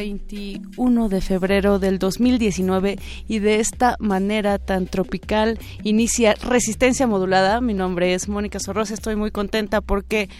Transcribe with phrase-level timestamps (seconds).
[0.00, 2.98] 21 de febrero del 2019
[3.28, 7.60] y de esta manera tan tropical inicia Resistencia Modulada.
[7.60, 10.30] Mi nombre es Mónica Sorrosa, estoy muy contenta porque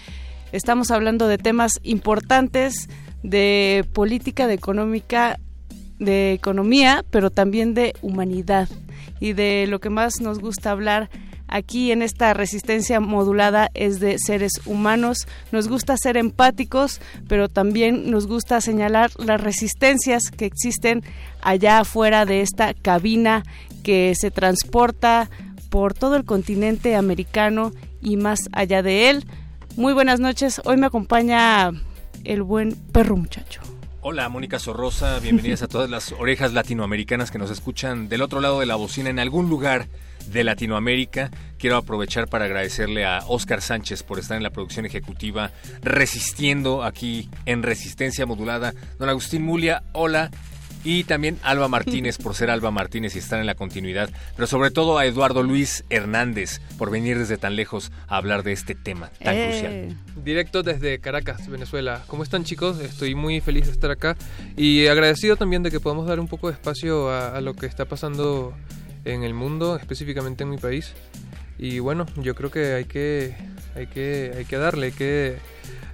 [0.52, 2.88] estamos hablando de temas importantes
[3.22, 5.38] de política, de económica,
[5.98, 8.66] de economía, pero también de humanidad
[9.20, 11.10] y de lo que más nos gusta hablar
[11.50, 15.26] aquí en esta resistencia modulada es de seres humanos.
[15.52, 21.02] Nos gusta ser empáticos, pero también nos gusta señalar las resistencias que existen
[21.42, 23.42] allá afuera de esta cabina
[23.82, 25.28] que se transporta
[25.68, 29.26] por todo el continente americano y más allá de él.
[29.76, 30.60] Muy buenas noches.
[30.64, 31.70] Hoy me acompaña
[32.24, 33.60] el buen perro muchacho.
[34.02, 35.18] Hola, Mónica Sorrosa.
[35.18, 39.10] Bienvenidas a todas las orejas latinoamericanas que nos escuchan del otro lado de la bocina
[39.10, 39.88] en algún lugar
[40.32, 41.30] de Latinoamérica.
[41.58, 45.50] Quiero aprovechar para agradecerle a Oscar Sánchez por estar en la producción ejecutiva,
[45.82, 48.72] resistiendo aquí en Resistencia Modulada.
[48.98, 50.30] Don Agustín Mulia, hola.
[50.82, 54.08] Y también Alba Martínez por ser Alba Martínez y estar en la continuidad.
[54.34, 58.52] Pero sobre todo a Eduardo Luis Hernández por venir desde tan lejos a hablar de
[58.52, 59.48] este tema tan eh.
[59.50, 60.24] crucial.
[60.24, 62.02] Directo desde Caracas, Venezuela.
[62.06, 62.80] ¿Cómo están chicos?
[62.80, 64.16] Estoy muy feliz de estar acá
[64.56, 67.66] y agradecido también de que podamos dar un poco de espacio a, a lo que
[67.66, 68.54] está pasando
[69.04, 70.92] en el mundo, específicamente en mi país.
[71.58, 73.36] Y bueno, yo creo que hay que,
[73.74, 75.36] hay que, hay que darle, que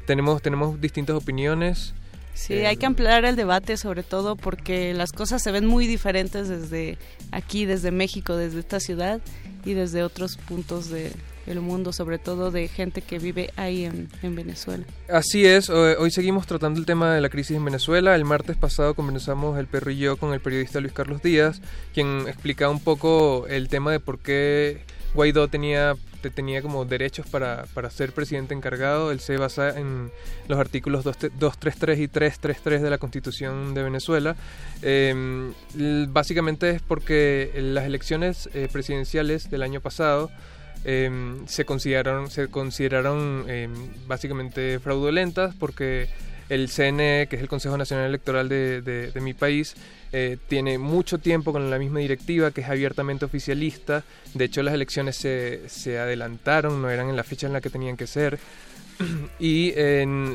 [0.06, 1.94] tenemos, tenemos distintas opiniones.
[2.34, 5.86] Sí, hay eh, que ampliar el debate sobre todo porque las cosas se ven muy
[5.86, 6.98] diferentes desde
[7.32, 9.20] aquí, desde México, desde esta ciudad
[9.64, 11.10] y desde otros puntos de,
[11.46, 14.84] el mundo, sobre todo de gente que vive ahí en, Venezuela.
[15.08, 18.14] Así es, hoy seguimos tratando el tema de la crisis en Venezuela.
[18.14, 21.60] El martes pasado conversamos el perro y yo con el periodista Luis Carlos Díaz,
[21.94, 24.82] quien explicaba un poco el tema de por qué
[25.14, 25.96] Guaidó tenía
[26.30, 29.10] tenía como derechos para, para, ser presidente encargado.
[29.10, 30.10] Él se basa en
[30.48, 34.36] los artículos 233 y 333 de la Constitución de Venezuela.
[34.82, 35.52] Em,
[36.08, 40.30] básicamente es porque las elecciones eh, presidenciales del año pasado
[40.88, 43.72] Em, se consideraron, se consideraron em,
[44.06, 46.08] básicamente fraudulentas porque
[46.48, 49.74] el CNE, que es el Consejo Nacional Electoral de, mi país,
[50.12, 54.04] eh, tiene mucho tiempo con la misma directiva, que es abiertamente oficialista.
[54.32, 57.68] De hecho, las elecciones se, se adelantaron, no eran en la fecha en la que
[57.68, 58.38] tenían que ser.
[59.40, 59.74] Y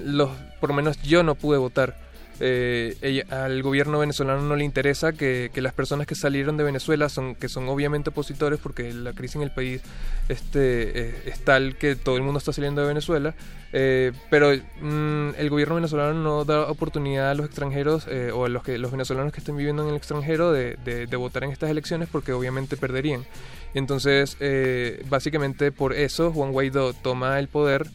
[0.04, 0.30] los,
[0.60, 1.96] por lo menos yo no pude votar
[2.44, 7.36] eh, al gobierno venezolano no le interesa que, las personas que salieron de Venezuela, son
[7.36, 9.84] que son obviamente opositores porque la crisis en el país
[10.28, 13.36] este, eh, es tal que todo el mundo está saliendo de Venezuela,
[13.74, 18.64] eh, pero mm, el gobierno venezolano no da oportunidad a los extranjeros o a los,
[18.64, 22.10] que, los venezolanos que estén viviendo en el extranjero de, de votar en estas elecciones
[22.12, 23.24] porque obviamente perderían.
[23.76, 24.36] Entonces,
[25.10, 27.88] básicamente por eso Juan Guaidó toma el poder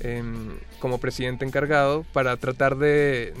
[0.00, 3.34] Em, como presidente encargado para tratar de,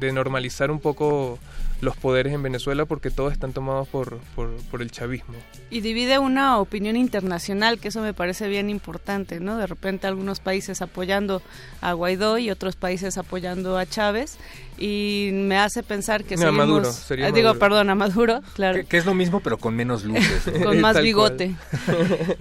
[0.00, 1.38] normalizar un poco
[1.82, 5.34] los poderes en Venezuela porque todos están tomados por, por, el chavismo.
[5.68, 9.58] Y divide una opinión internacional, que eso me parece bien importante, ¿no?
[9.58, 11.42] De repente algunos países apoyando
[11.82, 14.38] a Guaidó y otros países apoyando a Chávez
[14.80, 18.80] y me hace pensar que no, Maduro, eh, digo, perdón, a Maduro, claro.
[18.86, 20.42] Que, es lo mismo pero con menos luces.
[20.64, 21.54] con más bigote.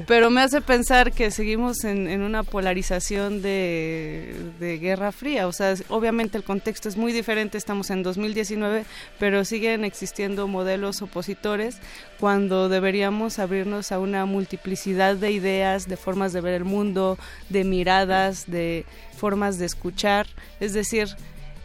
[0.07, 5.47] pero me hace pensar que seguimos en, en una polarización de, de, Guerra Fría.
[5.47, 8.85] O sea, obviamente el contexto es muy diferente, estamos en 2019,
[9.17, 11.77] pero pero siguen existiendo modelos opositores
[12.19, 17.15] cuando deberíamos abrirnos a una multiplicidad de ideas, de formas de ver el mundo,
[17.49, 20.25] de miradas, de formas de escuchar.
[20.59, 21.09] Es decir,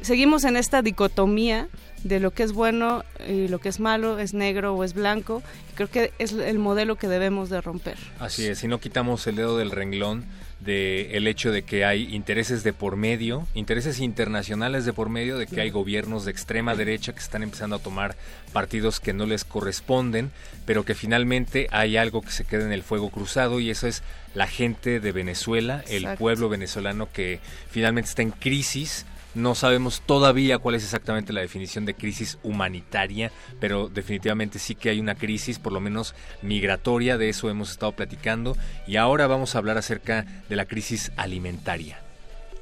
[0.05, 1.69] seguimos en esta dicotomía
[2.05, 5.43] de lo que es bueno y lo que es malo, es negro o es blanco.
[5.75, 7.97] Creo que es el modelo que debemos de romper.
[8.19, 10.25] Así es, si no quitamos el dedo del renglón
[10.61, 15.37] de el hecho de que hay intereses de por medio, intereses internacionales de por medio,
[15.37, 18.17] de que hay gobiernos de extrema derecha que están empezando a tomar
[18.53, 20.31] partidos que no les corresponden,
[20.65, 24.03] pero que finalmente hay algo que se queda en el fuego cruzado y eso es
[24.35, 27.41] la gente de Venezuela, el pueblo venezolano que
[27.71, 33.33] finalmente está en crisis no sabemos todavía cuál es exactamente la definición de crisis humanitaria,
[33.61, 37.93] pero definitivamente sí que hay una crisis, por lo menos migratoria, de eso hemos estado
[37.93, 41.99] platicando, y ahora vamos a hablar acerca de la crisis alimentaria.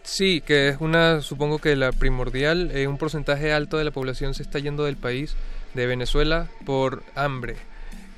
[0.02, 4.34] Sí, que es una, supongo que la primordial, eh, un porcentaje alto de la población
[4.34, 5.36] se está yendo del país,
[5.74, 7.56] de Venezuela, por hambre.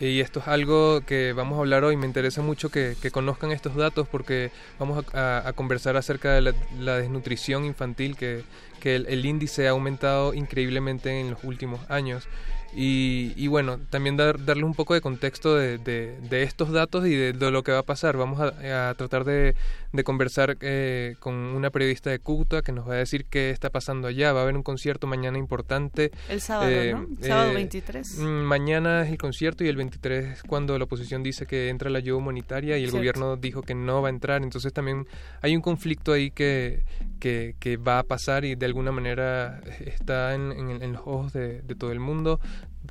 [0.00, 1.96] Y esto es algo que vamos a hablar hoy.
[1.96, 7.64] Me interesa mucho que, conozcan estos datos porque vamos a, conversar acerca de la, desnutrición
[7.64, 8.44] infantil, que,
[8.82, 12.28] el, índice ha aumentado increíblemente en los últimos años.
[12.76, 17.70] Y, bueno, también darle un poco de contexto de, estos datos y de, lo que
[17.70, 18.16] va a pasar.
[18.16, 19.54] Vamos a, tratar de,
[20.02, 24.08] conversar eh, con una periodista de Cúcuta que nos va a decir qué está pasando
[24.08, 24.32] allá.
[24.32, 26.10] Va a haber un concierto mañana importante.
[26.28, 27.06] El sábado, eh, ¿no?
[27.20, 28.18] Sábado 23.
[28.18, 31.68] Eh, mm, mañana es el concierto y el 23 es cuando la oposición dice que
[31.68, 34.42] entra la ayuda humanitaria y el gobierno dijo que no va a entrar.
[34.42, 35.06] Entonces también
[35.42, 36.82] hay un conflicto ahí que,
[37.20, 41.92] que, va a pasar y de alguna manera está en, en los ojos de todo
[41.92, 42.40] el mundo.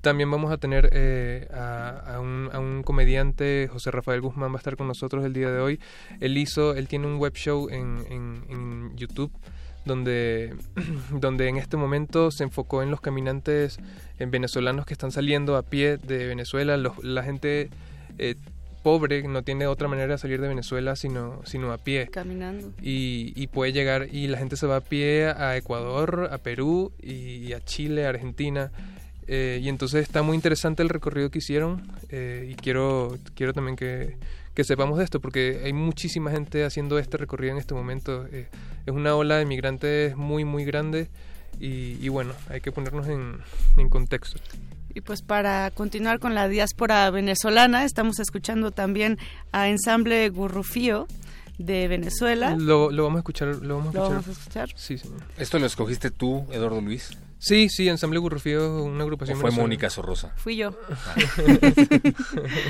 [0.02, 4.58] También vamos a tener eh, a, un, a, un, comediante, José Rafael Guzmán va a
[4.58, 5.80] estar con nosotros el día de hoy.
[6.20, 9.32] Él hizo, él tiene un web show en, en, YouTube
[9.86, 10.56] donde,
[11.12, 13.80] donde en este momento se enfocó en los caminantes
[14.20, 17.70] en venezolanos que están saliendo a pie de Venezuela, la gente
[18.18, 18.36] eh,
[18.84, 22.10] pobre no tiene otra manera de salir de Venezuela sino, sino a pie.
[22.12, 22.74] Caminando.
[22.82, 26.92] Y, y puede llegar, y la gente se va a pie a Ecuador, a Perú
[27.02, 28.72] y a Chile, a Argentina.
[29.28, 33.76] Eh, y entonces está muy interesante el recorrido que hicieron eh, y quiero, quiero también
[33.76, 34.18] que,
[34.64, 38.26] sepamos de esto porque hay muchísima gente haciendo este recorrido en este momento.
[38.32, 38.48] Eh,
[38.86, 41.10] es una ola de migrantes muy, muy grande
[41.60, 43.38] y, bueno, hay que ponernos en,
[43.78, 44.40] en contexto.
[44.96, 49.18] Y pues para continuar con la diáspora venezolana, estamos escuchando también
[49.52, 51.08] a Ensamble Gurrufío
[51.58, 52.56] de Venezuela.
[52.58, 53.48] Lo, lo, vamos a escuchar.
[53.62, 54.10] Lo vamos a escuchar.
[54.10, 54.70] vamos a escuchar?
[54.76, 55.22] Sí, señor.
[55.38, 57.12] ¿Esto lo escogiste tú, Eduardo Luis?
[57.44, 59.38] Sí, sí, Ensamble Gurrufío, una agrupación.
[59.38, 60.32] ¿O fue Mónica Sorrosa.
[60.38, 60.80] Fui yo.
[60.90, 61.16] Ah.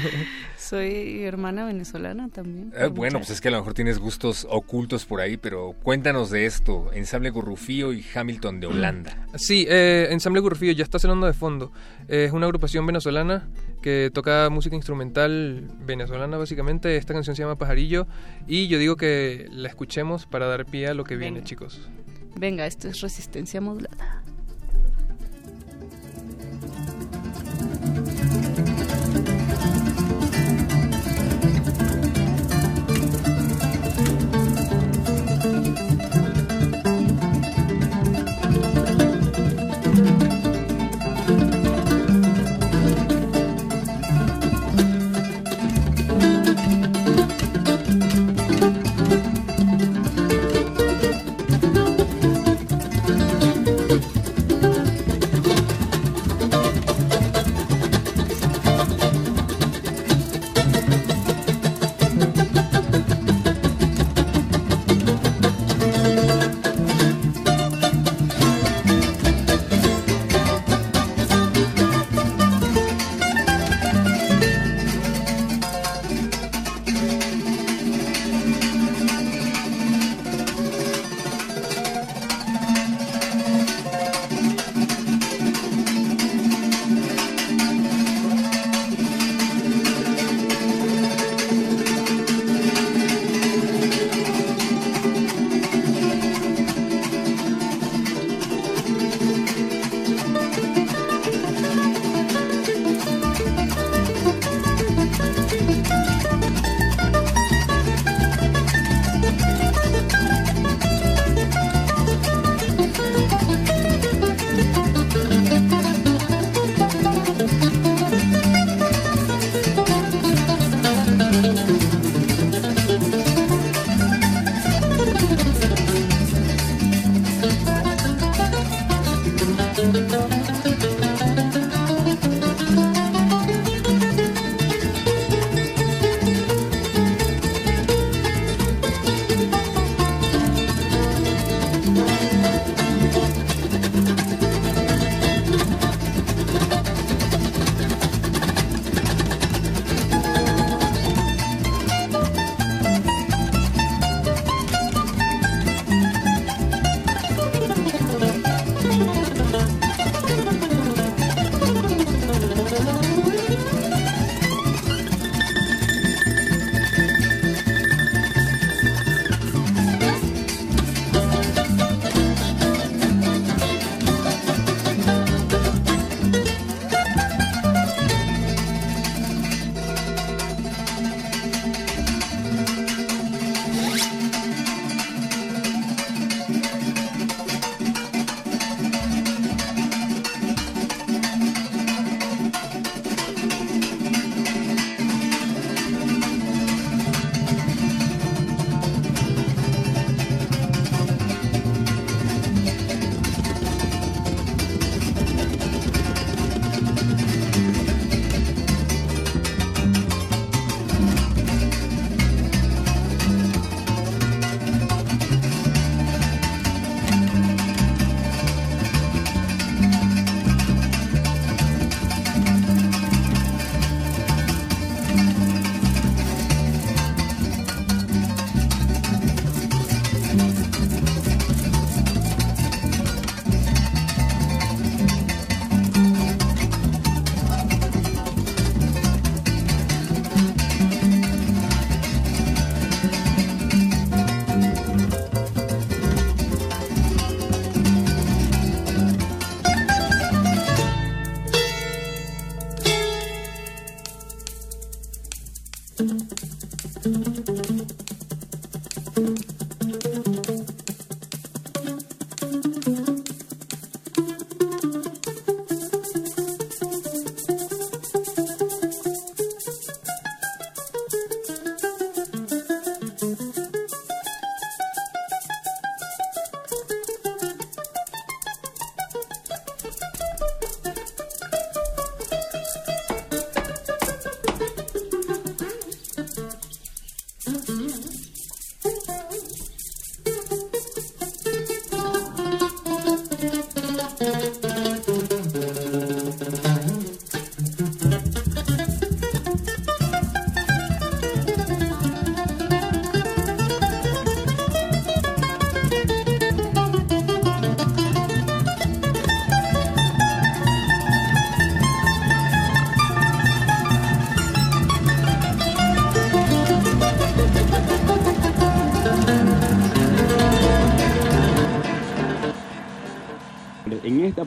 [0.57, 2.73] Soy hermana venezolana también.
[2.75, 6.31] Eh, bueno, pues es que a lo mejor tienes gustos ocultos por ahí, pero cuéntanos
[6.31, 6.89] de esto.
[6.91, 9.27] Ensamble Gurrufío y Hamilton de Holanda.
[9.35, 11.71] Sí, eh, Ensamble Gurrufío ya está sonando de fondo.
[12.07, 13.47] es una agrupación venezolana
[13.83, 16.97] que toca música instrumental venezolana básicamente.
[16.97, 18.07] Esta canción se llama Pajarillo
[18.47, 21.79] y yo digo que la escuchemos para dar pie a lo que viene, chicos.
[22.35, 24.23] Venga, esto es resistencia modulada.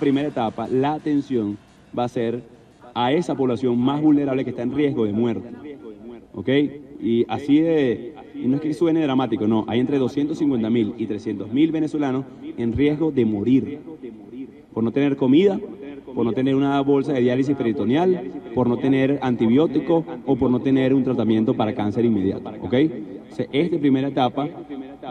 [0.07, 1.59] Primera etapa, la atención
[1.99, 2.41] va a ser
[2.95, 5.49] a esa población más vulnerable que está en riesgo de muerte.
[6.33, 6.49] ¿Ok?
[7.01, 11.07] Y así de, y no es que suene dramático, no, hay entre 250 mil y
[11.07, 12.25] 300 mil venezolanos
[12.57, 13.81] en riesgo de morir
[14.73, 15.59] por no tener comida,
[16.15, 20.61] por no tener una bolsa de diálisis peritoneal, por no tener antibióticos o por no
[20.61, 22.53] tener un tratamiento para cáncer inmediato.
[22.63, 22.75] ¿Ok?
[23.53, 24.49] esta primera etapa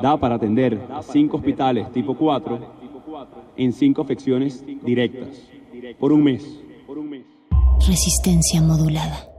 [0.01, 2.59] da para atender a cinco hospitales tipo 4
[3.57, 5.29] en cinco afecciones directas
[5.99, 6.43] por un mes.
[7.87, 9.35] Resistencia modulada.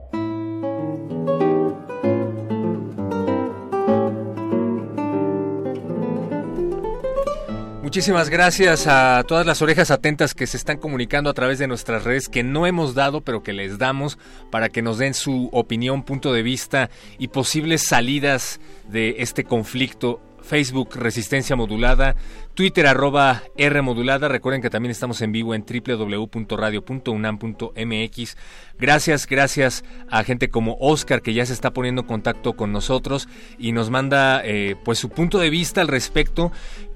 [7.87, 12.03] Muchísimas gracias a todas las orejas atentas que se están comunicando a través de nuestras
[12.03, 14.19] redes que no hemos dado pero que les damos
[14.51, 18.59] para que nos den su opinión, punto de vista y posibles salidas
[18.89, 22.15] de este conflicto Facebook Resistencia Modulada,
[22.55, 24.27] Twitter arroba R Modulada.
[24.27, 28.37] Recuerden que también estamos en vivo en www.radio.unam.mx.
[28.79, 33.27] Gracias, gracias a gente como Oscar que ya se está poniendo en contacto con nosotros
[33.59, 36.51] y nos manda eh, pues su punto de vista al respecto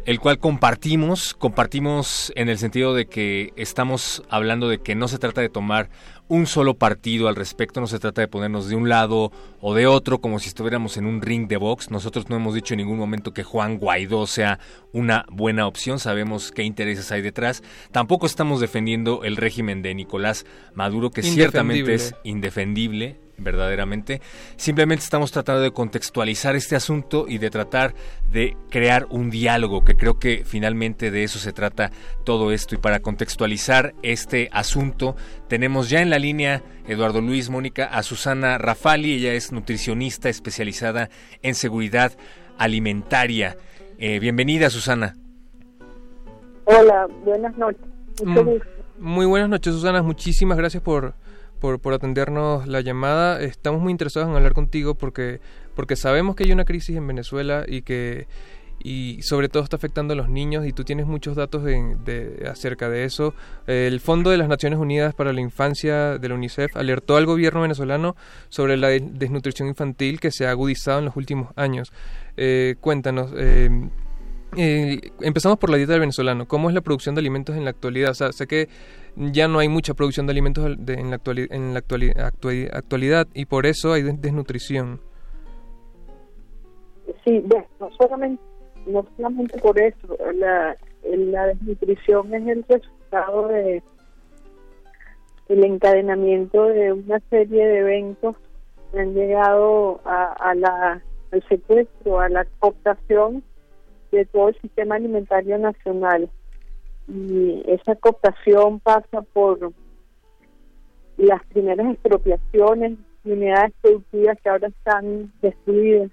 [0.05, 5.19] el cual compartimos, compartimos en el sentido de que estamos hablando de que no se
[5.19, 5.89] trata de tomar
[6.27, 9.85] un solo partido al respecto, no se trata de ponernos de un lado o de
[9.85, 11.91] otro como si estuviéramos en un ring de box.
[11.91, 14.59] Nosotros no hemos dicho en ningún momento que Juan Guaidó sea
[14.93, 17.63] una buena opción, sabemos qué intereses hay detrás.
[17.91, 24.21] Tampoco estamos defendiendo el régimen de Nicolás Maduro, que ciertamente es indefendible, verdaderamente.
[24.55, 27.93] Simplemente estamos tratando de contextualizar este asunto y de tratar
[28.31, 31.91] de crear un diálogo, que creo que finalmente de eso se trata
[32.23, 32.75] todo esto.
[32.75, 35.15] Y para contextualizar este asunto,
[35.47, 41.09] tenemos ya en la línea, Eduardo Luis Mónica, a Susana Rafali, ella es nutricionista especializada
[41.41, 42.13] en seguridad
[42.57, 43.57] alimentaria.
[43.97, 45.15] Eh, bienvenida, Susana.
[46.65, 47.81] Hola, buenas noches.
[48.23, 48.59] Mm,
[48.99, 50.01] muy buenas noches, Susana.
[50.01, 51.15] Muchísimas gracias por,
[51.61, 53.41] por, por atendernos la llamada.
[53.41, 55.39] Estamos muy interesados en hablar contigo porque,
[55.75, 58.27] porque sabemos que hay una crisis en Venezuela y que
[58.83, 62.89] y sobre todo está afectando a los niños y tú tienes muchos datos de, acerca
[62.89, 63.33] de eso.
[63.67, 67.61] El Fondo de las Naciones Unidas para la Infancia de la UNICEF alertó al gobierno
[67.61, 68.15] venezolano
[68.49, 71.91] sobre la desnutrición infantil que se ha agudizado en los últimos años.
[72.37, 73.69] Eh, cuéntanos, eh,
[74.57, 76.47] eh, empezamos por la dieta del venezolano.
[76.47, 78.11] ¿Cómo es la producción de alimentos en la actualidad?
[78.11, 78.67] O sea, sé que
[79.15, 82.27] ya no hay mucha producción de alimentos en la, la
[82.73, 84.99] actualidad y por eso hay desnutrición.
[87.25, 87.43] Sí,
[87.79, 88.41] no solamente,
[88.87, 90.17] no solamente por eso.
[90.35, 93.83] La, la desnutrición es el resultado de
[95.49, 98.37] el encadenamiento de una serie de eventos
[98.91, 103.43] que han llegado a, a la, al secuestro, a la cooptación
[104.11, 106.29] de todo el sistema alimentario nacional.
[107.07, 109.73] Y esa cooptación pasa por
[111.17, 116.09] las primeras expropiaciones de unidades productivas que ahora están destruidas.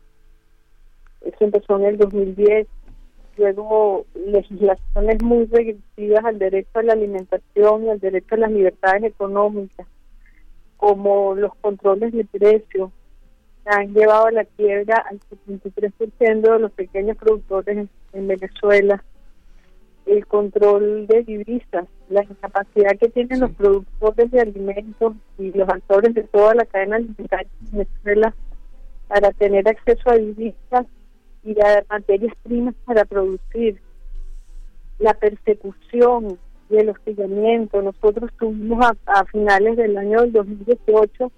[1.23, 2.67] Eso empezó en el 2010.
[3.37, 9.05] Luego legislaciones muy regresivas al derecho a la alimentación y al derecho a las libertades
[9.05, 9.87] económicas,
[10.77, 12.91] como los controles de precios,
[13.69, 19.05] han llevado a la quiebra al 73% de los pequeños productores en Venezuela.
[20.07, 26.15] El control de divisas, la incapacidad que tienen los productores de alimentos y los actores
[26.15, 28.35] de toda la cadena alimentaria en Venezuela
[29.07, 30.87] para tener acceso a divisas
[31.45, 33.81] y a materias primas para producir.
[34.99, 36.39] La persecución
[36.71, 37.83] y el hostigamiento.
[37.83, 41.31] Nosotros tuvimos a, a finales del año del 2018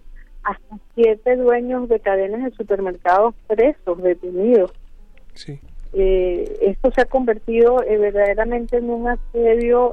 [0.43, 4.73] hasta siete dueños de cadenas de supermercados presos, detenidos,
[5.93, 9.93] Eh, esto se ha convertido eh, verdaderamente en un asedio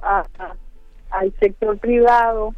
[1.10, 2.54] al sector privado,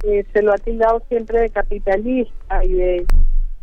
[0.00, 3.06] se lo ha tildado siempre de capitalista y de,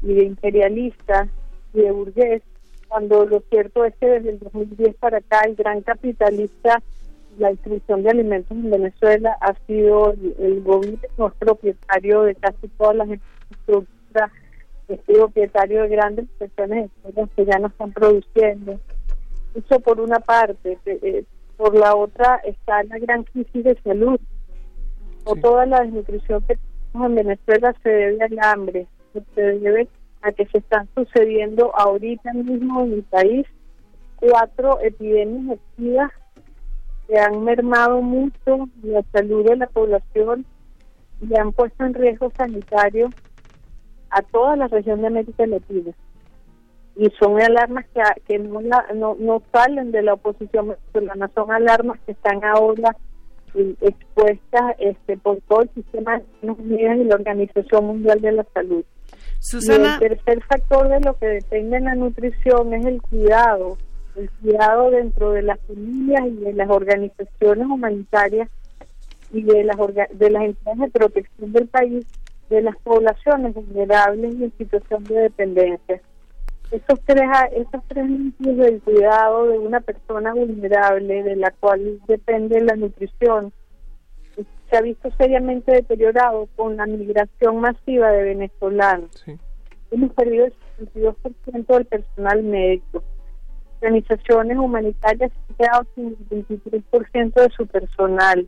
[0.02, 1.28] y de imperialista
[1.74, 2.42] y de burgués,
[2.88, 6.82] cuando lo cierto es que desde el 2010 para acá el gran capitalista
[7.38, 13.08] la distribución de alimentos en Venezuela ha sido el, gobierno propietario de casi todas las
[13.08, 14.32] infraestructuras,
[14.88, 16.92] es propietario de grandes secciones
[17.36, 18.80] que ya no están produciendo.
[19.56, 20.78] Eso por una parte.
[20.86, 21.24] Eh,
[21.62, 24.20] por la otra está la gran crisis de salud.
[25.26, 26.58] O toda la desnutrición que
[26.92, 28.88] tenemos en Venezuela se debe al hambre,
[29.36, 29.88] se debe
[30.24, 33.46] a que se están sucediendo ahorita mismo en el país
[34.16, 36.12] cuatro epidemias activas
[37.12, 40.46] que han mermado mucho la salud de la población
[41.20, 43.10] y han puesto en riesgo sanitario
[44.10, 45.92] a toda la región de América Latina.
[46.96, 48.62] Y son alarmas que, que no,
[48.96, 52.96] no, no salen de la oposición venezolana, son alarmas que están ahora
[53.82, 58.46] expuestas este, por todo el sistema de Naciones Unidas y la Organización Mundial de la
[58.54, 58.86] Salud.
[59.40, 59.98] Susana...
[60.00, 63.78] Y el tercer factor de lo que depende de la nutrición es el cuidado
[64.16, 68.50] el cuidado dentro de las familias y de las organizaciones humanitarias
[69.32, 72.06] y de las de las entidades de protección del país
[72.50, 76.02] de las poblaciones vulnerables y en situación de dependencia.
[76.70, 82.62] Esos tres, esos tres núcleos del cuidado de una persona vulnerable de la cual depende
[82.62, 83.54] la nutrición
[84.36, 89.26] se ha visto seriamente deteriorado con la migración masiva de venezolanos.
[89.92, 90.54] Hemos perdido el
[90.94, 93.04] 62% del personal médico
[93.82, 98.48] organizaciones humanitarias han quedado sin el 23% de su personal.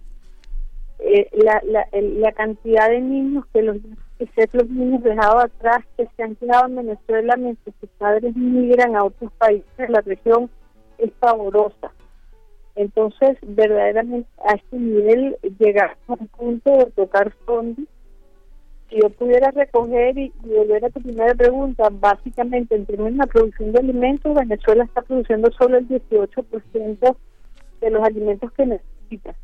[0.99, 3.77] Eh, la, la, la, cantidad de niños que los
[4.17, 8.95] que los niños dejados atrás que se han quedado en Venezuela mientras sus padres migran
[8.95, 10.49] a otros países de la región
[10.99, 11.91] es pavorosa.
[12.75, 17.81] Entonces, verdaderamente a este nivel llegar a un punto de tocar fondo
[18.93, 23.27] si yo pudiera recoger y, volver a tu primera pregunta, básicamente en términos de la
[23.27, 27.15] producción de alimentos, Venezuela está produciendo solo el 18%
[27.81, 29.35] de los alimentos que necesita.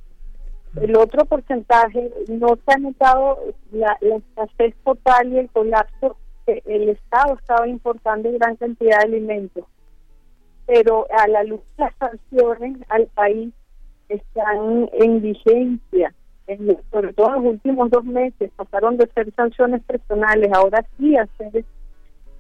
[0.79, 3.39] El otro porcentaje no se ha notado
[3.71, 9.65] la, escasez total y el colapso que el Estado estaba importando gran cantidad de alimentos.
[10.67, 13.51] Pero a la luz de las sanciones al país
[14.09, 16.13] están en vigencia
[16.91, 21.27] sobre todo en los últimos dos meses, pasaron de ser sanciones personales, ahora sí a
[21.38, 21.63] ser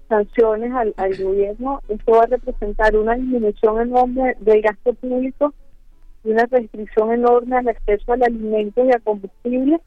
[0.07, 5.53] sanciones al, gobierno, esto va a representar una disminución enorme del gasto público
[6.23, 9.79] y una restricción enorme al acceso al alimento y a combustible.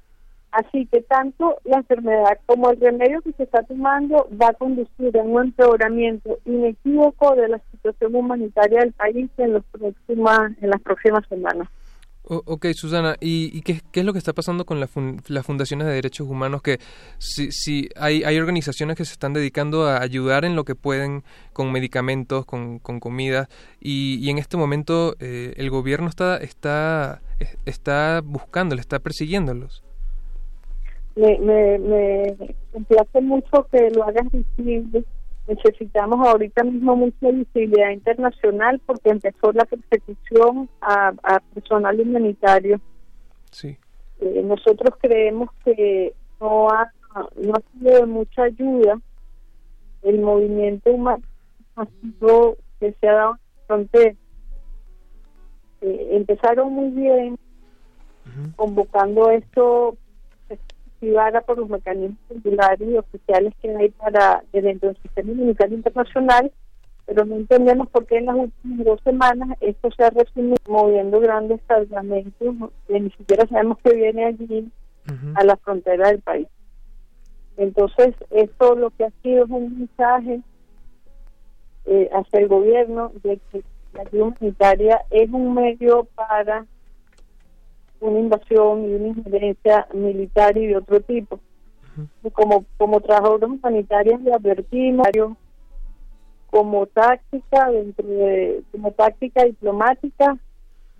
[0.53, 5.19] Así que tanto la enfermedad como el remedio que se está tomando va a conducir
[5.19, 10.81] a un empeoramiento inequívoco de la situación humanitaria del país en, los próximas, en las
[10.83, 11.69] próximas semanas
[12.33, 14.91] ok, Susana, ¿y, qué, es lo que está pasando con las
[15.47, 16.63] fundaciones de derechos humanos?
[16.63, 16.79] Que
[17.19, 21.25] si, si hay, hay organizaciones que se están dedicando a ayudar en lo que pueden
[21.53, 23.49] con medicamentos, con, comida,
[23.81, 27.21] y, en este momento eh, el gobierno está, está,
[27.67, 29.83] está buscándolos, está persiguiéndolos.
[31.15, 35.05] Me, me, me mucho que lo hagas visible
[35.55, 41.13] necesitamos ahorita mismo mucha visibilidad internacional porque empezó la persecución a,
[41.55, 42.81] personal humanitario.
[43.51, 43.77] Sí.
[44.21, 46.91] Eh, nosotros creemos que no ha,
[47.37, 49.01] no ha sido de mucha ayuda
[50.03, 51.23] el movimiento humano
[52.81, 54.15] que se ha dado en frontera.
[55.81, 57.39] Eh, empezaron muy bien
[58.57, 59.97] convocando esto
[61.03, 66.53] activada por los mecanismos regulares y oficiales que hay para dentro del sistema inmunitario internacional,
[67.07, 71.19] pero no entendemos por qué en las últimas dos semanas esto se ha resumido moviendo
[71.19, 72.55] grandes cargamentos
[72.87, 74.71] que ni siquiera sabemos que viene allí
[75.35, 76.47] a la frontera del país.
[77.57, 80.41] Entonces, esto lo que ha sido es un mensaje
[81.87, 86.65] eh, hacia el gobierno de que la ayuda humanitaria es un medio para
[88.03, 91.39] una invasión y una injerencia militar y de otro tipo.
[92.33, 95.07] Como, como trabajadores humanitarios le advertimos
[96.47, 100.39] como táctica dentro de como táctica diplomática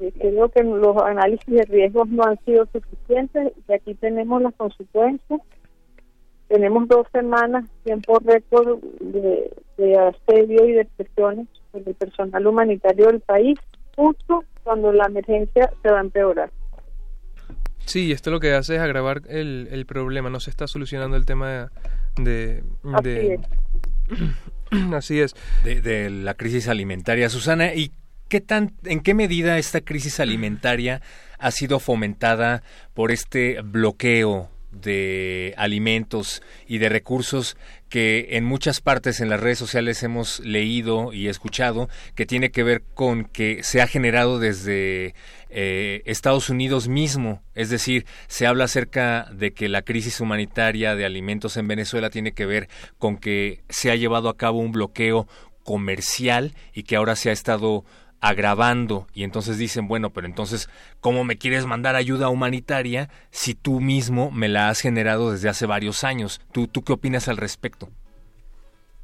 [0.01, 4.55] eh, creo que los análisis de riesgos no han sido suficientes y aquí tenemos las
[4.55, 5.41] consecuencias.
[6.49, 13.07] Tenemos dos semanas tiempo récord de, de asedio y de presiones sobre el personal humanitario
[13.07, 13.59] del país
[13.97, 16.51] justo cuando la emergencia se va a empeorar
[17.85, 21.27] Sí, esto lo que hace es agravar el, el problema, no se está solucionando el
[21.27, 21.71] tema
[22.17, 22.63] de,
[24.95, 25.35] Así es.
[25.65, 27.29] De, la crisis alimentaria.
[27.29, 27.93] Susana, ¿y
[28.29, 31.03] qué tan, en qué medida esta crisis alimentaria
[31.39, 32.63] ha sido fomentada
[32.95, 37.57] por este bloqueo de alimentos y de recursos
[37.89, 42.63] que en muchas partes en las redes sociales hemos leído y escuchado que tiene que
[42.63, 45.15] ver con que se ha generado desde
[45.51, 47.43] eh, Estados Unidos mismo.
[47.55, 52.33] Es decir, se habla acerca de que la crisis humanitaria de alimentos en Venezuela tiene
[52.33, 55.29] que ver con que se ha llevado a cabo un bloqueo
[55.63, 57.85] comercial y que ahora se ha estado
[58.23, 63.81] agravando y entonces dicen, bueno, pero entonces, ¿cómo me quieres mandar ayuda humanitaria si tú
[63.81, 66.41] mismo me la has generado desde hace varios años?
[66.53, 67.89] ¿Tú, tú qué opinas al respecto?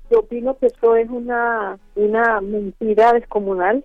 [0.09, 3.85] Yo opino que esto es una, una mentira descomunal.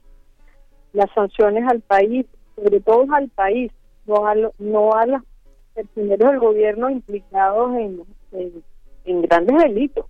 [0.94, 3.72] Las sanciones al país, sobre todo al país,
[4.06, 5.24] no a, no a los
[5.74, 8.04] personeros del gobierno implicados en,
[9.06, 10.06] en, grandes delitos.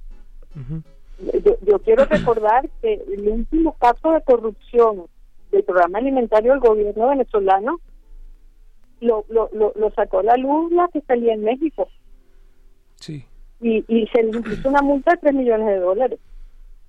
[1.45, 5.05] yo, yo quiero recordar que el último caso de corrupción
[5.53, 7.79] del programa alimentario del gobierno venezolano
[8.99, 11.87] lo, lo, lo, sacó la luz la que salía en México.
[12.95, 13.25] Sí.
[13.61, 16.19] Y, y se le impuso una multa de 3 millones de dólares.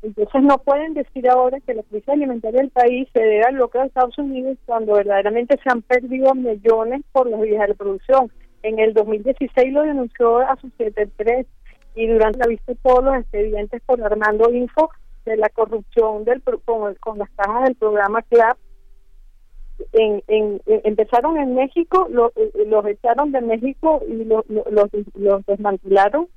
[0.03, 3.81] Entonces no pueden decir ahora que la crisis alimentaria del país se debe al bloqueo
[3.81, 8.31] de Estados Unidos cuando verdaderamente se han perdido millones por las vías de producción.
[8.63, 11.47] En el 2016 lo denunció a su 73
[11.95, 14.91] y durante la vista todos los expedientes por Armando Info
[15.25, 18.59] de la corrupción del con, las cajas del programa CLAP
[19.93, 20.23] en,
[20.67, 24.45] empezaron en México, eh, los echaron de México y los,
[25.47, 26.29] desmantelaron,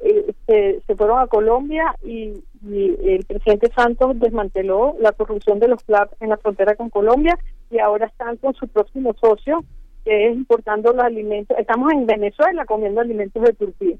[0.00, 5.82] eh, se, se, fueron a Colombia y, el presidente Santos desmanteló la corrupción de los
[5.84, 7.38] CLAP en la frontera con Colombia
[7.70, 9.64] y ahora están con su próximo socio,
[10.04, 11.56] que es importando los alimentos.
[11.56, 13.96] Estamos en Venezuela comiendo alimentos de Turquía.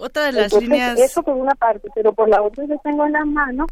[0.00, 0.98] Otra de las líneas...
[0.98, 3.66] Eso por una parte, pero por la otra yo tengo en las manos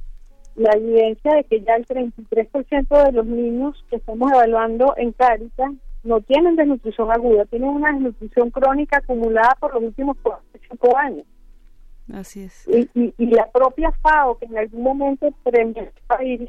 [0.57, 5.71] la evidencia de que ya el 33% de los niños que estamos evaluando en Caritas
[6.03, 10.17] no tienen desnutrición aguda, tienen una desnutrición crónica acumulada por los últimos
[10.69, 11.25] 5 años.
[12.13, 12.67] Así es.
[12.69, 16.49] Y, y, la propia FAO, que en algún momento premió el país,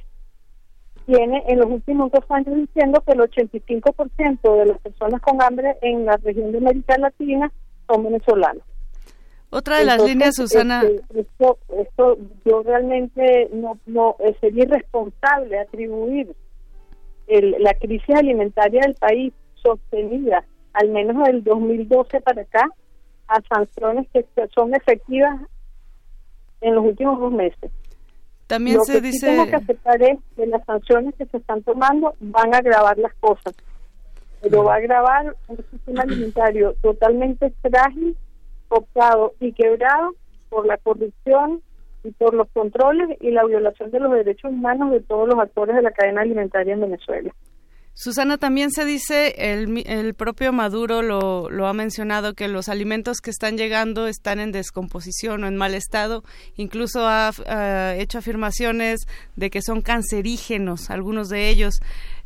[1.06, 5.78] tiene en los últimos dos años diciendo que el 85% de las personas con hambre
[5.82, 7.52] en la región de América Latina
[7.88, 8.64] son venezolanos.
[9.52, 10.84] Otra de las líneas, Susana.
[10.84, 11.26] Este,
[11.80, 16.36] esto, yo realmente no, no eh, sería irresponsable atribuir
[17.28, 22.70] la crisis alimentaria del país sostenida, al menos del 2012 para acá,
[23.28, 25.40] a sanciones que son efectivas
[26.62, 27.72] en los últimos dos meses.
[28.48, 29.28] También Lo se que dice.
[29.28, 33.14] tengo que aceptar es que las sanciones que se están tomando van a agravar las
[33.16, 33.54] cosas,
[34.42, 38.18] pero va a agravar un sistema alimentario totalmente frágil
[38.70, 40.16] optado y quebrado
[40.50, 41.62] por la corrupción
[42.04, 45.76] y por los controles y la violación de los derechos humanos de todos los actores
[45.76, 47.32] de la cadena alimentaria en Venezuela.
[48.02, 53.18] Susana, también se dice, el, el propio Maduro lo, lo, ha mencionado, que los alimentos
[53.20, 56.24] que están llegando están en descomposición o en mal estado.
[56.56, 57.34] Incluso ha
[57.98, 59.02] hecho afirmaciones
[59.36, 61.82] de que son cancerígenos, algunos de ellos.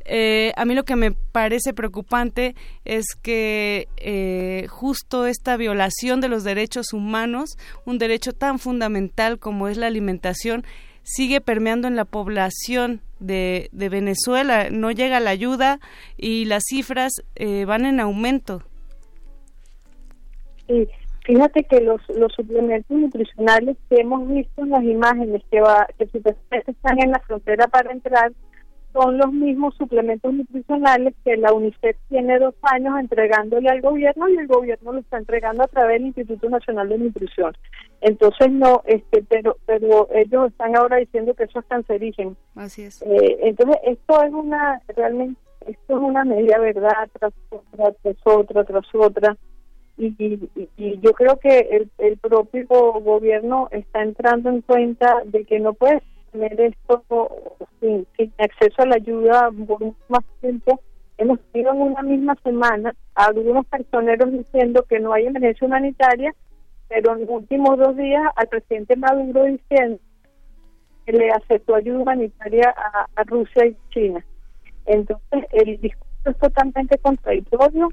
[0.06, 6.30] Eh, a mí lo que me parece preocupante es que eh, justo esta violación de
[6.30, 10.64] los derechos humanos, un derecho tan fundamental como es la alimentación,
[11.04, 14.70] sigue permeando en la población de, Venezuela.
[14.70, 15.80] No llega la ayuda
[16.18, 18.64] y las cifras eh, van en aumento.
[20.68, 20.88] Sí,
[21.26, 26.10] fíjate que los, los suplementos nutricionales que hemos visto en las imágenes que, va, que
[26.68, 28.32] están en la frontera para entrar
[28.94, 34.38] son los mismos suplementos nutricionales que la UNICEF tiene dos años entregándole al gobierno y
[34.38, 37.54] el gobierno lo está entregando a través del Instituto Nacional de Nutrición.
[38.02, 42.36] Entonces no, este, pero, pero ellos están ahora diciendo que eso es cancerígeno.
[42.56, 43.02] Así es.
[43.02, 48.64] Eh, entonces esto es una realmente esto es una media verdad tras otra tras otra
[48.66, 49.38] tras otra
[49.98, 50.08] y,
[50.78, 55.74] y, yo creo que el, el propio gobierno está entrando en cuenta de que no
[55.74, 56.02] puede
[56.34, 57.04] tener esto
[57.80, 58.06] sin,
[58.38, 60.82] acceso a la ayuda por más tiempo.
[61.18, 66.34] Hemos tenido en una misma semana a algunos personeros diciendo que no hay emergencia humanitaria,
[66.90, 70.00] pero en los últimos dos días al presidente Maduro diciendo
[71.06, 72.74] que le aceptó ayuda humanitaria
[73.16, 74.26] a, Rusia y China.
[74.86, 77.90] Entonces, el discurso es totalmente contradictorio.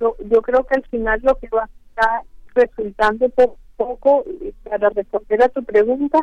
[0.00, 2.22] Yo, yo creo que al final lo que va a estar
[2.54, 4.24] resultando poco, poco
[4.64, 6.18] para responder a tu pregunta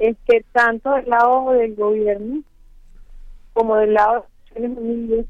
[0.00, 2.42] es que tanto del lado del gobierno
[3.52, 5.26] como del lado de las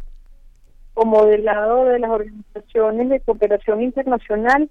[0.94, 4.68] como del lado de las organizaciones de cooperación internacional,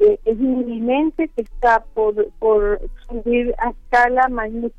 [0.00, 4.72] eh, es inminente que está por, por subir a escala mayor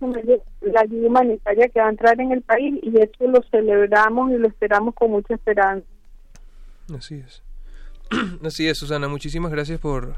[0.62, 4.38] la ayuda humanitaria que va a entrar en el país y eso lo celebramos y
[4.38, 5.88] lo esperamos con mucha esperanza.
[6.96, 7.44] Así es.
[8.44, 9.08] Así es, Susana.
[9.08, 10.16] Muchísimas gracias por,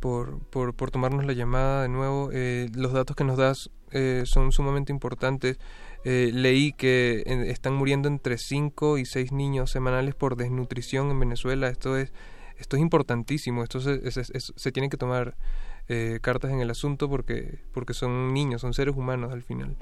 [0.00, 2.30] por, por, por tomarnos la llamada de nuevo.
[2.32, 5.58] Eh, los datos que nos das eh, son sumamente importantes.
[6.04, 11.68] Eh, leí que están muriendo entre 5 y 6 niños semanales por desnutrición en Venezuela.
[11.68, 12.12] Esto es
[12.62, 15.34] esto es importantísimo, esto se, se, tiene que tomar
[15.88, 19.76] eh, cartas en el asunto porque, porque son niños, son seres humanos al final.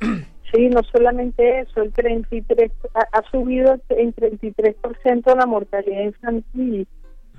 [0.54, 6.86] Sí, no solamente eso, el 33 ha, subido en 33% la mortalidad infantil.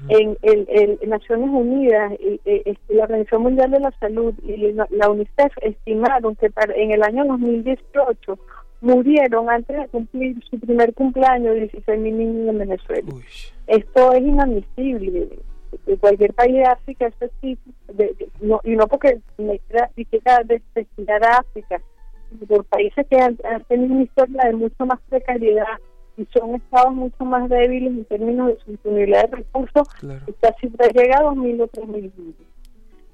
[0.09, 2.13] En, el, Naciones Unidas,
[2.45, 7.03] este, la Organización Mundial de la Salud y la, UNICEF estimaron que para, en el
[7.03, 8.37] año 2018
[8.81, 13.09] murieron antes de cumplir su primer cumpleaños 16 mil niños en Venezuela.
[13.65, 15.29] Esto es inadmisible.
[15.85, 17.57] De cualquier país de África, esto sí,
[18.39, 21.81] no, y no porque me quiera desprestigiar a África,
[22.47, 25.65] por países que han, tenido una historia de mucho más precariedad
[26.17, 29.87] y son estados mucho más débiles en términos de su disponibilidad de recursos,
[30.27, 32.11] esta cifra llega a 2.000 o 3.000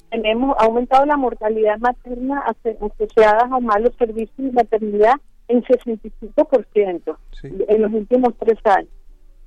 [0.09, 5.15] Tenemos aumentado la mortalidad materna asociada a malos servicios de maternidad
[5.49, 8.89] en 65% en los últimos tres años.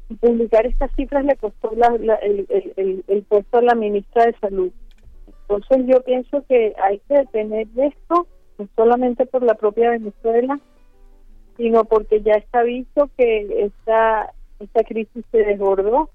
[0.09, 4.71] Y publicar estas cifras le costó el, puesto a la ministra de Salud.
[5.49, 8.27] Entonces yo pienso que hay que detener esto,
[8.59, 10.61] no solamente por la propia Venezuela,
[11.57, 16.11] sino porque ya está visto que esta, esta crisis se desbordó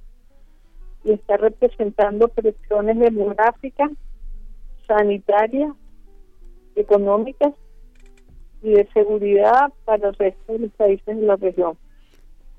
[1.04, 3.92] y está representando presiones demográficas,
[4.88, 5.74] sanitarias,
[6.76, 7.54] económicas
[8.62, 11.78] y de seguridad para el resto de los países de la región.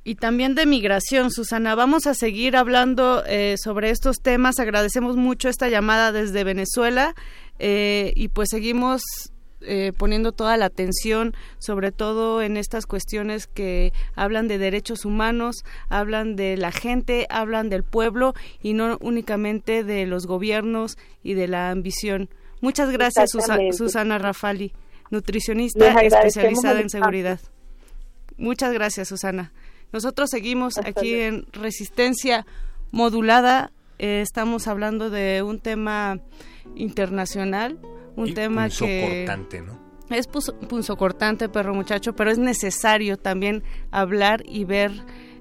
[0.04, 1.76] Y también de migración, Susana.
[1.76, 4.58] Vamos a seguir hablando eh, sobre estos temas.
[4.58, 7.14] Agradecemos mucho esta llamada desde Venezuela
[7.60, 9.31] eh, y pues seguimos
[9.64, 15.64] eh, poniendo toda la atención, sobre todo en estas cuestiones que hablan de derechos humanos,
[15.88, 21.48] hablan de la gente, hablan del pueblo y no únicamente de los gobiernos y de
[21.48, 22.28] la ambición.
[22.60, 24.72] Muchas gracias, Susana Rafali
[25.12, 27.38] nutricionista especializada en seguridad.
[28.36, 29.52] Muchas gracias, Susana.
[29.92, 32.46] Nosotros seguimos aquí en Resistencia
[32.90, 33.70] Modulada.
[33.98, 36.18] Eh, estamos hablando de un tema
[36.74, 37.78] internacional,
[38.16, 39.26] un tema que...
[39.64, 39.80] ¿no?
[40.10, 44.92] Es punzocortante, perro muchacho, pero es necesario también hablar y ver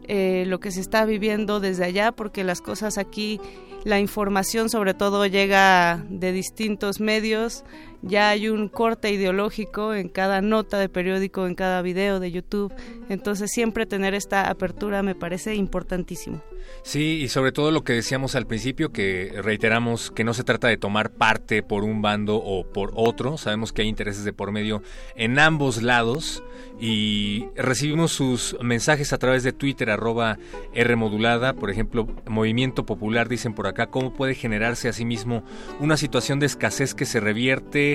[0.07, 3.39] eh, lo que se está viviendo desde allá, porque las cosas aquí
[3.84, 7.63] la información sobre todo llega de distintos medios,
[8.01, 12.73] ya hay un corte ideológico en cada nota de periódico, en cada video de YouTube,
[13.09, 16.41] entonces siempre tener esta apertura me parece importantísimo.
[16.83, 20.67] Sí, y sobre todo lo que decíamos al principio, que reiteramos que no se trata
[20.67, 24.51] de tomar parte por un bando o por otro, sabemos que hay intereses de por
[24.51, 24.81] medio
[25.15, 26.43] en ambos lados
[26.79, 30.39] y recibimos sus mensajes a través de Twitter, arroba
[30.73, 35.43] Rmodulada, por ejemplo, Movimiento Popular, dicen por acá, cómo puede generarse a sí mismo
[35.79, 37.90] una situación de escasez que se revierte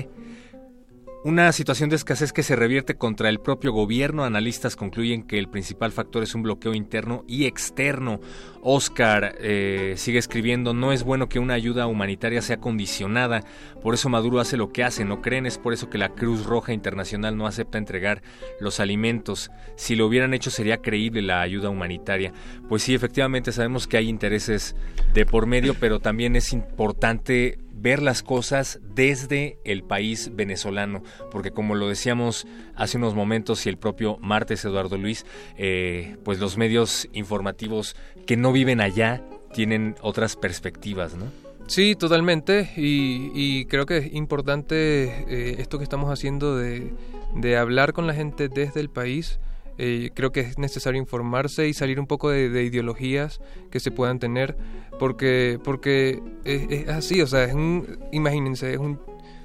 [1.24, 4.24] una situación de escasez que se revierte contra el propio gobierno.
[4.24, 8.20] Analistas concluyen que el principal factor es un bloqueo interno y externo.
[8.62, 13.42] Oscar eh, sigue escribiendo, no es bueno que una ayuda humanitaria sea condicionada.
[13.82, 15.46] Por eso Maduro hace lo que hace, ¿no creen?
[15.46, 18.22] Es por eso que la Cruz Roja Internacional no acepta entregar
[18.60, 19.50] los alimentos.
[19.76, 22.32] Si lo hubieran hecho sería creíble la ayuda humanitaria.
[22.68, 24.76] Pues sí, efectivamente sabemos que hay intereses
[25.12, 31.50] de por medio, pero también es importante ver las cosas desde el país venezolano, porque
[31.50, 36.56] como lo decíamos hace unos momentos y el propio martes Eduardo Luis, eh, pues los
[36.56, 41.26] medios informativos que no viven allá tienen otras perspectivas, ¿no?
[41.66, 46.92] Sí, totalmente, y, creo que es importante eh, esto que estamos haciendo de,
[47.34, 49.40] de hablar con la gente desde el país,
[49.78, 54.18] eh, creo que es necesario informarse y salir un poco de, ideologías que se puedan
[54.18, 54.56] tener,
[54.98, 59.00] porque, porque es, así, o sea, es un, imagínense, es un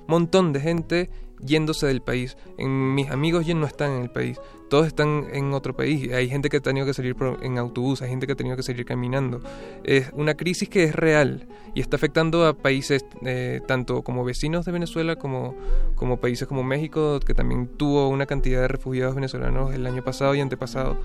[0.07, 1.09] montón de gente
[1.43, 2.37] yéndose del país.
[2.57, 4.39] En, mis amigos ya no están en el país
[4.71, 6.13] todos están en otro país.
[6.13, 8.63] Hay gente que ha tenido que salir en autobús, hay gente que ha tenido que
[8.63, 9.41] salir caminando.
[9.83, 14.63] Es una crisis que es real y está afectando a países eh, tanto como vecinos
[14.63, 15.57] de Venezuela como,
[15.95, 20.35] como países como México, que también tuvo una cantidad de refugiados venezolanos el año pasado
[20.35, 20.97] y antepasado.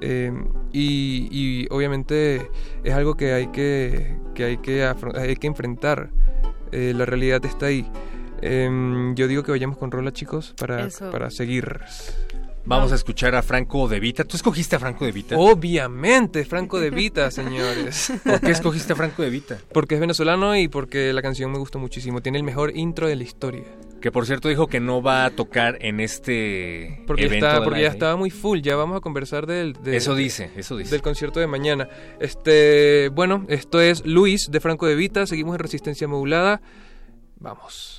[0.00, 0.32] Eh,
[0.72, 2.48] y, obviamente
[2.84, 4.84] es algo que hay que, que, hay que,
[5.16, 6.10] hay que enfrentar.
[6.70, 7.84] Eh, la realidad está ahí.
[8.42, 11.80] Em, yo digo que vayamos con Rola, chicos, para, para seguir.
[12.68, 14.24] Vamos a escuchar a Franco De Vita.
[14.24, 15.36] ¿Tú escogiste a Franco De Vita?
[15.38, 18.12] Obviamente, Franco De Vita, señores.
[18.24, 19.58] ¿Por qué escogiste a Franco De Vita?
[19.72, 22.20] Porque es venezolano y porque la canción me gustó muchísimo.
[22.20, 23.64] Tiene el mejor intro de la historia.
[24.02, 27.82] Que por cierto dijo que no va a tocar en este porque evento está, porque
[27.82, 28.60] ya estaba muy full.
[28.60, 30.90] Ya vamos a conversar del, de- Eso dice, eso dice.
[30.92, 31.88] del concierto de mañana.
[32.20, 35.26] Este, bueno, esto es Luis de Franco De Vita.
[35.26, 36.60] Seguimos en Resistencia Modulada.
[37.40, 37.97] Vamos.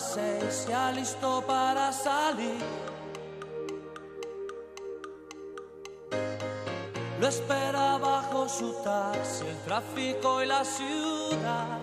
[0.00, 2.58] Las seis, listo para salir.
[7.20, 11.78] Lo espera bajo su taxi, el tráfico y la ciudad.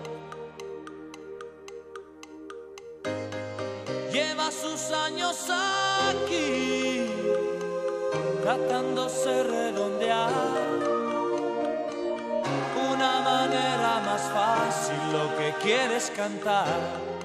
[4.12, 5.36] Lleva sus años
[6.10, 7.06] aquí,
[8.42, 10.32] tratándose redondear
[12.92, 17.17] una manera más fácil lo que quieres cantar.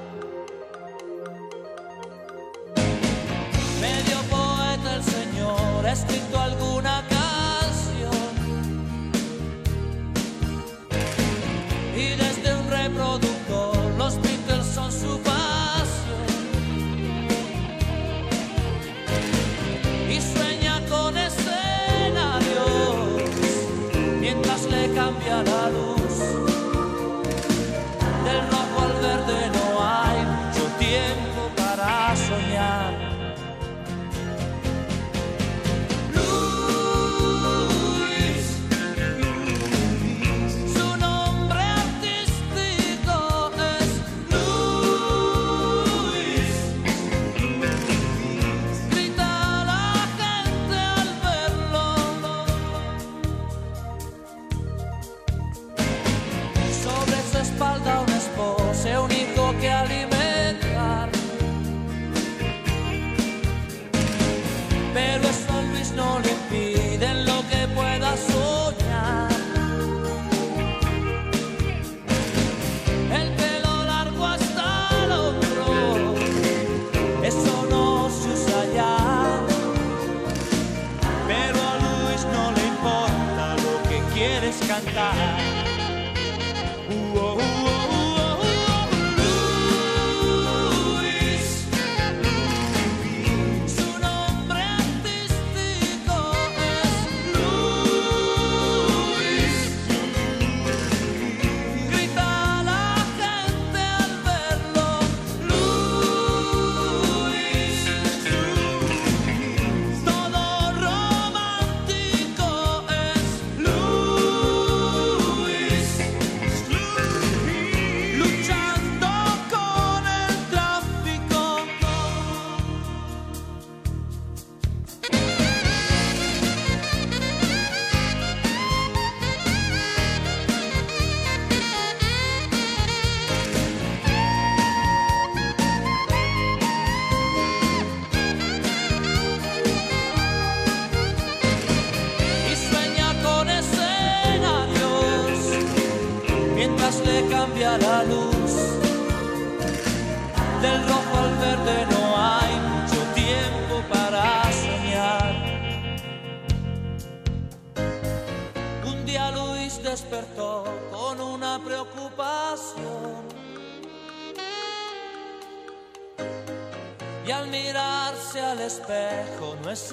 [84.93, 85.42] Quieres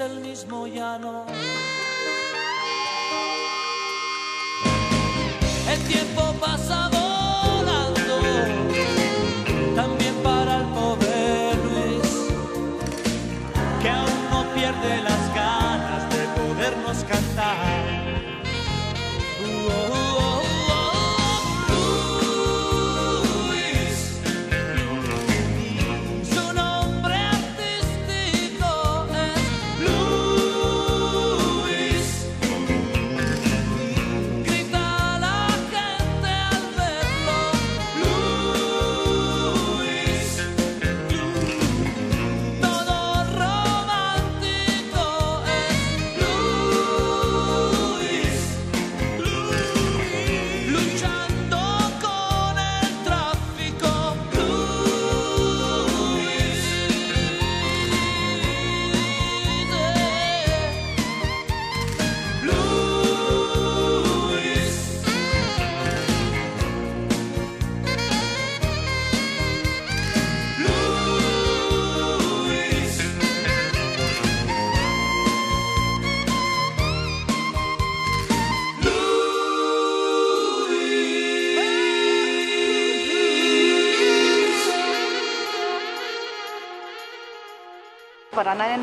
[0.01, 0.30] espejo no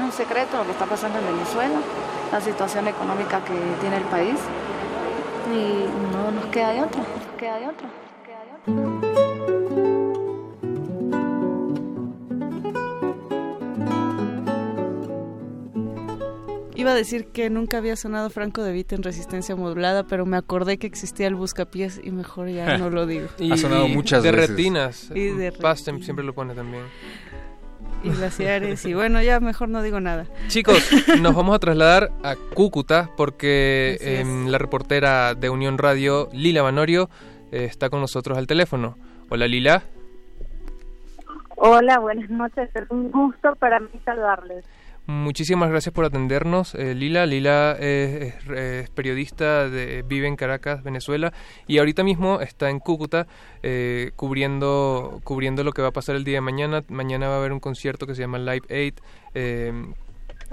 [0.08, 1.80] un secreto lo que está pasando en Venezuela,
[2.32, 4.39] la situación económica que tiene el país
[5.53, 9.18] y no nos queda de otra, nos queda de otra, nos queda de otra.
[16.76, 20.38] Iba a decir que nunca había sonado Franco de Vita en resistencia modulada, pero me
[20.38, 23.28] acordé que existía el buscapiés y mejor ya no lo digo.
[23.39, 24.49] Y, Ha sonado muchas de veces.
[24.51, 25.12] retinas.
[25.14, 26.84] Y de Pastem siempre lo pone también.
[28.04, 30.26] Y glaciares, y bueno, ya mejor no digo nada.
[30.48, 30.89] Chicos,
[31.22, 37.10] nos vamos a trasladar a Cúcuta porque em, la reportera de Unión Radio, Lila Banorio,
[37.52, 38.98] eh, está con nosotros al teléfono.
[39.30, 39.84] Hola Lila.
[41.56, 42.70] Hola, buenas noches.
[42.76, 44.64] Es un gusto para mí saludarles.
[45.10, 47.26] Muchísimas gracias por atendernos, eh, Lila.
[47.26, 48.36] Lila es,
[48.93, 51.32] periodista, de, vive en Caracas, Venezuela,
[51.66, 53.26] y ahorita mismo está en Cúcuta
[53.64, 56.84] eh, cubriendo, cubriendo lo que va a pasar el día de mañana.
[56.89, 58.95] Mañana va a haber un concierto que se llama Live Aid,
[59.34, 59.72] eh,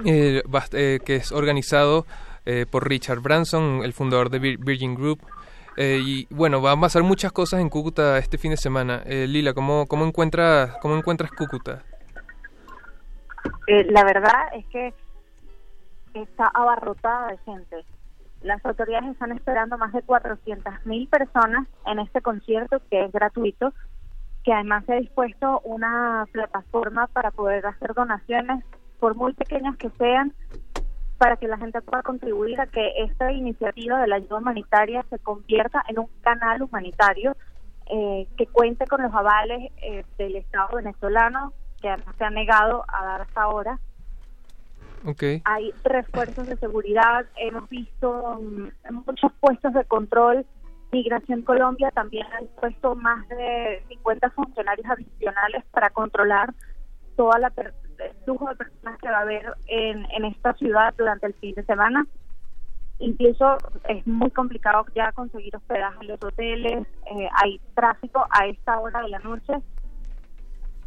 [0.04, 0.42] eh,
[0.72, 2.06] eh, que es organizado
[2.46, 5.18] eh, por Richard Branson, el fundador de Vir- Virgin Group.
[5.76, 9.02] Y bueno, van a pasar muchas cosas en Cúcuta este fin de semana.
[9.04, 11.82] Lila, ¿cómo, cómo, encuentras, ¿cómo encuentras Cúcuta?
[13.66, 14.94] Eh, la verdad es que
[16.14, 17.84] está abarrotada de gente.
[18.42, 23.72] Las autoridades están esperando más de 400.000 personas en este concierto que es gratuito,
[24.44, 28.62] que además se ha dispuesto una plataforma para poder hacer donaciones,
[29.00, 30.34] por muy pequeñas que sean,
[31.18, 35.18] para que la gente pueda contribuir a que esta iniciativa de la ayuda humanitaria se
[35.18, 37.34] convierta en un canal humanitario
[37.86, 41.52] eh, que cuente con los avales eh, del Estado venezolano,
[41.84, 43.78] que se ha negado a dar hasta ahora.
[45.06, 45.42] Okay.
[45.44, 50.46] Hay refuerzos de seguridad, hemos visto mm, muchos puestos de control.
[50.92, 56.54] Migración Colombia también ha puesto más de 50 funcionarios adicionales para controlar
[57.16, 60.94] toda la per- el flujo de personas que va a haber en, en esta ciudad
[60.96, 62.06] durante el fin de semana.
[62.98, 63.58] Incluso
[63.88, 69.02] es muy complicado ya conseguir hospedaje en los hoteles, eh, hay tráfico a esta hora
[69.02, 69.52] de la noche,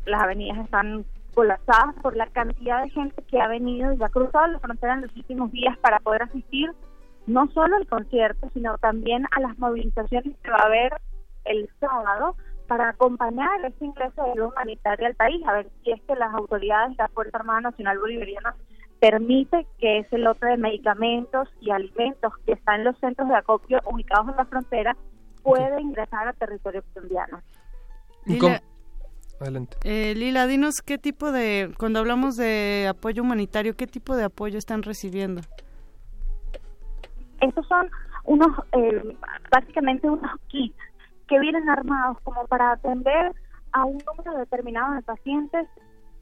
[0.08, 1.06] las avenidas están
[1.36, 5.02] colapsadas por la cantidad de gente que ha venido y ha cruzado la frontera en
[5.02, 6.72] los últimos días para poder asistir
[7.28, 10.94] no solo al concierto, sino también a las movilizaciones que va a haber
[11.46, 12.36] el sábado
[12.68, 16.34] para acompañar este ingreso de ayuda humanitaria al país, a ver si es que las
[16.34, 18.56] autoridades de la Fuerza Armada Nacional Bolivariana
[19.00, 23.80] permite que ese lote de medicamentos y alimentos que está en los centros de acopio
[23.86, 24.98] ubicados en la frontera
[25.44, 27.42] puede ingresar a territorio colombiano.
[28.26, 28.56] ¿Y cómo-
[29.40, 29.78] Adelante.
[29.84, 34.58] eh, Lila, dinos qué tipo de, cuando hablamos de apoyo humanitario, qué tipo de apoyo
[34.58, 35.42] están recibiendo.
[37.42, 37.90] Estos son
[38.24, 39.16] unos, eh,
[39.52, 40.76] básicamente unos kits
[41.28, 43.34] que vienen armados como para atender
[43.74, 45.68] a un número determinado de pacientes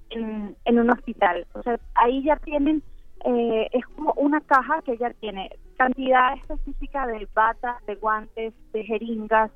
[0.09, 1.47] en, en un hospital.
[1.53, 2.83] O sea, ahí ya tienen,
[3.23, 8.83] eh, es como una caja que ya tiene cantidad específica de batas, de guantes, de
[8.83, 9.51] jeringas,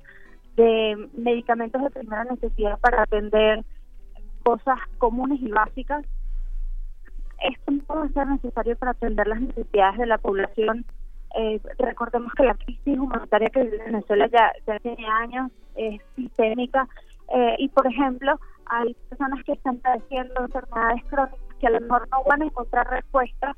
[0.60, 3.64] de medicamentos de primera necesidad para atender
[4.44, 6.06] cosas comunes y básicas.
[7.42, 10.86] Esto no puede ser necesario para atender las necesidades de la población
[11.36, 16.88] eh, recordemos que la crisis humanitaria que vive Venezuela ya, ya tiene años, es sistémica
[17.36, 22.08] eh, y, por ejemplo, hay personas que están padeciendo enfermedades crónicas que a lo mejor
[22.10, 23.56] no van a encontrar respuesta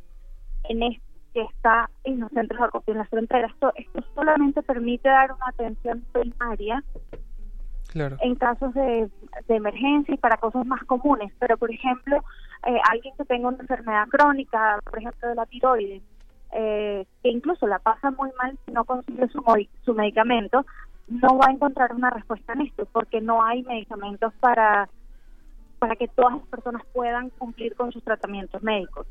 [0.64, 3.52] en esto que está en los centros de acopio en las fronteras.
[3.52, 6.84] Esto, esto solamente permite dar una atención primaria
[7.88, 8.16] Claro.
[8.22, 9.10] en casos de,
[9.48, 11.34] de emergencia y para cosas más comunes.
[11.40, 12.24] Pero, por ejemplo,
[12.66, 16.02] eh, alguien que tenga una enfermedad crónica, por ejemplo, de la tiroides,
[16.54, 19.44] eh, que incluso la pasa muy mal si no consigue su,
[19.84, 20.66] su medicamento,
[21.08, 24.88] no va a encontrar una respuesta en esto, porque no hay medicamentos para,
[25.80, 29.08] para que todas las personas puedan cumplir con sus tratamientos médicos.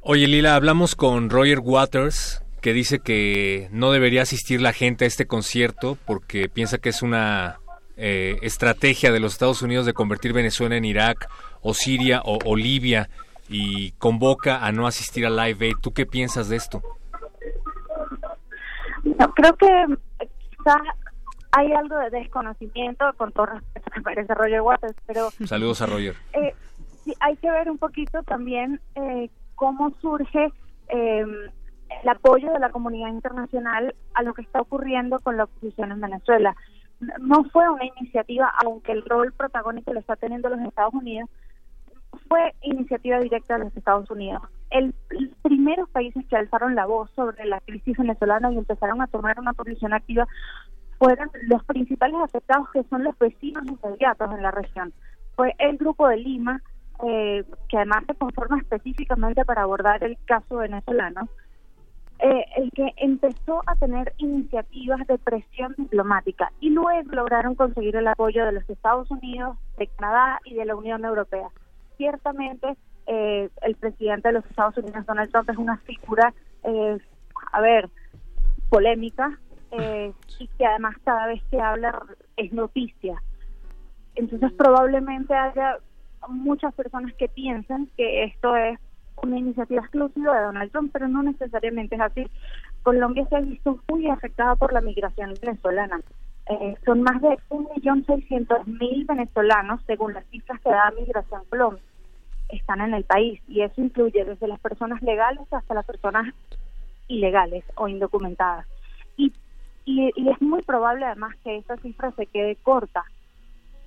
[0.00, 5.08] Oye, Lila, hablamos con Roger Waters, que dice que no debería asistir la gente a
[5.08, 7.58] este concierto porque piensa que es una
[7.96, 11.28] eh, estrategia de los Estados Unidos de convertir Venezuela en Irak
[11.60, 13.10] o Siria o, o Libia
[13.48, 15.74] y convoca a no asistir a Live Aid.
[15.82, 16.82] ¿Tú qué piensas de esto?
[19.04, 19.66] No, creo que
[20.56, 20.76] quizás
[21.52, 26.14] hay algo de desconocimiento, con todo respeto me parece Roger Waters, pero Saludos a Roger.
[26.34, 26.54] eh,
[27.04, 29.28] sí, hay que ver un poquito también eh,
[29.58, 30.52] cómo surge
[30.88, 31.26] eh,
[32.02, 36.00] el apoyo de la comunidad internacional a lo que está ocurriendo con la oposición en
[36.00, 36.54] Venezuela.
[37.20, 41.28] No fue una iniciativa, aunque el rol protagónico lo está teniendo los Estados Unidos,
[42.28, 44.42] fue iniciativa directa de los Estados Unidos.
[44.70, 49.06] El, los primeros países que alzaron la voz sobre la crisis venezolana y empezaron a
[49.06, 50.26] tomar una posición activa
[50.98, 54.92] fueron los principales afectados que son los vecinos inmediatos en la región.
[55.36, 56.60] Fue el grupo de Lima,
[57.06, 61.28] eh, que además se conforma específicamente para abordar el caso venezolano,
[62.20, 68.08] eh, el que empezó a tener iniciativas de presión diplomática y luego lograron conseguir el
[68.08, 71.48] apoyo de los Estados Unidos, de Canadá y de la Unión Europea.
[71.96, 72.76] Ciertamente,
[73.06, 76.34] eh, el presidente de los Estados Unidos, Donald Trump, es una figura,
[76.64, 76.98] eh,
[77.52, 77.88] a ver,
[78.68, 79.38] polémica
[79.70, 82.02] eh, y que además cada vez que habla
[82.36, 83.22] es noticia.
[84.14, 85.78] Entonces probablemente haya
[86.28, 88.78] muchas personas que piensan que esto es
[89.22, 92.26] una iniciativa exclusiva de Donald Trump, pero no necesariamente es así.
[92.82, 96.00] Colombia se ha visto muy afectada por la migración venezolana.
[96.48, 101.82] Eh, son más de 1.600.000 venezolanos, según las cifras que da Migración Colombia,
[102.48, 103.40] están en el país.
[103.48, 106.32] Y eso incluye desde las personas legales hasta las personas
[107.08, 108.66] ilegales o indocumentadas.
[109.16, 109.32] Y,
[109.84, 113.04] y, y es muy probable además que esa cifra se quede corta,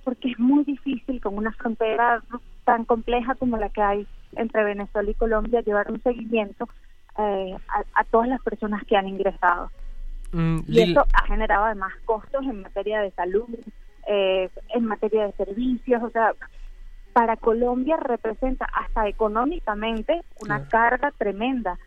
[0.04, 2.22] porque es muy difícil con una frontera
[2.64, 6.68] tan compleja como la que hay entre Venezuela y Colombia llevar un seguimiento
[7.18, 9.70] eh, a, a, todas las personas que han ingresado.
[10.32, 13.48] Mm, y eso ha generado además costos en materia de salud,
[14.06, 16.34] eh, en materia de servicios, o sea,
[17.12, 21.78] para Colombia representa hasta económicamente una carga tremenda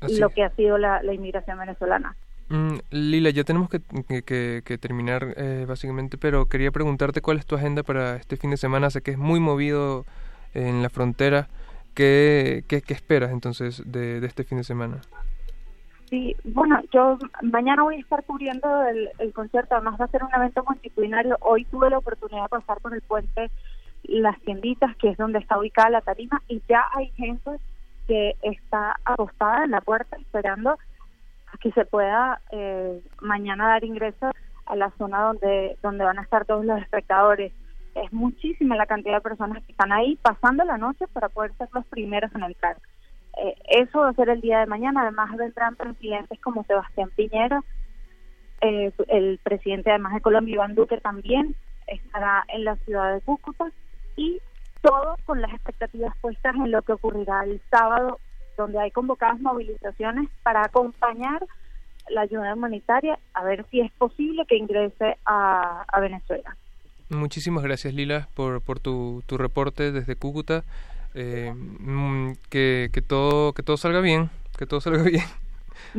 [0.00, 0.18] Así.
[0.18, 2.16] lo que ha sido la, la inmigración venezolana.
[2.50, 7.84] Mm, Lila, ya tenemos que, terminar eh, básicamente, pero quería preguntarte cuál es tu agenda
[7.84, 8.90] para este fin de semana.
[8.90, 10.04] Sé que es muy movido
[10.52, 11.48] en la frontera.
[11.94, 15.00] ¿Qué, qué, qué esperas entonces de, de, este fin de semana?
[16.08, 20.24] Sí, bueno, yo mañana voy a estar cubriendo el, el, concierto, además va a ser
[20.24, 21.36] un evento multitudinario.
[21.40, 23.48] Hoy tuve la oportunidad de pasar por el puente
[24.02, 27.50] Las Tienditas, que es donde está ubicada la tarima, y ya hay gente
[28.08, 30.76] que está acostada en la puerta esperando
[31.60, 34.30] que se pueda eh, mañana dar ingreso
[34.66, 37.52] a la zona donde, donde van a estar todos los espectadores
[37.94, 41.68] es muchísima la cantidad de personas que están ahí pasando la noche para poder ser
[41.72, 42.76] los primeros en entrar.
[43.38, 45.02] Eh, eso va a ser el día de mañana.
[45.02, 47.62] Además vendrán presidentes como Sebastián Piñera,
[48.60, 51.54] eh, el presidente además de Colombia, Iván Duque, también
[51.86, 53.70] estará en la ciudad de Cúcuta
[54.16, 54.40] y
[54.82, 58.18] todo con las expectativas puestas en lo que ocurrirá el sábado,
[58.56, 61.44] donde hay convocadas movilizaciones para acompañar
[62.08, 66.56] la ayuda humanitaria, a ver si es posible que ingrese a, a Venezuela.
[67.08, 70.64] Muchísimas gracias Lila por, por tu, tu reporte desde Cúcuta.
[71.14, 71.52] Eh,
[72.50, 75.24] que, que, todo, que todo salga bien, que todo salga bien,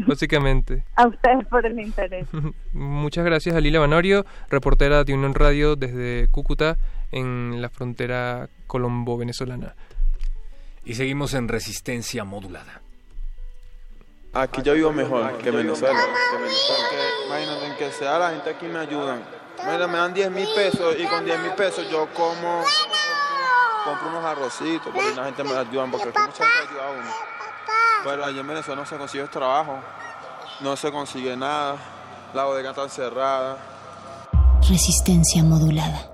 [0.08, 0.86] básicamente.
[0.96, 2.28] A ustedes por el interés.
[2.74, 6.78] Muchas gracias a Lila Banorio, reportera de Unión Radio desde Cúcuta
[7.12, 9.76] en la frontera colombo-venezolana.
[10.84, 12.82] Y seguimos en resistencia modulada.
[14.34, 16.00] Aquí yo vivo mejor que Venezuela.
[16.32, 16.90] Que Venezuela.
[16.90, 19.22] Que, imagínate, en que sea la gente aquí me ayudan.
[19.66, 22.64] Mira, me dan 10 mil pesos y con 10 mil pesos yo como,
[23.84, 27.12] compro unos arrocitos porque la gente me ayuda porque aquí mucha gente ayuda a uno.
[28.04, 29.80] Pero allá en Venezuela no se consigue trabajo,
[30.62, 31.76] no se consigue nada,
[32.34, 33.58] la bodega está cerrada.
[34.68, 36.11] Resistencia modulada.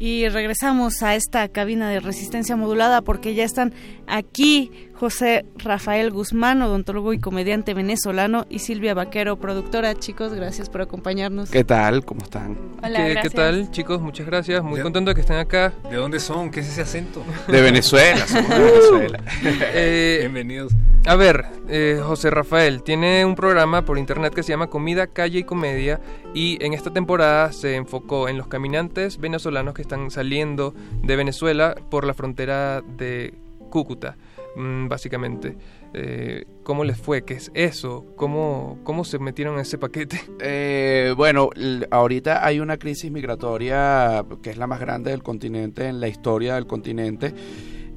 [0.00, 3.74] Y regresamos a esta cabina de resistencia modulada porque ya están
[4.06, 9.94] aquí José Rafael Guzmán, odontólogo y comediante venezolano, y Silvia Vaquero, productora.
[9.94, 11.50] Chicos, gracias por acompañarnos.
[11.50, 12.04] ¿Qué tal?
[12.04, 12.58] ¿Cómo están?
[12.82, 13.22] Hola, ¿Qué, gracias.
[13.22, 14.02] ¿Qué tal, chicos?
[14.02, 14.62] Muchas gracias.
[14.62, 15.72] Muy contento de que estén acá.
[15.88, 16.50] ¿De dónde son?
[16.50, 17.24] ¿Qué es ese acento?
[17.48, 19.20] De Venezuela, somos de Venezuela.
[19.72, 20.74] Eh, Bienvenidos.
[21.06, 25.38] A ver, eh, José Rafael tiene un programa por internet que se llama Comida, Calle
[25.38, 25.98] y Comedia
[26.34, 31.74] y en esta temporada se enfocó en los caminantes venezolanos que están saliendo de Venezuela
[31.88, 33.32] por la frontera de
[33.70, 34.16] Cúcuta,
[34.56, 35.56] básicamente.
[35.94, 37.24] Eh, ¿Cómo les fue?
[37.24, 38.06] ¿Qué es eso?
[38.16, 40.20] ¿Cómo, cómo se metieron en ese paquete?
[40.42, 41.50] Eh, bueno,
[41.90, 46.54] ahorita hay una crisis migratoria que es la más grande del continente en la historia
[46.54, 47.34] del continente.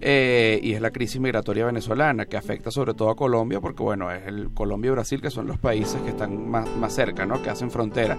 [0.01, 4.11] eh, y es la crisis migratoria venezolana que afecta sobre todo a Colombia porque bueno
[4.11, 7.41] es el Colombia y Brasil que son los países que están más, más cerca no
[7.41, 8.17] que hacen frontera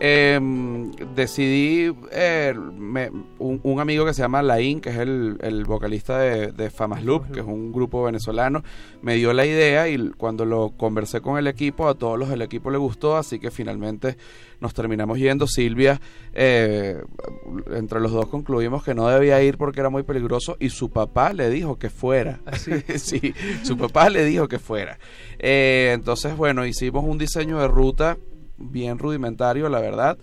[0.00, 0.38] eh,
[1.14, 6.18] decidí eh, me- un, un amigo que se llama Laín que es el, el vocalista
[6.18, 8.62] de, de Famas Loop que es un grupo venezolano
[9.02, 12.42] me dio la idea y cuando lo conversé con el equipo a todos los del
[12.42, 14.16] equipo le gustó así que finalmente
[14.60, 15.46] nos terminamos yendo.
[15.46, 16.00] Silvia
[16.32, 17.00] eh,
[17.72, 21.32] entre los dos concluimos que no debía ir porque era muy peligroso y su papá
[21.32, 22.40] le dijo que fuera.
[22.96, 24.98] Sí su papá le dijo que fuera.
[25.38, 28.18] Eh, entonces bueno hicimos un diseño de ruta
[28.58, 30.18] bien rudimentario la verdad.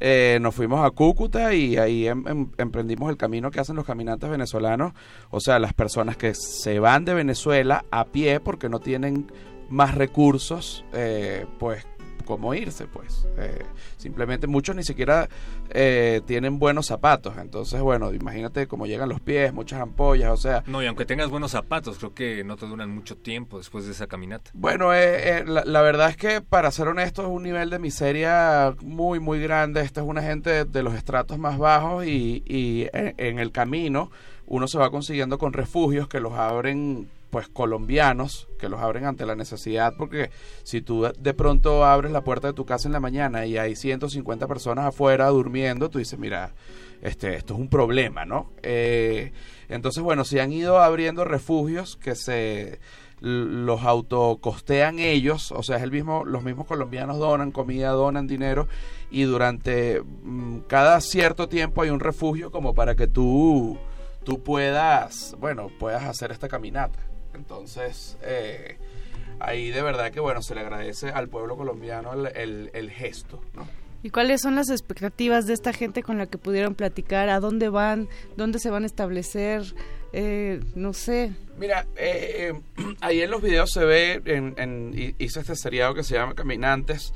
[0.00, 3.84] Eh, nos fuimos a Cúcuta y ahí em- em- emprendimos el camino que hacen los
[3.84, 4.92] caminantes venezolanos,
[5.30, 9.26] o sea, las personas que se van de Venezuela a pie porque no tienen
[9.68, 11.84] más recursos, eh, pues
[12.28, 13.26] cómo irse, pues.
[13.38, 13.64] Eh,
[13.96, 15.30] simplemente muchos ni siquiera
[15.70, 17.38] eh, tienen buenos zapatos.
[17.38, 20.62] Entonces, bueno, imagínate cómo llegan los pies, muchas ampollas, o sea...
[20.66, 23.92] No, y aunque tengas buenos zapatos, creo que no te duran mucho tiempo después de
[23.92, 24.50] esa caminata.
[24.52, 28.74] Bueno, eh, la, la, verdad es que, para ser honesto, es un nivel de miseria
[28.82, 29.80] muy, muy grande.
[29.80, 34.10] Esta es una gente de, los estratos más bajos y, y en el camino
[34.46, 39.26] uno se va consiguiendo con refugios que los abren pues colombianos que los abren ante
[39.26, 40.30] la necesidad porque
[40.62, 43.76] si tú de pronto abres la puerta de tu casa en la mañana y hay
[43.76, 46.54] 150 personas afuera durmiendo tú dices mira
[47.02, 49.32] este esto es un problema no eh,
[49.68, 52.80] entonces bueno se han ido abriendo refugios que se
[53.20, 58.68] los autocostean ellos o sea es el mismo los mismos colombianos donan comida donan dinero
[59.10, 63.78] y durante mm, cada cierto tiempo hay un refugio como para que tú
[64.28, 66.98] tú puedas, bueno, puedas hacer esta caminata.
[67.38, 68.76] Entonces, eh,
[69.40, 73.66] ahí de verdad que, bueno, se le agradece al pueblo colombiano el, el, gesto, ¿no?
[74.02, 77.28] ¿Y cuáles son las expectativas de esta gente con la que pudieron platicar?
[77.28, 78.08] ¿A dónde van?
[78.36, 79.74] ¿Dónde se van a establecer?
[80.12, 81.32] Eh, no sé.
[81.58, 82.52] Mira, eh,
[83.00, 87.12] ahí en los videos se ve, en, en, hice este seriado que se llama Caminantes,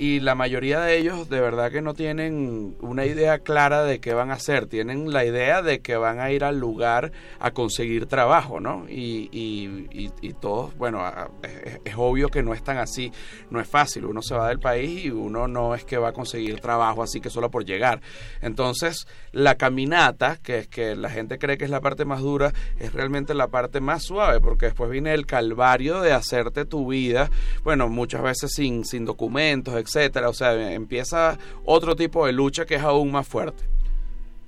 [0.00, 4.14] y la mayoría de ellos de verdad que no tienen una idea clara de qué
[4.14, 8.06] van a hacer, tienen la idea de que van a ir al lugar a conseguir
[8.06, 8.86] trabajo, ¿no?
[8.88, 11.04] Y, y, y, todos, bueno,
[11.84, 13.12] es, obvio que no es tan así,
[13.50, 16.12] no es fácil, uno se va del país y uno no es que va a
[16.14, 18.00] conseguir trabajo así que solo por llegar.
[18.40, 22.52] Entonces, la caminata, que es que la gente cree que es la parte más dura,
[22.78, 27.30] es realmente la parte más suave, porque después viene el calvario de hacerte tu vida,
[27.62, 30.28] bueno, muchas veces sin, sin documentos, etcétera.
[30.28, 33.64] O sea, empieza otro tipo de lucha que es aún más fuerte.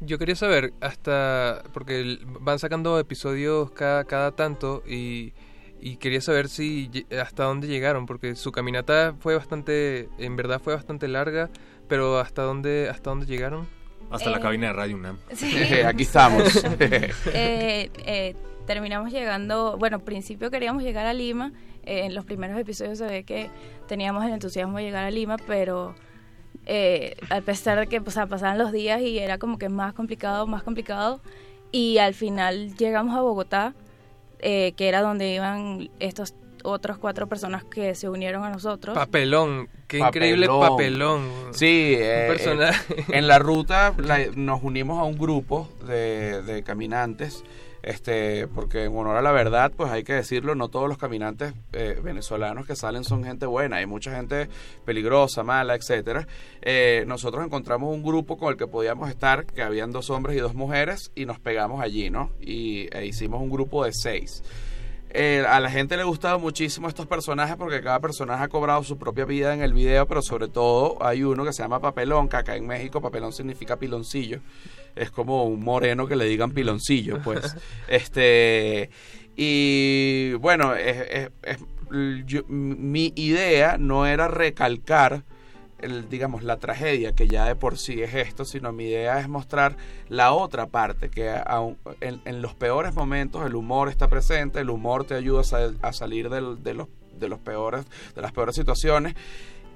[0.00, 1.62] Yo quería saber, hasta.
[1.72, 5.32] porque van sacando episodios cada, cada tanto y,
[5.80, 10.08] y quería saber si hasta dónde llegaron, porque su caminata fue bastante.
[10.18, 11.50] en verdad fue bastante larga,
[11.88, 13.68] pero hasta dónde, hasta dónde llegaron.
[14.12, 15.18] Hasta la eh, cabina de Radio UNAM.
[15.32, 15.56] Sí.
[15.86, 16.64] Aquí estamos.
[17.34, 18.36] Eh, eh,
[18.66, 21.52] terminamos llegando, bueno, al principio queríamos llegar a Lima
[21.84, 23.50] eh, en los primeros episodios se ve que
[23.88, 25.94] teníamos el entusiasmo de llegar a Lima, pero
[26.66, 30.46] eh, a pesar de que o pasaban los días y era como que más complicado,
[30.46, 31.20] más complicado,
[31.72, 33.74] y al final llegamos a Bogotá,
[34.38, 36.34] eh, que era donde iban estos
[36.64, 38.94] otros cuatro personas que se unieron a nosotros.
[38.94, 41.28] Papelón, qué increíble papelón.
[41.52, 41.96] Sí,
[43.08, 43.94] en la ruta
[44.36, 47.44] nos unimos a un grupo de, de caminantes
[47.82, 51.52] este porque en honor a la verdad pues hay que decirlo no todos los caminantes
[51.72, 54.48] eh, venezolanos que salen son gente buena hay mucha gente
[54.84, 56.26] peligrosa mala etcétera.
[56.60, 60.40] Eh, nosotros encontramos un grupo con el que podíamos estar que habían dos hombres y
[60.40, 64.42] dos mujeres y nos pegamos allí no y e hicimos un grupo de seis
[65.14, 68.82] eh, a la gente le ha gustado muchísimo estos personajes porque cada personaje ha cobrado
[68.82, 72.28] su propia vida en el video, pero sobre todo hay uno que se llama Papelón,
[72.28, 74.40] que acá en México Papelón significa piloncillo
[74.96, 77.56] es como un moreno que le digan piloncillo, pues.
[77.88, 78.90] este
[79.36, 81.30] y bueno, es,
[82.48, 85.24] mi idea no era recalcar
[86.08, 89.76] digamos la tragedia que ya de por sí es esto, sino mi idea es mostrar
[90.08, 91.34] la otra parte, que
[92.00, 95.42] en, los peores momentos el humor está presente, el humor te ayuda
[95.82, 99.14] a, salir de, los, de los peores, de las peores situaciones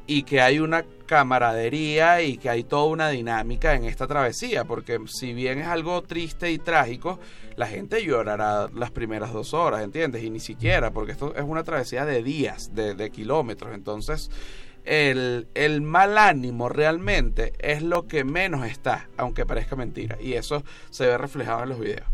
[0.07, 5.00] y que hay una camaradería y que hay toda una dinámica en esta travesía, porque
[5.07, 7.18] si bien es algo triste y trágico,
[7.57, 10.22] la gente llorará las primeras dos horas, ¿entiendes?
[10.22, 14.30] Y ni siquiera, porque esto es una travesía de días, de, kilómetros, entonces
[14.87, 20.62] el, el, mal ánimo realmente es lo que menos está, aunque parezca mentira, y eso
[20.91, 22.07] se ve reflejado en los videos.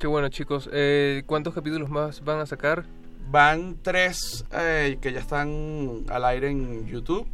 [0.00, 2.86] Qué bueno chicos, eh, ¿cuántos capítulos más van a sacar?
[3.30, 7.28] Van tres eh, que ya están al aire en YouTube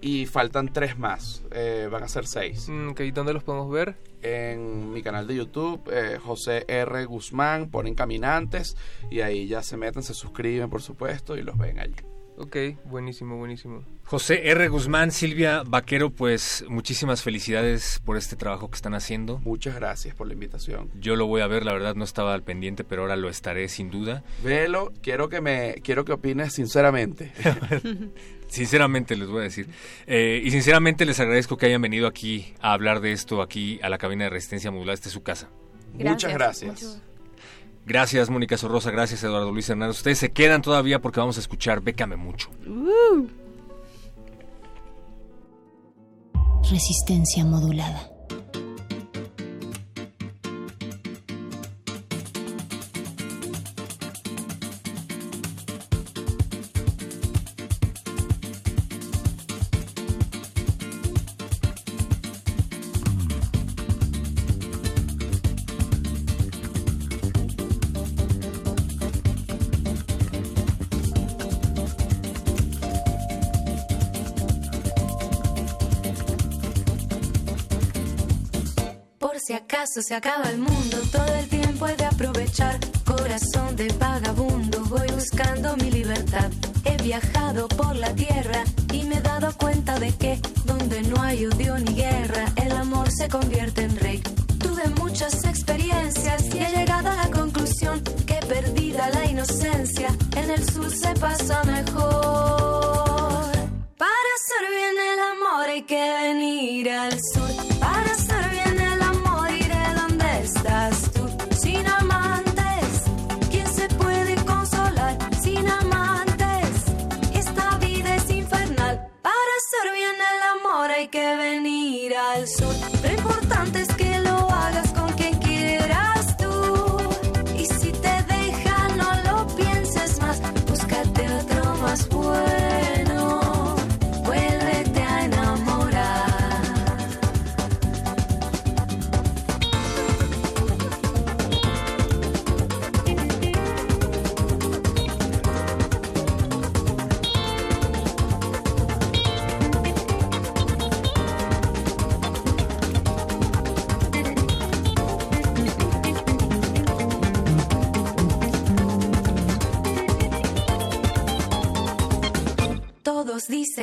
[0.00, 1.44] y faltan tres más.
[1.52, 2.68] Eh, van a ser seis.
[2.68, 3.94] Mm, ¿Y dónde los podemos ver?
[4.20, 5.88] En mi canal de YouTube,
[6.24, 7.04] José R.
[7.04, 8.76] Guzmán, ponen caminantes
[9.08, 11.94] y ahí ya se meten, se suscriben por supuesto y los ven allí.
[12.36, 13.84] Ok, buenísimo, buenísimo.
[14.04, 14.68] José R.
[14.68, 19.38] Guzmán, Silvia Vaquero, pues muchísimas felicidades por este trabajo que están haciendo.
[19.40, 20.90] Muchas gracias por la invitación.
[20.98, 23.68] Yo lo voy a ver, la verdad no estaba al pendiente, pero ahora lo estaré
[23.68, 24.24] sin duda.
[24.42, 27.32] Velo, quiero que me, quiero que opines sinceramente.
[28.48, 29.68] sinceramente les voy a decir.
[30.06, 33.88] Eh, y sinceramente les agradezco que hayan venido aquí a hablar de esto, aquí a
[33.88, 35.50] la cabina de resistencia modular, esta es su casa.
[35.94, 37.02] Muchas gracias.
[37.84, 38.90] Gracias, Mónica Sorrosa.
[38.90, 39.96] Gracias, Eduardo Luis Hernández.
[39.96, 42.48] Ustedes se quedan todavía porque vamos a escuchar Bécame mucho.
[42.66, 43.26] Uh.
[46.70, 48.11] Resistencia modulada.
[80.12, 82.78] Se acaba el mundo, todo el tiempo he de aprovechar.
[83.06, 86.50] Corazón de vagabundo, voy buscando mi libertad.
[86.84, 91.46] He viajado por la tierra y me he dado cuenta de que donde no hay
[91.46, 94.22] odio ni guerra, el amor se convierte en rey.
[94.58, 100.70] Tuve muchas experiencias y he llegado a la conclusión que perdida la inocencia, en el
[100.70, 102.51] sur se pasa mejor.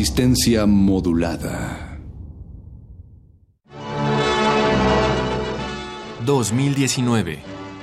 [0.00, 2.00] Resistencia modulada.
[6.24, 7.40] 2019.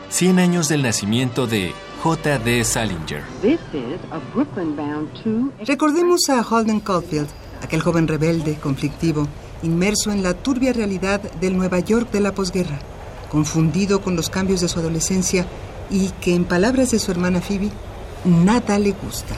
[0.09, 2.63] 100 años del nacimiento de J.D.
[2.63, 3.21] Salinger.
[5.63, 7.27] Recordemos a Holden Caulfield,
[7.61, 9.27] aquel joven rebelde, conflictivo,
[9.61, 12.79] inmerso en la turbia realidad del Nueva York de la posguerra,
[13.29, 15.45] confundido con los cambios de su adolescencia
[15.91, 17.69] y que, en palabras de su hermana Phoebe,
[18.25, 19.35] nada le gusta.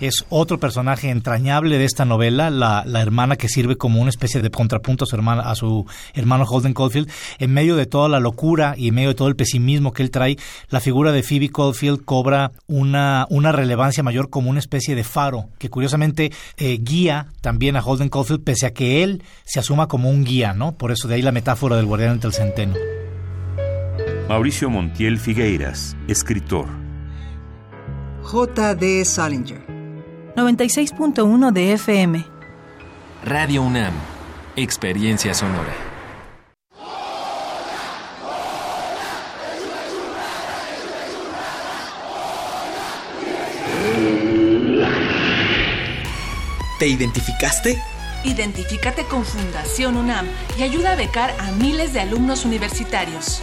[0.00, 4.42] Es otro personaje entrañable de esta novela, la, la hermana que sirve como una especie
[4.42, 7.10] de contrapunto a su, hermana, a su hermano Holden Caulfield.
[7.38, 10.10] En medio de toda la locura y en medio de todo el pesimismo que él
[10.10, 10.36] trae,
[10.68, 15.48] la figura de Phoebe Caulfield cobra una, una relevancia mayor como una especie de faro
[15.58, 20.10] que curiosamente eh, guía también a Holden Caulfield pese a que él se asuma como
[20.10, 20.72] un guía, ¿no?
[20.72, 22.74] Por eso de ahí la metáfora del guardián entre el centeno.
[24.28, 26.68] Mauricio Montiel Figueiras, escritor.
[28.22, 29.04] J.D.
[29.04, 29.69] Salinger.
[30.36, 32.24] 96.1 de FM.
[33.24, 33.92] Radio UNAM.
[34.56, 35.72] Experiencia sonora.
[46.78, 47.78] ¿Te identificaste?
[48.24, 50.26] Identifícate con Fundación UNAM
[50.58, 53.42] y ayuda a becar a miles de alumnos universitarios.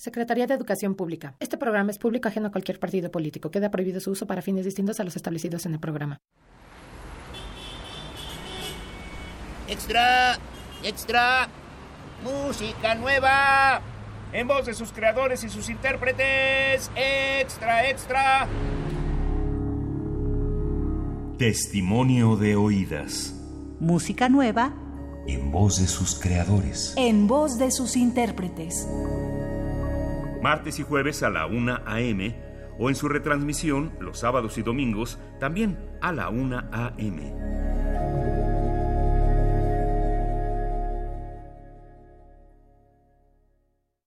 [0.00, 1.34] Secretaría de Educación Pública.
[1.40, 3.50] Este programa es público ajeno a cualquier partido político.
[3.50, 6.22] Queda prohibido su uso para fines distintos a los establecidos en el programa.
[9.68, 10.38] Extra,
[10.82, 11.48] extra,
[12.24, 13.82] música nueva.
[14.32, 16.90] En voz de sus creadores y sus intérpretes.
[16.96, 18.48] Extra, extra.
[21.36, 23.34] Testimonio de oídas.
[23.80, 24.72] Música nueva.
[25.26, 26.94] En voz de sus creadores.
[26.96, 28.88] En voz de sus intérpretes
[30.42, 32.34] martes y jueves a la 1 a.m.
[32.78, 38.39] o en su retransmisión los sábados y domingos también a la 1 a.m.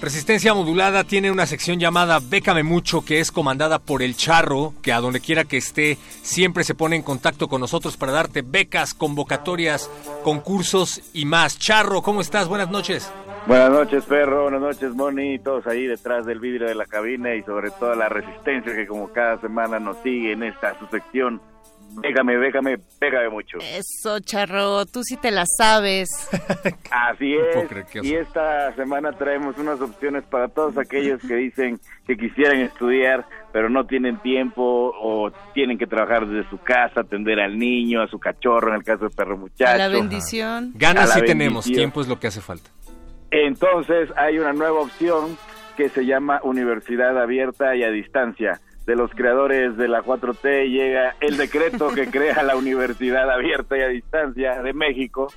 [0.00, 4.92] Resistencia Modulada tiene una sección llamada Bécame Mucho, que es comandada por el Charro, que
[4.92, 8.94] a donde quiera que esté siempre se pone en contacto con nosotros para darte becas,
[8.94, 9.90] convocatorias,
[10.22, 11.58] concursos y más.
[11.58, 12.46] Charro, ¿cómo estás?
[12.46, 13.12] Buenas noches.
[13.48, 14.42] Buenas noches, perro.
[14.42, 15.40] Buenas noches, Moni.
[15.40, 19.08] Todos ahí detrás del vidrio de la cabina y sobre todo la resistencia que como
[19.08, 21.40] cada semana nos sigue en esta su sección
[22.02, 23.58] Pégame, pégame, pégame mucho.
[23.58, 26.08] Eso, charro, tú sí te la sabes.
[26.90, 28.04] Así es.
[28.04, 33.68] y esta semana traemos unas opciones para todos aquellos que dicen que quisieran estudiar, pero
[33.68, 38.18] no tienen tiempo o tienen que trabajar desde su casa, atender al niño, a su
[38.18, 39.76] cachorro, en el caso de perro muchacho.
[39.76, 40.72] la bendición.
[40.74, 42.70] Ganas sí tenemos, tiempo es lo que hace falta.
[43.30, 45.36] Entonces, hay una nueva opción
[45.76, 51.14] que se llama Universidad Abierta y a Distancia de los creadores de la 4T llega
[51.20, 55.30] el decreto que crea la Universidad Abierta y a Distancia de México,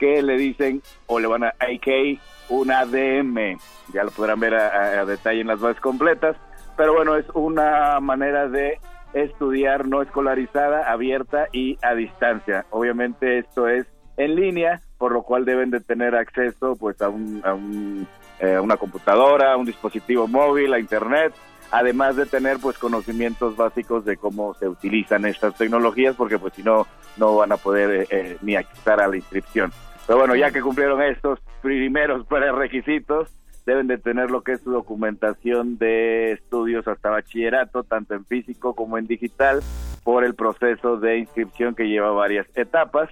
[0.00, 3.58] que le dicen o le van a IK un ADM.
[3.94, 6.36] Ya lo podrán ver a, detalle en las bases completas,
[6.76, 8.80] pero bueno, es una manera de
[9.12, 12.66] estudiar no escolarizada, abierta y a distancia.
[12.70, 13.86] Obviamente esto es
[14.16, 18.08] en línea, por lo cual deben de tener acceso pues a, un, a un,
[18.40, 21.32] eh, una computadora, a un dispositivo móvil, a internet,
[21.70, 26.62] además de tener pues conocimientos básicos de cómo se utilizan estas tecnologías, porque pues si
[26.62, 26.86] no,
[27.16, 29.72] no van a poder eh, eh, ni acceder a la inscripción.
[30.06, 33.28] Pero bueno, ya que cumplieron estos primeros requisitos,
[33.66, 38.74] deben de tener lo que es su documentación de estudios hasta bachillerato, tanto en físico
[38.74, 39.60] como en digital,
[40.04, 43.10] por el proceso de inscripción que lleva varias etapas.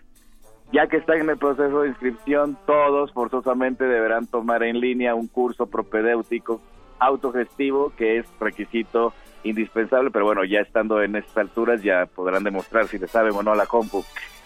[0.73, 5.27] Ya que están en el proceso de inscripción, todos forzosamente deberán tomar en línea un
[5.27, 6.61] curso propedéutico
[7.05, 12.87] autogestivo, que es requisito indispensable, pero bueno, ya estando en estas alturas ya podrán demostrar
[12.89, 14.05] si le saben o no a la compu.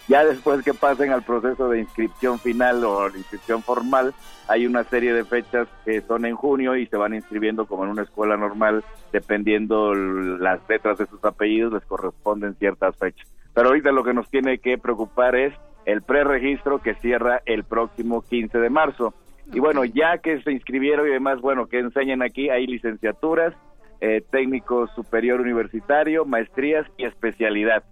[0.09, 4.13] Ya después que pasen al proceso de inscripción final o inscripción formal,
[4.47, 7.91] hay una serie de fechas que son en junio y se van inscribiendo como en
[7.91, 8.83] una escuela normal,
[9.13, 13.27] dependiendo las letras de sus apellidos, les corresponden ciertas fechas.
[13.53, 15.53] Pero ahorita lo que nos tiene que preocupar es
[15.85, 19.13] el preregistro que cierra el próximo 15 de marzo.
[19.51, 23.55] Y bueno, ya que se inscribieron y demás, bueno, que enseñan aquí, hay licenciaturas,
[23.99, 27.83] eh, técnico superior universitario, maestrías y especialidad.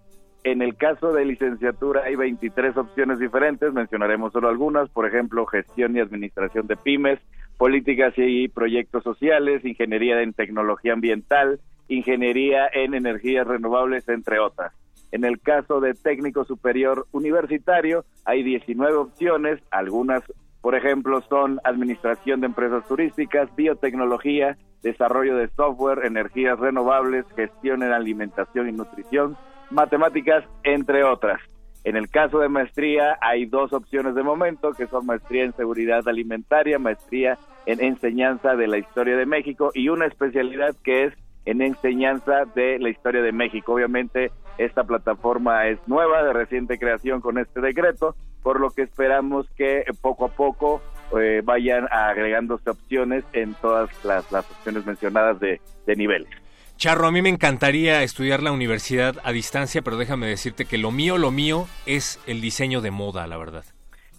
[0.44, 5.98] En el caso de licenciatura hay 23 opciones diferentes, mencionaremos solo algunas, por ejemplo, gestión
[5.98, 7.20] y administración de pymes,
[7.58, 14.74] políticas y proyectos sociales, ingeniería en tecnología ambiental, ingeniería en energías renovables, entre otras.
[15.12, 20.24] En el caso de técnico superior universitario hay 19 opciones, algunas
[20.68, 27.94] Por ejemplo, son administración de empresas turísticas, biotecnología, desarrollo de software, energías renovables, gestión en
[27.94, 29.38] alimentación y nutrición,
[29.72, 31.40] matemáticas, entre otras.
[31.86, 36.06] En el caso de maestría hay dos opciones de momento, que son maestría en seguridad
[36.06, 41.14] alimentaria, maestría en enseñanza de la historia de México y una especialidad que es
[41.46, 43.72] en enseñanza de la historia de México.
[43.72, 49.48] Obviamente esta plataforma es nueva, de reciente creación con este decreto, por lo que esperamos
[49.56, 50.82] que poco a poco
[51.20, 56.30] eh, vayan agregándose opciones en todas las, opciones mencionadas de, de niveles.
[56.78, 60.92] Charro, a mí me encantaría estudiar la universidad a distancia, pero déjame decirte que lo
[60.92, 63.66] mío, lo mío es el diseño de moda, la verdad.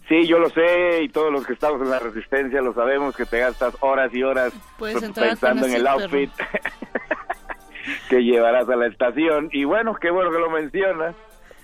[0.09, 3.25] Sí, yo lo sé y todos los que estamos en la resistencia lo sabemos que
[3.25, 6.31] te gastas horas y horas pensando en el outfit
[8.09, 9.49] que llevarás a la estación.
[9.51, 11.15] Y bueno, qué bueno que lo mencionas,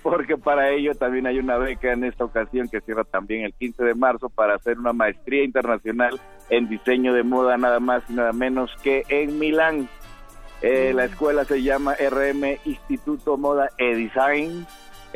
[0.02, 3.84] porque para ello también hay una beca en esta ocasión que cierra también el 15
[3.84, 8.32] de marzo para hacer una maestría internacional en diseño de moda nada más y nada
[8.32, 9.88] menos que en Milán.
[10.62, 14.66] Eh, la escuela se llama RM Instituto Moda e Design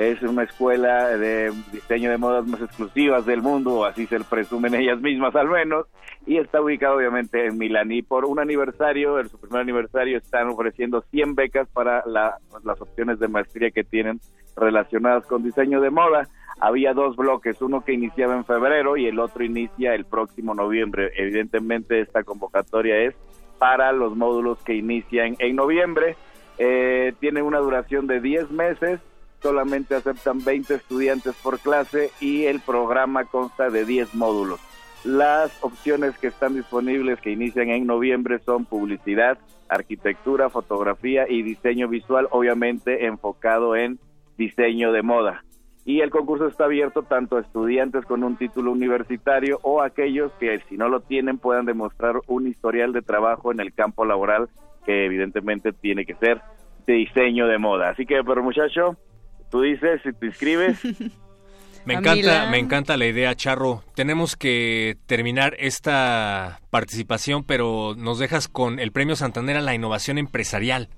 [0.01, 4.99] es una escuela de diseño de modas más exclusivas del mundo, así se presumen ellas
[4.99, 5.87] mismas al menos,
[6.27, 7.93] y está ubicado obviamente en Milán.
[7.93, 13.19] Y por un aniversario, en su primer aniversario, están ofreciendo 100 becas para las opciones
[13.19, 14.21] de maestría que tienen
[14.57, 16.29] relacionadas con diseño de moda.
[16.61, 21.11] Había dos bloques, uno que iniciaba en febrero y el otro inicia el próximo noviembre.
[21.15, 23.15] Evidentemente esta convocatoria es
[23.59, 26.17] para los módulos que inician en noviembre.
[26.57, 29.01] Eh, tiene una duración de 10 meses
[29.43, 34.61] solamente aceptan 20 estudiantes por clase y el programa consta de 10 módulos.
[35.05, 39.39] Las opciones que están disponibles que inician en noviembre son publicidad,
[39.69, 43.99] arquitectura, fotografía y diseño visual, obviamente enfocado en
[44.37, 45.45] diseño de moda.
[45.87, 50.33] Y el concurso está abierto tanto a estudiantes con un título universitario o a aquellos
[50.35, 54.51] que si no lo tienen puedan demostrar un historial de trabajo en el campo laboral
[54.85, 56.43] que evidentemente tiene que ser
[56.87, 57.91] de diseño de moda.
[57.91, 58.97] Así que, pero muchacho,
[59.51, 60.79] Tú dices si te inscribes.
[61.87, 63.83] Me encanta, me encanta la idea, Charro.
[63.95, 70.19] Tenemos que terminar esta participación, pero nos dejas con el Premio Santander a la Innovación
[70.19, 70.91] Empresarial.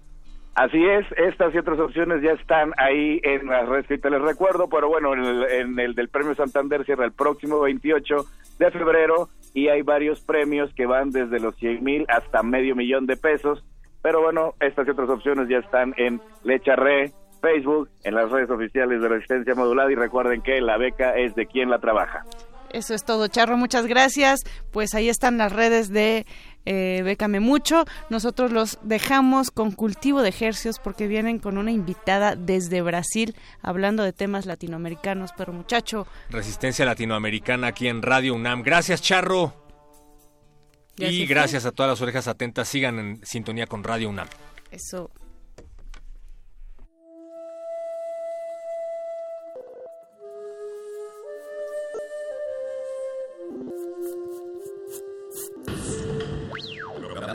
[0.55, 4.21] Así es, estas y otras opciones ya están ahí en las redes que te les
[4.21, 8.17] recuerdo, pero bueno, en el, del Premio Santander cierra el próximo 28
[8.59, 13.07] de febrero y hay varios premios que van desde los 100 mil hasta medio millón
[13.07, 13.65] de pesos,
[14.03, 19.03] pero bueno, estas y otras opciones ya están en Lecharre, Facebook, en las redes oficiales
[19.03, 22.25] de Resistencia Modulada y recuerden que la beca es de quien la trabaja.
[22.71, 24.41] Eso es todo, Charro, muchas gracias.
[24.71, 26.25] Pues ahí están las redes de
[26.65, 27.85] eh, Bécame Mucho.
[28.09, 34.03] Nosotros los dejamos con cultivo de ejercios porque vienen con una invitada desde Brasil hablando
[34.03, 35.33] de temas latinoamericanos.
[35.37, 36.07] Pero muchacho.
[36.31, 38.63] Resistencia Latinoamericana aquí en Radio UNAM.
[38.63, 39.53] Gracias, Charro.
[40.97, 42.69] y gracias a todas las orejas atentas.
[42.69, 44.29] Sigan en sintonía con Radio UNAM.
[44.71, 45.11] Eso.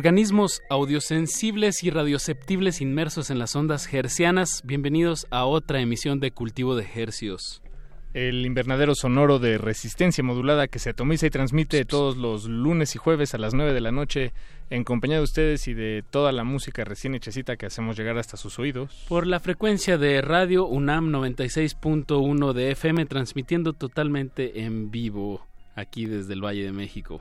[0.00, 6.74] Organismos audiosensibles y radioceptibles inmersos en las ondas hercianas, bienvenidos a otra emisión de Cultivo
[6.74, 7.60] de Hercios.
[8.14, 12.98] El invernadero sonoro de resistencia modulada que se atomiza y transmite todos los lunes y
[12.98, 14.32] jueves a las 9 de la noche
[14.70, 18.38] en compañía de ustedes y de toda la música recién hechecita que hacemos llegar hasta
[18.38, 19.04] sus oídos.
[19.06, 26.32] Por la frecuencia de radio UNAM 96.1 de FM transmitiendo totalmente en vivo aquí desde
[26.32, 27.20] el Valle de México.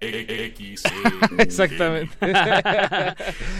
[0.00, 0.84] X.
[1.38, 2.14] Exactamente.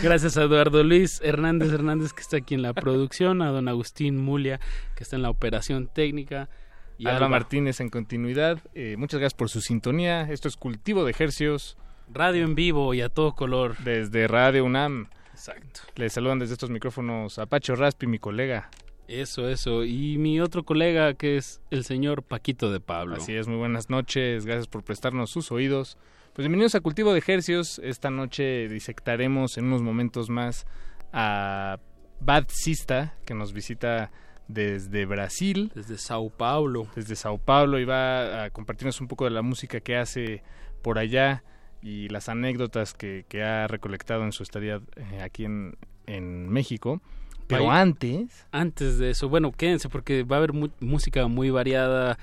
[0.02, 4.18] Gracias a Eduardo Luis Hernández Hernández que está aquí en la producción, a don Agustín
[4.18, 4.60] Mulia
[4.94, 6.48] que está en la operación técnica.
[6.96, 8.58] Y a Alba Martínez en continuidad.
[8.74, 10.22] Eh, muchas gracias por su sintonía.
[10.30, 11.76] Esto es Cultivo de Ejercios.
[12.12, 13.76] Radio en vivo y a todo color.
[13.78, 15.08] Desde Radio UNAM.
[15.32, 15.80] Exacto.
[15.94, 18.70] Les saludan desde estos micrófonos Apacho Raspi, mi colega.
[19.06, 19.84] Eso, eso.
[19.84, 23.16] Y mi otro colega que es el señor Paquito de Pablo.
[23.16, 24.44] Así es, muy buenas noches.
[24.44, 25.96] Gracias por prestarnos sus oídos.
[26.38, 27.80] Pues bienvenidos a Cultivo de Ejercios.
[27.82, 30.68] Esta noche disectaremos en unos momentos más
[31.12, 31.80] a
[32.20, 34.12] Bad Sista, que nos visita
[34.46, 35.72] desde Brasil.
[35.74, 36.86] Desde Sao Paulo.
[36.94, 40.44] Desde Sao Paulo y va a compartirnos un poco de la música que hace
[40.80, 41.42] por allá
[41.82, 45.76] y las anécdotas que, que ha recolectado en su estadía eh, aquí en,
[46.06, 47.02] en México.
[47.48, 48.46] Pero antes...
[48.52, 52.16] Antes de eso, bueno, quédense porque va a haber música muy variada,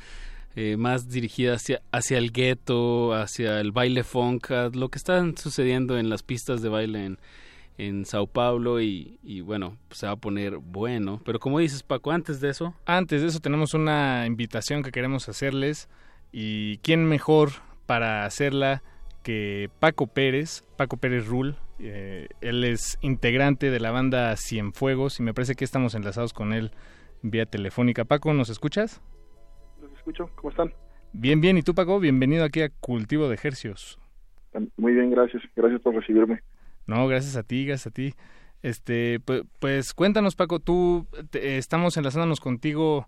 [0.58, 5.98] eh, más dirigida hacia, hacia el gueto, hacia el baile funk, lo que está sucediendo
[5.98, 7.18] en las pistas de baile
[7.78, 11.22] en, Sao Paulo y, bueno, pues se va a poner bueno.
[11.26, 12.74] Pero como dices Paco, antes de eso...
[12.86, 15.90] Antes de eso tenemos una invitación que queremos hacerles
[16.32, 17.52] y quién mejor
[17.86, 18.82] para hacerla
[19.24, 25.24] que Paco Pérez, Paco Pérez Rule, eh, él es integrante de la banda Cienfuegos y
[25.24, 26.72] me parece que estamos enlazados con él
[27.24, 28.06] vía telefónica.
[28.06, 29.02] Paco, ¿nos escuchas?
[30.06, 30.72] Escucho, ¿cómo están?
[31.14, 31.58] Bien, bien.
[31.58, 32.00] ¿Y tú, Paco?
[32.00, 33.98] Bienvenido aquí a Cultivo de Ejercios.
[34.78, 35.42] Muy bien, gracias.
[35.56, 36.44] Gracias por recibirme.
[36.86, 38.14] No, gracias a ti, gracias a ti.
[38.62, 43.08] Este, pues, pues cuéntanos, Paco, tú estamos enlazándonos contigo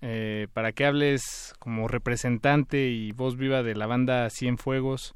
[0.00, 5.14] eh, para que hables como representante y voz viva de la banda Cienfuegos.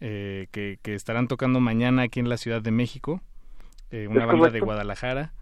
[0.00, 3.20] Eh, que, estarán tocando mañana aquí en la Ciudad de México,
[3.92, 5.34] eh, una banda de Guadalajara.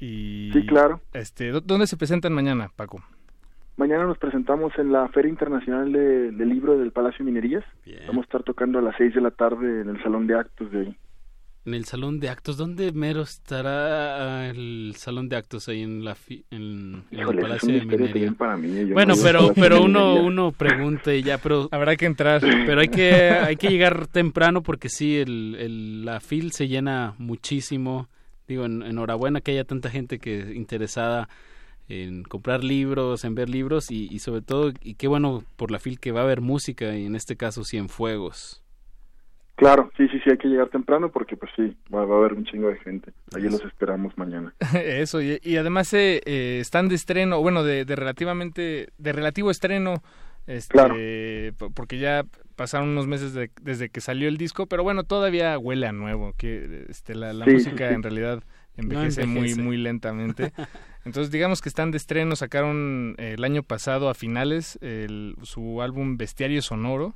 [0.00, 1.00] Y, sí, claro.
[1.12, 3.04] Este, ¿Dónde se presentan mañana, Paco?
[3.78, 7.64] Mañana nos presentamos en la Feria Internacional de, del Libro del Palacio de Minerías.
[8.08, 10.70] Vamos a estar tocando a las 6 de la tarde en el Salón de Actos
[10.72, 10.96] de ahí
[11.68, 12.56] en el salón de actos.
[12.56, 16.16] ¿Dónde mero estará el salón de actos ahí en la
[16.50, 18.34] en, el Palacio de Minería?
[18.92, 22.40] bueno, pero pero uno uno pregunta y ya, pero habrá que entrar.
[22.40, 27.14] Pero hay que hay que llegar temprano porque sí el, el la fil se llena
[27.18, 28.08] muchísimo.
[28.46, 31.28] Digo, en, enhorabuena que haya tanta gente que interesada
[31.88, 35.78] en comprar libros, en ver libros y, y sobre todo y qué bueno por la
[35.78, 38.62] fil que va a haber música y en este caso Cienfuegos.
[39.58, 42.44] Claro, sí, sí, sí, hay que llegar temprano porque pues sí, va, a haber un
[42.44, 43.12] chingo de gente.
[43.34, 44.54] Allí los esperamos mañana.
[44.84, 49.94] Eso, y, además eh, eh, están de estreno, bueno, de, relativamente, de relativo estreno,
[50.46, 52.24] este, porque ya
[52.54, 56.86] pasaron unos meses desde que salió el disco, pero bueno, todavía huele a nuevo, que
[56.88, 58.44] este, la, música en realidad
[58.78, 60.52] envejece, muy, muy lentamente.
[61.04, 64.78] Entonces, digamos que están de estreno, sacaron eh, el año pasado a finales
[65.42, 67.14] su álbum Bestiario Sonoro,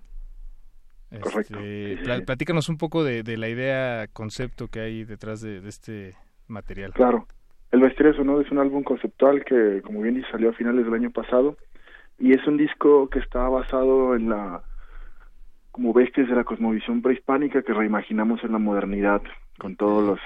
[1.20, 1.58] Correcto.
[1.60, 6.16] Este, platícanos un poco de, la idea, concepto que hay detrás de, este
[6.48, 6.92] material.
[6.92, 7.26] Claro.
[7.70, 10.94] El Bestiario Sonoro es un álbum conceptual que, como bien dice, salió a finales del
[10.94, 11.56] año pasado
[12.18, 14.62] y es un disco que está basado en la
[15.70, 19.22] como bestias de la cosmovisión prehispánica que reimaginamos en la modernidad
[19.58, 20.20] con todos los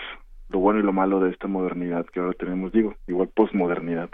[0.48, 4.10] lo bueno y lo malo de esta modernidad que ahora tenemos, digo, igual posmodernidad.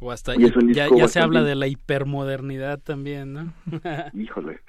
[0.00, 3.52] O hasta ya, se habla de la hipermodernidad también, ¿no?
[4.12, 4.60] Híjole.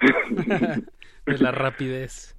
[1.26, 2.36] de la rapidez.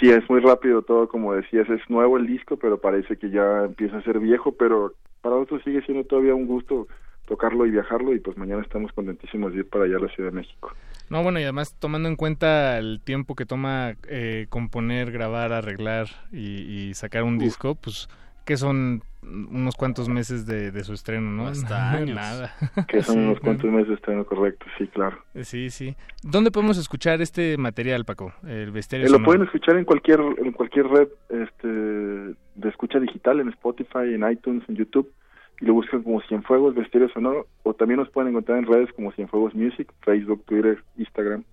[0.00, 3.64] Sí, es muy rápido todo, como decías, es nuevo el disco, pero parece que ya
[3.64, 6.86] empieza a ser viejo, pero para nosotros sigue siendo todavía un gusto
[7.26, 10.30] tocarlo y viajarlo y pues mañana estamos contentísimos de ir para allá a la Ciudad
[10.30, 10.72] de México.
[11.10, 16.08] No, bueno, y además tomando en cuenta el tiempo que toma eh, componer, grabar, arreglar
[16.32, 18.08] y, sacar un disco, pues
[18.44, 21.48] que son unos cuantos meses de, su estreno, ¿no?
[21.48, 22.16] Hasta años.
[22.16, 22.54] Nada.
[22.86, 25.18] Que son unos cuantos meses de estreno, correcto, sí, claro.
[25.42, 25.96] Sí, sí.
[26.22, 28.32] ¿Dónde podemos escuchar este material, Paco?
[28.46, 33.40] El bestiario eh, Lo pueden escuchar en cualquier en cualquier red este, de escucha digital,
[33.40, 35.12] en Spotify, en iTunes, en YouTube,
[35.60, 39.12] y lo buscan como Cienfuegos, Bestiario Sonoro, o también nos pueden encontrar en redes como
[39.12, 41.44] Cienfuegos Music, Facebook, Twitter, Instagram.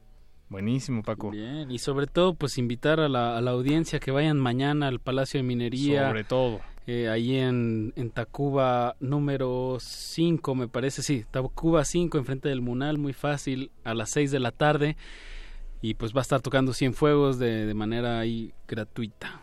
[0.50, 1.32] Buenísimo, Paco.
[1.32, 5.00] Bien, y sobre todo, pues invitar a la, a la audiencia que vayan mañana al
[5.00, 6.08] Palacio de Minería.
[6.08, 12.48] Sobre todo eh, ahí en, en Tacuba número 5, me parece, sí, Tacuba 5, enfrente
[12.48, 14.98] del Munal, muy fácil, a las 6 de la tarde.
[15.82, 19.42] Y pues va a estar tocando Cienfuegos de, de manera ahí gratuita.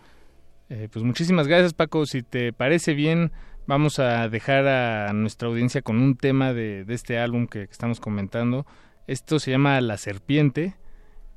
[0.68, 2.06] Eh, pues muchísimas gracias, Paco.
[2.06, 3.32] Si te parece bien,
[3.66, 8.00] vamos a dejar a nuestra audiencia con un tema de, de este álbum que, estamos
[8.00, 8.66] comentando.
[9.06, 10.74] Esto se llama La Serpiente.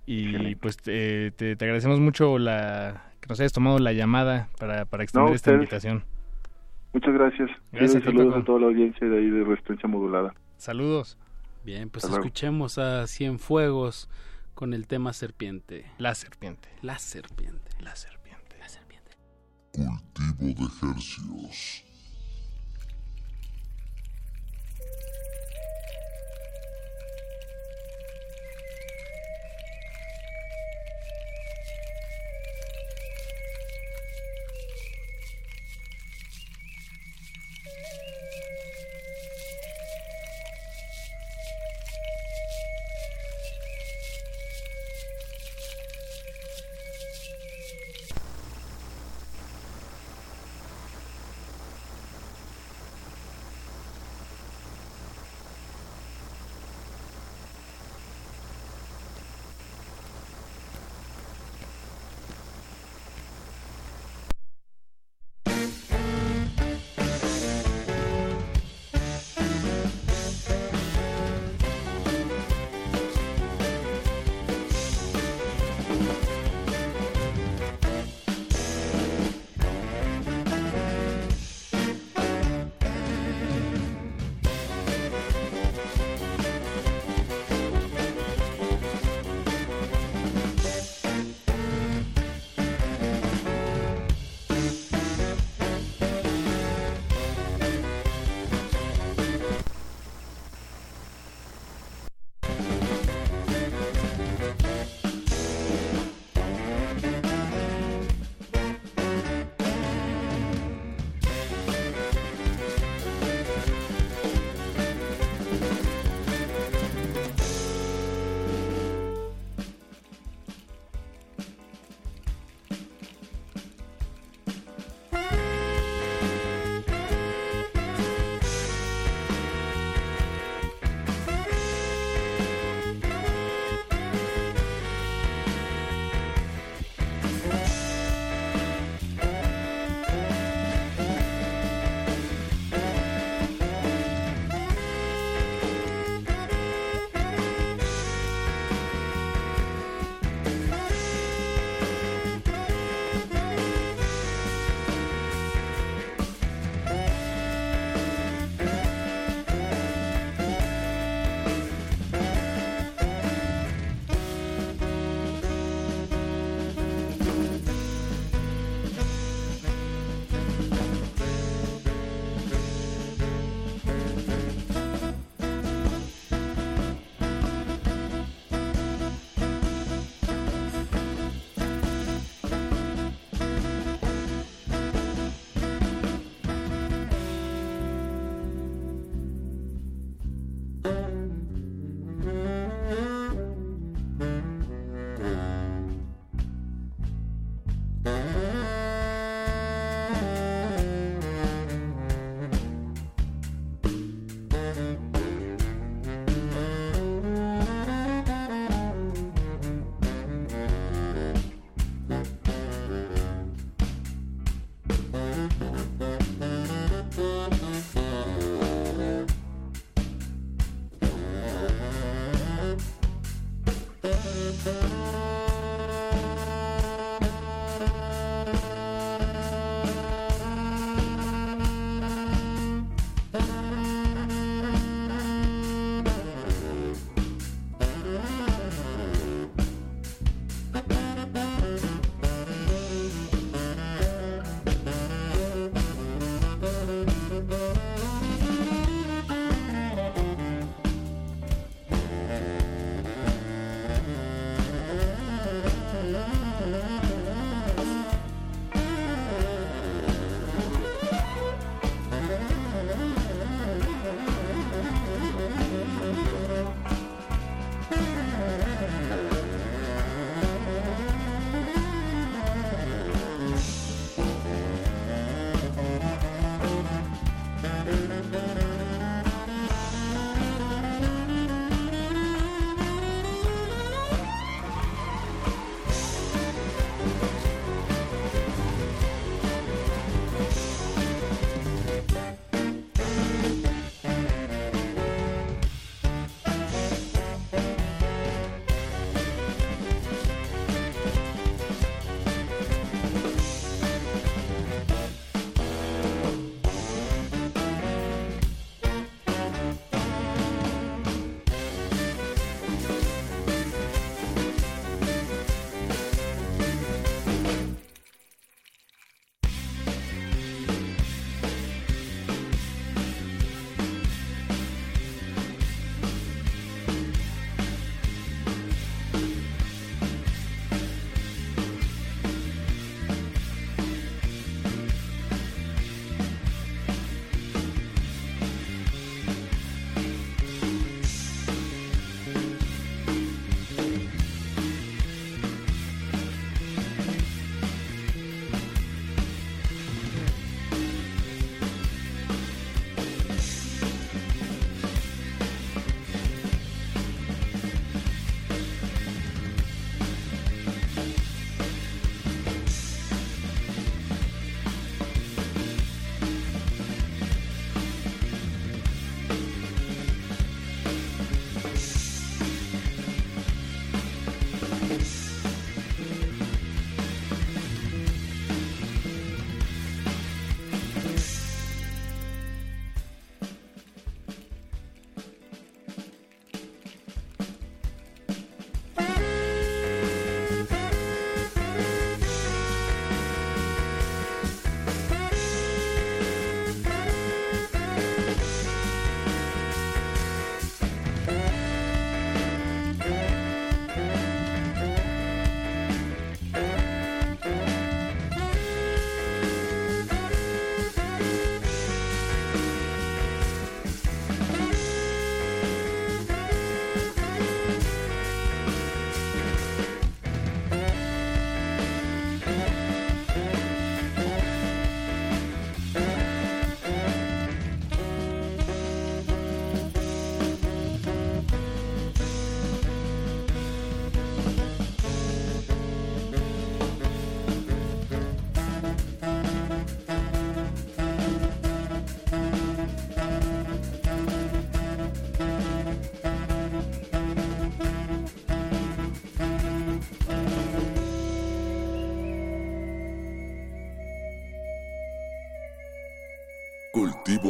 [0.07, 5.03] Y pues te, te, agradecemos mucho la, que nos hayas tomado la llamada para, para
[5.03, 6.03] extender esta invitación.
[6.93, 7.49] Muchas gracias.
[7.72, 8.03] Gracias.
[8.03, 10.34] saludos a toda la audiencia de ahí de Resistencia Modulada.
[10.57, 11.18] Saludos.
[11.65, 14.07] Bien, pues escuchemos a Cienfuegos
[14.53, 15.85] con el tema serpiente.
[15.97, 16.69] La serpiente.
[16.84, 17.68] La serpiente.
[17.80, 18.57] La serpiente.
[18.60, 19.11] La serpiente.
[19.73, 21.85] Cultivo de ejercicios.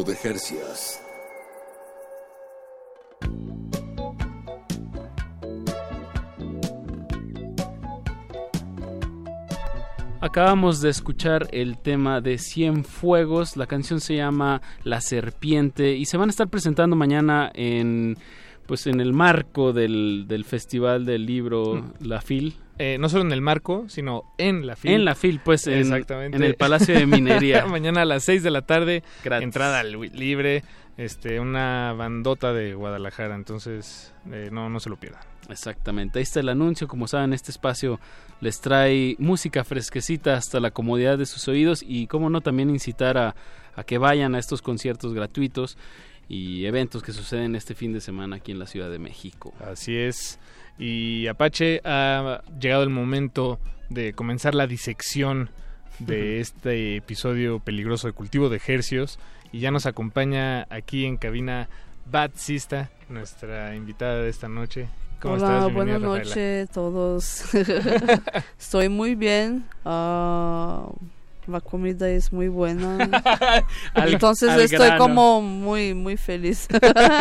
[0.03, 1.01] De Jercias.
[10.19, 16.05] Acabamos de escuchar el tema de Cien Fuegos, la canción se llama La Serpiente y
[16.05, 18.17] se van a estar presentando mañana en
[18.65, 22.07] pues en el marco del, del Festival del Libro Mm.
[22.07, 22.55] La Fil.
[22.77, 24.91] Eh, no solo en el marco, sino en la FIL.
[24.91, 26.35] En la FIL, pues, en- Exactamente.
[26.35, 27.65] en el Palacio de Minería.
[27.67, 29.43] Mañana a las 6 de la tarde, Gratis.
[29.45, 30.63] entrada li- libre,
[30.97, 35.21] este, una bandota de Guadalajara, entonces eh, no, no se lo pierdan.
[35.49, 36.87] Exactamente, ahí está el anuncio.
[36.87, 37.99] Como saben, este espacio
[38.41, 43.17] les trae música fresquecita hasta la comodidad de sus oídos y, como no, también incitar
[43.17, 43.35] a,
[43.75, 45.77] a que vayan a estos conciertos gratuitos
[46.27, 49.53] y eventos que suceden este fin de semana aquí en la Ciudad de México.
[49.63, 50.39] Así es.
[50.77, 55.49] Y Apache, ha llegado el momento de comenzar la disección
[55.99, 59.19] de este episodio peligroso de cultivo de hercios.
[59.51, 61.69] Y ya nos acompaña aquí en cabina
[62.11, 64.87] Bat Sista, nuestra invitada de esta noche.
[65.21, 65.73] ¿Cómo Hola, estás?
[65.73, 67.45] Buenas noches a todos.
[68.59, 69.65] Estoy muy bien.
[69.85, 70.89] Ah,
[71.47, 72.97] la comida es muy buena.
[73.93, 74.97] Al- Entonces al estoy grano.
[74.99, 76.67] como muy, muy feliz.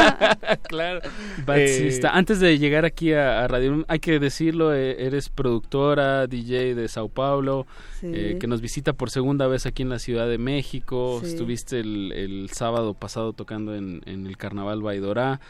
[0.69, 1.01] claro.
[1.45, 6.27] Batsista, Eh, antes de llegar aquí a, a Radio hay que decirlo, eh, eres productora,
[6.27, 7.67] DJ de Sao Paulo,
[8.01, 8.11] Sí.
[8.13, 11.21] eh, que nos visita por segunda vez aquí en la Ciudad de México.
[11.23, 11.29] Sí.
[11.31, 15.41] Estuviste el, el sábado pasado tocando en, en el Carnaval Baidorá.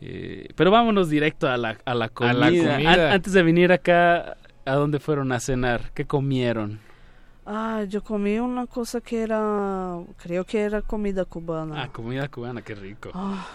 [0.00, 2.34] Eh, pero vámonos directo a la, a la comida.
[2.34, 3.12] la comida.
[3.12, 4.36] Antes de venir acá,
[4.66, 5.92] ¿a dónde fueron a cenar?
[5.94, 6.80] ¿Qué comieron?
[7.46, 11.82] Ah, yo comí una cosa que era, creo que era comida cubana.
[11.82, 13.10] Ah, comida cubana, qué rico.
[13.12, 13.46] Ah,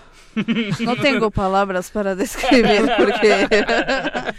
[0.81, 3.47] no tengo palabras para describir porque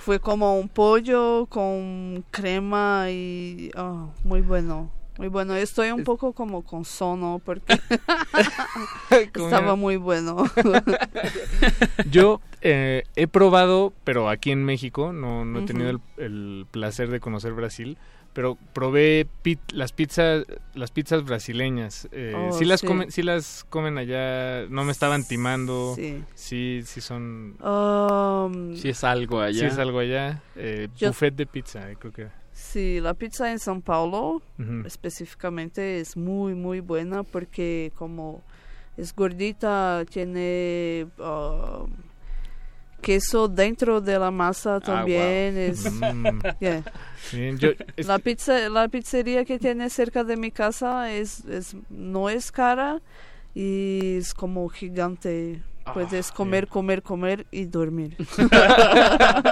[0.00, 4.90] fue como un pollo con crema y ah, muy bueno.
[5.18, 7.78] Muy bueno, estoy un poco como con sono porque
[9.10, 10.44] estaba muy bueno.
[12.10, 17.20] Yo eh, he probado, pero aquí en México, no, no he tenido el, placer de
[17.20, 17.98] conocer Brasil,
[18.32, 20.44] pero probé pit- las pizzas
[20.74, 22.08] las pizzas brasileñas.
[22.12, 22.86] Eh, Oh, sí, las sí.
[22.86, 25.94] Comen, sí las comen allá, no me estaban timando.
[25.96, 26.22] Sí.
[26.34, 27.56] Sí, sí son...
[27.62, 29.58] Um, Si es algo allá.
[29.60, 30.42] Sí es algo allá.
[30.56, 32.28] Eh, Yo- buffet de pizza, eh, creo que.
[32.52, 34.42] Sí, la pizza en São Paulo
[34.84, 38.42] específicamente es muy muy buena porque como
[38.98, 41.84] es gordita tiene ah,
[43.00, 46.40] queso dentro de la masa también es Mm.
[46.60, 46.82] yeah.
[47.32, 51.76] Bien, yo- es- la pizza la pizzería que tiene cerca de mi casa es, es
[51.88, 53.00] no es cara
[53.54, 55.62] y es como gigante
[55.92, 58.16] puedes comer comer comer y dormir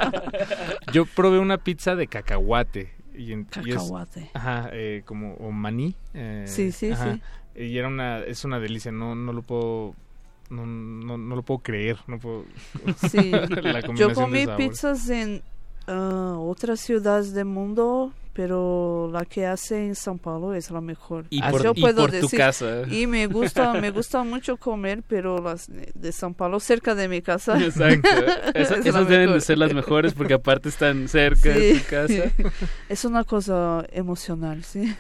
[0.92, 2.92] Yo probé una pizza de cacahuate.
[3.14, 4.30] Y en- y es- Cacahuate.
[4.32, 5.96] ajá, eh, como o maní.
[6.14, 7.22] eh, Sí, sí, ajá, sí.
[7.64, 9.96] Y era una, es una delicia, no, no lo puedo,
[10.50, 12.44] no, no, no lo puedo creer, no puedo.
[13.10, 13.30] Sí,
[13.62, 15.42] la yo comí pizzas en
[15.86, 21.26] ah, otras ciudades del mundo, pero la que hace en São Paulo es la mejor.
[21.28, 22.38] Y Así por- yo y puedo por tu decir.
[22.38, 22.82] casa.
[22.88, 27.20] Y me gusta, me gusta mucho comer, pero las de São Paulo cerca de mi
[27.20, 27.60] casa.
[27.60, 28.08] Exacto.
[28.54, 31.84] Esa- es la esas deben de ser las mejores porque aparte están cerca de tu
[31.90, 32.32] casa.
[32.88, 34.94] Es una cosa emocional, sí.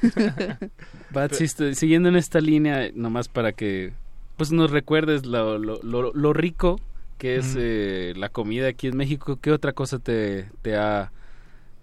[1.10, 3.92] Batsista, siguiendo en esta línea, nomás para que
[4.38, 6.80] pues nos recuerdes lo, lo, lo, lo rico
[7.18, 11.12] que es eh, la comida aquí en México, ¿qué otra cosa te, te ha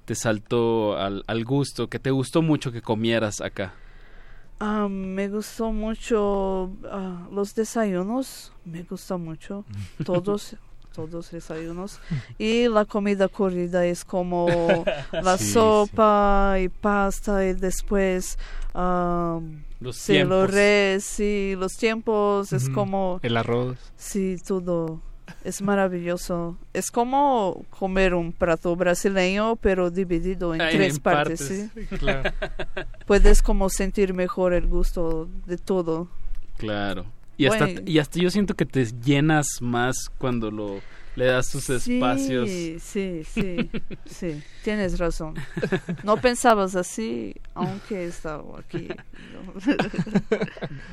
[0.05, 3.73] te saltó al, al gusto, que te gustó mucho que comieras acá?
[4.59, 9.65] Ah, me gustó mucho ah, los desayunos, me gusta mucho,
[10.05, 10.55] todos,
[10.95, 11.99] todos desayunos.
[12.37, 14.47] Y la comida corrida es como
[15.11, 15.51] la Sí, sí.
[15.51, 18.37] sopa y pasta y después
[18.73, 19.39] ah,
[19.79, 20.37] Los sí, tiempos.
[20.37, 23.19] los res, sí, los tiempos, es como...
[23.23, 23.77] El arroz.
[23.97, 25.01] Sí, todo.
[25.43, 26.57] Es maravilloso.
[26.73, 31.97] Es como comer un plato brasileño, pero dividido en tres en partes, partes, ¿sí?
[31.97, 32.31] claro.
[33.07, 36.07] Puedes como sentir mejor el gusto de todo.
[36.57, 37.05] Claro.
[37.37, 37.81] Y hasta, Bueno.
[37.85, 40.79] y hasta yo siento que te llenas más cuando lo
[41.17, 42.49] le das tus espacios.
[42.49, 43.69] Sí, sí, sí,
[44.05, 45.33] sí, tienes razón.
[46.03, 48.89] No pensabas así, aunque estaba aquí.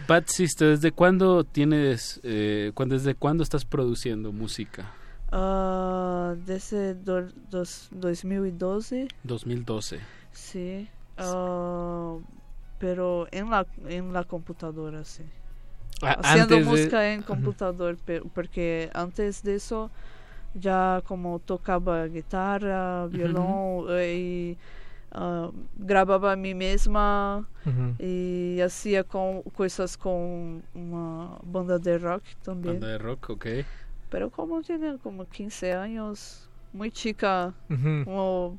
[0.06, 4.92] Bad Sister, ¿desde cuándo tienes, eh, cuán- desde cuándo estás produciendo música?
[5.32, 10.00] Ah, desde do- dos- 2012, 2012.
[10.32, 10.88] sí.
[11.18, 12.16] Ah,
[12.78, 15.22] pero en la, en la computadora, sí.
[16.02, 19.90] Haciendo de- música en computador, pe- porque antes de eso
[20.54, 24.58] ya como tocaba guitarra, violón eh, y
[25.12, 27.46] ah, grababa a mí misma
[27.98, 32.80] y hacía con, cosas con una banda de rock también.
[32.80, 33.46] Banda de rock, ok.
[34.10, 38.04] Pero como tenía como 15 años, muy chica, Ujú.
[38.04, 38.58] como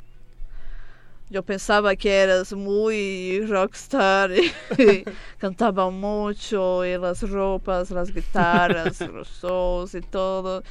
[1.33, 4.51] yo pensaba que eras muy rockstar y
[5.39, 10.63] cantaba mucho y las ropas, las guitarras, los shows y todo.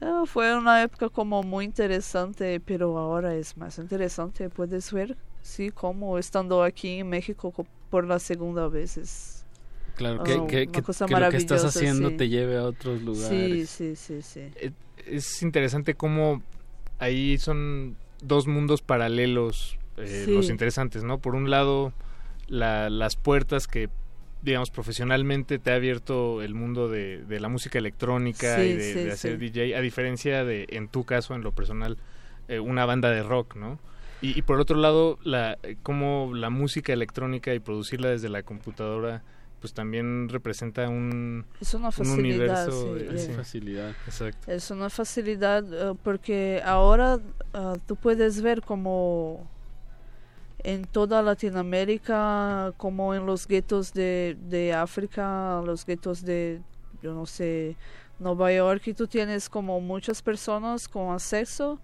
[0.00, 4.48] Ah, fue una época como muy interesante, pero ahora es más interesante.
[4.50, 9.44] Puedes ver, sí, como estando aquí en México co- por la segunda vez es
[9.96, 12.16] Claro, ah, que, que, una que- cosa que lo que estás haciendo sí.
[12.16, 13.68] te lleve a otros Sí, lugares.
[13.70, 14.40] sí, sí, sí.
[14.60, 14.70] Eh,
[15.06, 16.42] Es interesante cómo
[16.98, 20.34] ahí son dos mundos paralelos eh, Sí.
[20.34, 21.18] los interesantes, ¿no?
[21.18, 21.92] Por un lado,
[22.48, 23.88] la- las puertas que,
[24.42, 28.80] digamos, profesionalmente te ha abierto el mundo de, de la música electrónica Sí, y de,
[28.94, 29.50] sí, de hacer sí.
[29.50, 31.98] DJ, a diferencia de, en tu caso, en lo personal,
[32.48, 33.78] eh, una banda de rock, ¿no?
[34.20, 38.42] Y, y por otro lado, la, eh, cómo la música electrónica y producirla desde la
[38.42, 39.22] computadora,
[39.60, 42.96] pues también representa un, Es una un facilidad, universo.
[42.96, 43.32] sí, eh, de- sí.
[43.32, 43.90] Facilidad.
[44.06, 44.50] Exacto.
[44.50, 47.18] Es una facilidad porque ahora
[47.54, 49.48] ah, tú puedes ver como
[50.64, 56.60] en toda Latinoamérica, como en los guetos de, de África, los guetos de,
[57.02, 57.76] yo no sé,
[58.18, 61.78] Nueva York, y tú tienes como muchas personas con acceso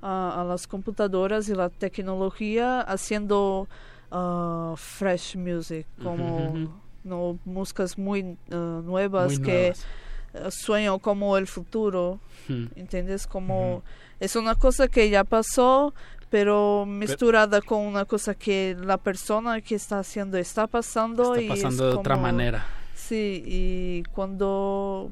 [0.00, 3.68] a, a las computadoras y la tecnología haciendo
[4.10, 6.70] ah, fresh music, como
[7.04, 9.86] no músicas muy ah, nuevas Muy que nuevas.
[10.34, 12.18] eh, sueño como el futuro,
[12.48, 12.66] Hmm.
[12.76, 13.26] ¿entiendes?
[13.26, 13.82] Como
[14.20, 15.92] es una cosa que ya pasó,
[16.30, 21.48] pero misturada con una cosa que la persona que está haciendo está pasando Está y
[21.48, 22.66] pasando es de otra manera.
[22.94, 25.10] Sí, y cuando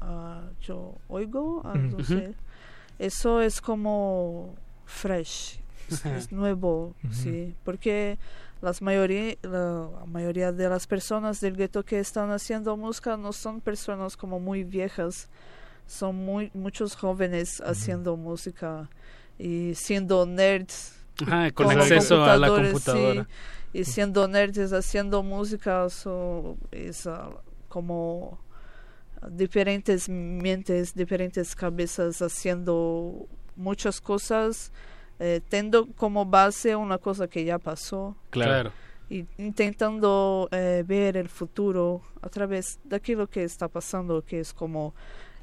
[0.00, 2.04] ah, yo oigo, no Ujú.
[2.04, 2.34] sé,
[2.98, 4.54] eso es como
[4.84, 5.58] fresh,
[5.88, 8.18] es, nuevo, sí, porque
[8.60, 13.60] las mayoría, la mayoría de las personas del gueto que están haciendo música no son
[13.60, 15.28] personas como muy viejas,
[15.86, 18.88] son muy muchos jóvenes haciendo música
[19.38, 20.94] y siendo nerds.
[21.22, 23.24] Ajá, con acceso a la computadora.
[23.24, 27.30] Sí, y siendo nerds haciendo música, so, es ah,
[27.68, 28.38] como
[29.30, 34.72] diferentes mentes, diferentes cabezas haciendo muchas cosas,
[35.18, 38.16] eh, teniendo como base una cosa que ya pasó.
[38.30, 38.72] Claro.
[39.08, 44.52] Y intentando eh, ver el futuro a través de aquello que está pasando, que es
[44.54, 44.94] como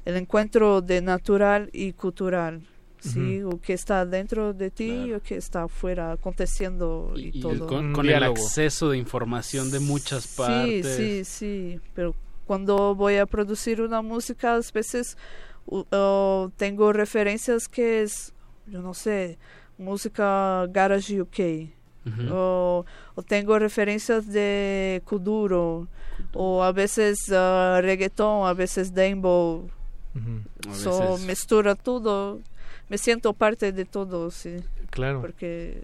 [0.04, 2.62] el encuentro de natural y cultural.
[3.02, 3.42] ¿Sí?
[3.42, 7.66] O que está dentro de ti o que está afuera aconteciendo y, Y todo.
[7.66, 10.86] con, con el acceso de información de muchas partes.
[10.96, 12.14] Sí, sí, sí, pero
[12.46, 15.16] cuando voy a producir una música, a veces
[15.66, 18.32] uh, tengo referencias que es,
[18.66, 19.38] yo no sé,
[19.78, 21.70] música garage UK.
[22.32, 22.84] O,
[23.14, 25.86] o tengo referencias de Kuduro,
[26.34, 29.68] o a veces uh, reggaetón, a veces dembow.
[30.68, 32.40] A So, veces- mistura todo.
[32.92, 34.56] Me siento parte de todo, sí.
[34.90, 35.20] Claro.
[35.22, 35.82] Porque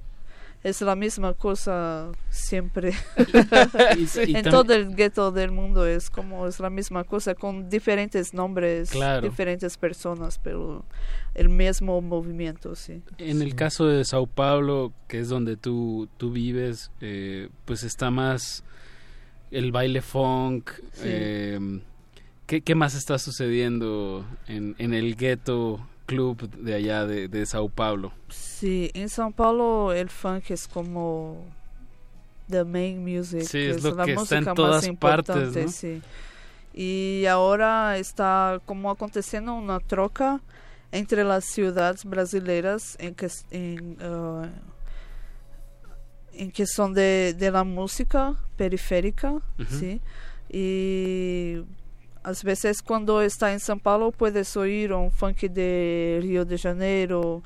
[0.63, 2.93] es la misma cosa siempre.
[3.97, 7.71] Y- y en todo el gueto del mundo es como es la misma cosa con
[7.71, 9.27] diferentes nombres, Claro.
[9.27, 10.85] diferentes personas, pero
[11.35, 13.03] el mismo movimiento, sí.
[13.19, 18.11] En el caso de Sao Paulo, que es donde tú, tú vives, eh, pues está
[18.11, 18.65] más
[19.51, 20.71] el baile funk.
[20.93, 21.03] Sí.
[21.05, 21.81] eh,
[22.47, 27.69] ¿qué, qué más está sucediendo en, en el ghetto club de allá de, de Sao
[27.69, 28.13] Paulo?
[28.31, 31.45] Sí, en São Paulo el funk es como
[32.49, 35.69] the main music, Sí, es lo la que está música en todas partes, ¿no?
[35.69, 36.01] sí.
[36.75, 40.41] Y ahora está como aconteciendo una troca
[40.93, 43.97] entre las ciudades brasileiras en que en,
[46.33, 49.67] en que son de, de la música periférica, Ujú.
[49.69, 50.01] sí.
[50.51, 51.63] Y
[52.23, 57.43] a veces cuando está en São Paulo puedes oír un funk de Rio de Janeiro,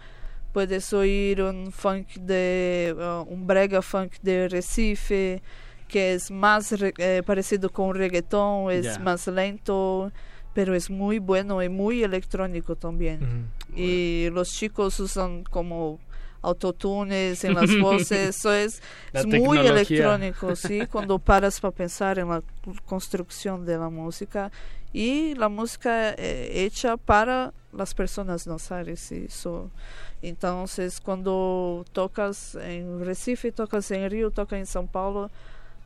[0.52, 5.42] puedes oír un funk de uh, un brega funk de Recife
[5.88, 10.10] que es más eh, parecido con reggaetón, es más lento,
[10.54, 13.50] pero es muy bueno y muy electrónico también.
[13.76, 16.00] Y los chicos usan como
[16.42, 18.82] autotunes en las voces, eso es,
[19.12, 22.42] es muy electrónico, sí, cuando paras para pensar en la
[22.84, 24.50] construcción de la música
[24.92, 29.70] y la música eh, hecha para las personas danzar, sí, so,
[30.20, 35.30] entonces cuando tocas en Recife, tocas en Río, tocas en São Paulo,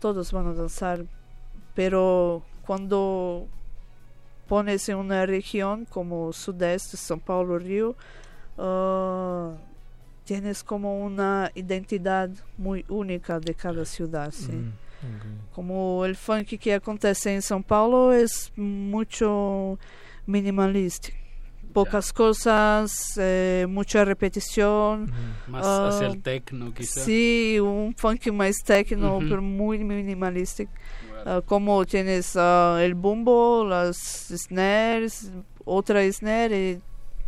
[0.00, 1.04] todos van a danzar,
[1.74, 3.46] pero cuando
[4.48, 7.94] pones en una región como Sudeste, São Paulo, Río,
[8.58, 9.52] ah,
[10.26, 12.28] tienes como una identidad
[12.58, 14.52] muy única de cada ciudad, ¿sí?
[14.52, 19.78] Mm, Como el funk que acontece en São Paulo es mucho
[20.26, 21.08] minimalista.
[21.72, 25.12] Pocas cosas, eh, mucha repetición.
[25.46, 27.00] Más ah, hacia el techno, quizá.
[27.04, 30.64] Sí, un funk más techno, pero muy minimalista.
[31.24, 33.96] Ah, como tienes ah, el bumbo, las
[34.34, 35.30] snares,
[35.64, 36.80] otra snare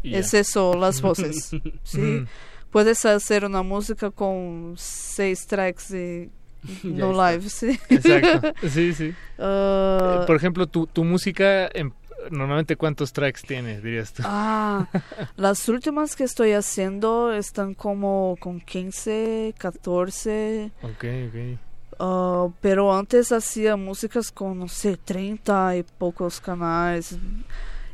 [0.03, 0.41] y Y es ya.
[0.41, 1.51] eso, las voces.
[1.83, 2.25] ¿sí?
[2.71, 6.31] Puedes hacer una música con seis tracks y
[6.83, 7.79] Ya no live, sí.
[7.89, 9.15] Exacto, sí, sí.
[9.39, 11.93] Ah, Eh, Por ejemplo, tu, tu música, em,
[12.31, 14.23] normalmente, ¿cuántos tracks tiene, dirías tú?
[14.27, 14.87] Ah,
[15.37, 20.73] las últimas que estoy haciendo están como con 15, 14.
[20.83, 21.59] Ok, ok.
[22.01, 27.17] ah, pero antes hacía músicas con, no sé, 30 y pocos canales.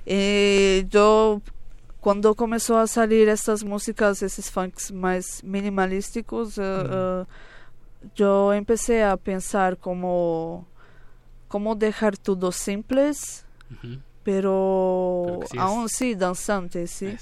[0.06, 1.40] Eh, yo,
[2.04, 7.24] cuando comenzó a salir estas músicas, esos funks más minimalísticos, eh, eh,
[8.14, 10.66] yo empecé a pensar como,
[11.48, 13.46] cómo dejar todo simples,
[14.22, 17.16] pero, aún sí danzante, ¿sí?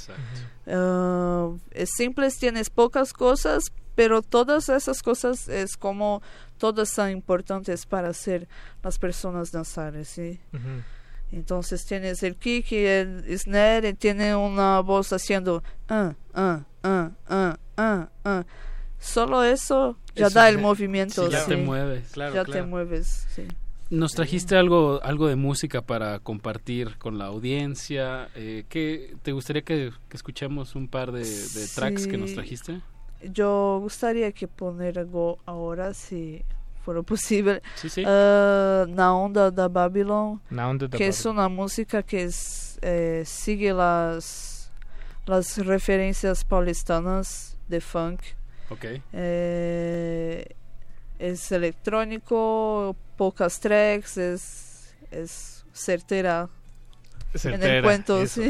[0.66, 6.22] Ah, es simples, tienes pocas cosas, pero todas esas cosas es como
[6.58, 8.48] todas son importantes para hacer
[8.82, 10.40] las personas danzar, ¿sí?
[11.32, 17.10] Entonces tienes el kick y el snare y tiene una voz haciendo ah, ah, ah,
[17.28, 18.44] ah, ah, ah.
[18.98, 21.26] Solo eso ya Eso da el ya- movimiento.
[21.26, 21.60] sí, ya te sí.
[21.62, 22.10] mueves.
[22.12, 22.66] Claro, ya te claro.
[22.68, 23.42] mueves, sí.
[23.90, 28.28] Nos trajiste algo, algo de música para compartir con la audiencia.
[28.34, 32.80] Eh, ¿qué, ¿Te gustaría que, que escuchemos un par de, de tracks que nos trajiste?
[33.22, 36.42] Yo gustaría que poner algo ahora, si
[36.82, 38.04] for possível, sim, sim.
[38.04, 40.36] Uh, na onda da Babylon.
[40.50, 42.28] Na onda da que é uma música que
[42.82, 44.70] é, sigue as,
[45.28, 48.34] as referências paulistanas de funk.
[48.70, 49.02] Ok.
[49.12, 50.46] Eh,
[51.18, 54.34] é, é eletrônico, poucas tracks, é,
[55.12, 55.24] é
[55.72, 56.48] certeira.
[57.34, 57.78] Certeira.
[57.78, 58.02] En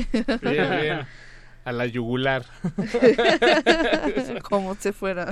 [1.65, 2.45] A la yugular.
[4.43, 5.29] Como si fuera.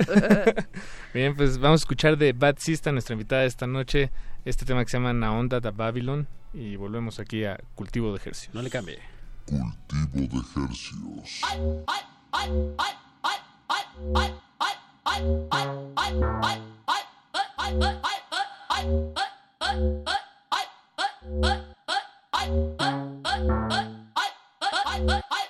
[1.13, 4.11] Bien, pues vamos a escuchar de Bad Sista, nuestra invitada esta noche,
[4.45, 8.17] este tema que se llama Na Onda da Babylon y volvemos aquí a Cultivo de
[8.17, 8.55] Ejercicios.
[8.55, 8.99] No le cambie.
[9.45, 11.41] Cultivo de ejercicios.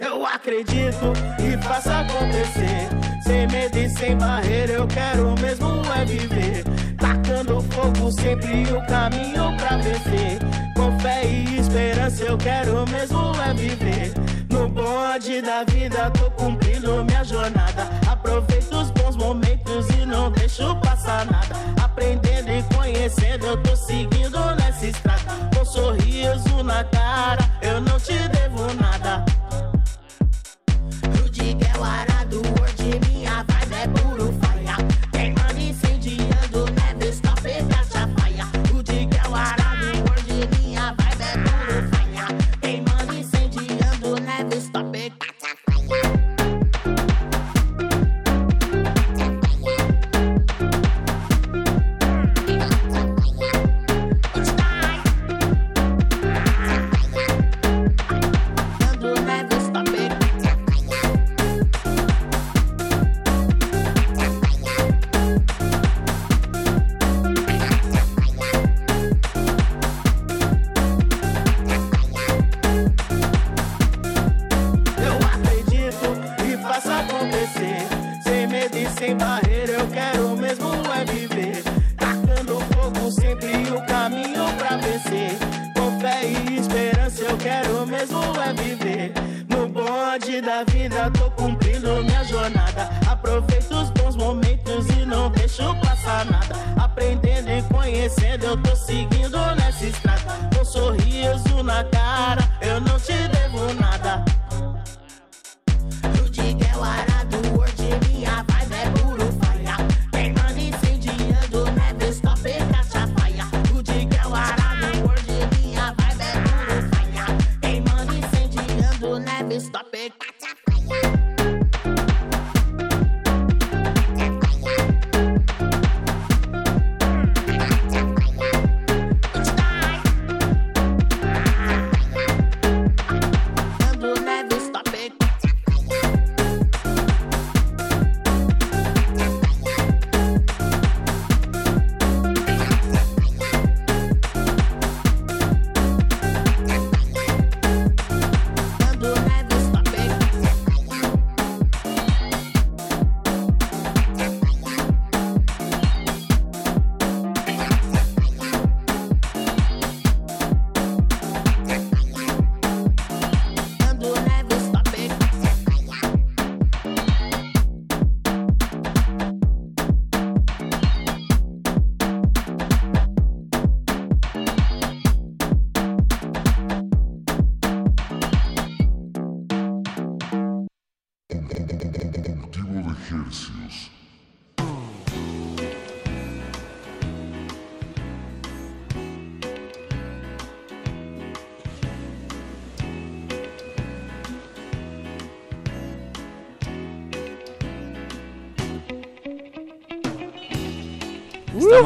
[0.00, 1.12] Eu acredito
[1.42, 2.88] e faço acontecer.
[3.24, 6.62] Sem medo e sem barreira, eu quero mesmo é viver.
[6.98, 10.47] Tacando fogo, sempre o caminho pra vencer.
[12.08, 14.12] Esperança, eu quero mesmo é viver.
[14.50, 17.86] No bonde da vida, tô cumprindo minha jornada.
[18.10, 21.54] Aproveito os bons momentos e não deixo passar nada.
[21.82, 25.22] Aprendendo e conhecendo, eu tô seguindo nessa estrada.
[25.54, 29.27] Com sorriso na cara, eu não te devo nada.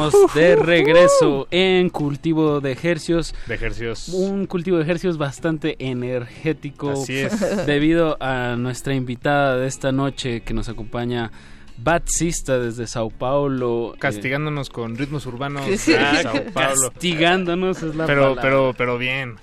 [0.07, 3.33] Estamos de regreso en cultivo de ejercios.
[3.47, 4.09] De ejercicios.
[4.09, 6.91] Un cultivo de ejercicios bastante energético.
[6.91, 7.65] Así es.
[7.65, 11.31] Debido a nuestra invitada de esta noche que nos acompaña.
[11.75, 13.95] Batsista desde Sao Paulo.
[13.97, 15.91] Castigándonos con ritmos urbanos Sí.
[15.93, 16.91] de Sao Paulo.
[16.91, 18.41] Castigándonos es la pero, palabra.
[18.43, 19.35] pero, pero bien.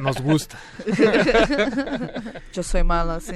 [0.00, 0.56] Nos gusta.
[2.54, 3.34] Yo soy mala, sí.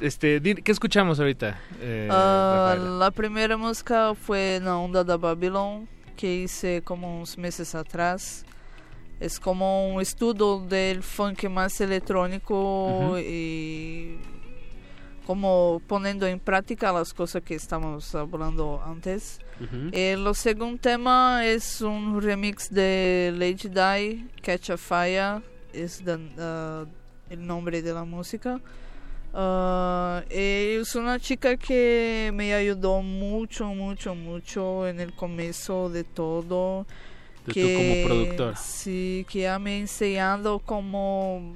[0.00, 1.58] Este, ¿Qué escuchamos ahorita?
[1.80, 2.90] eh, Rafaela?
[2.98, 8.44] la primera música fue Na Onda da Babylon, que hice como unos meses atrás.
[9.20, 13.18] Es como un estudio del funk más electrónico Ujú.
[13.18, 14.18] y
[15.26, 19.38] como poniendo en práctica las cosas que estamos hablando antes.
[19.60, 19.90] Ujú.
[19.92, 25.40] Eh, lo segundo tema es un remix de Lady Di, Catch a Fire,
[25.72, 26.84] es the- ah,
[27.30, 28.60] el nombre de la música.
[29.34, 36.86] Ah, es una chica que me ayudó mucho, mucho, mucho en el comienzo de todo.
[37.46, 38.56] De tú como productora.
[38.56, 41.54] Sí, que ha me enseñado como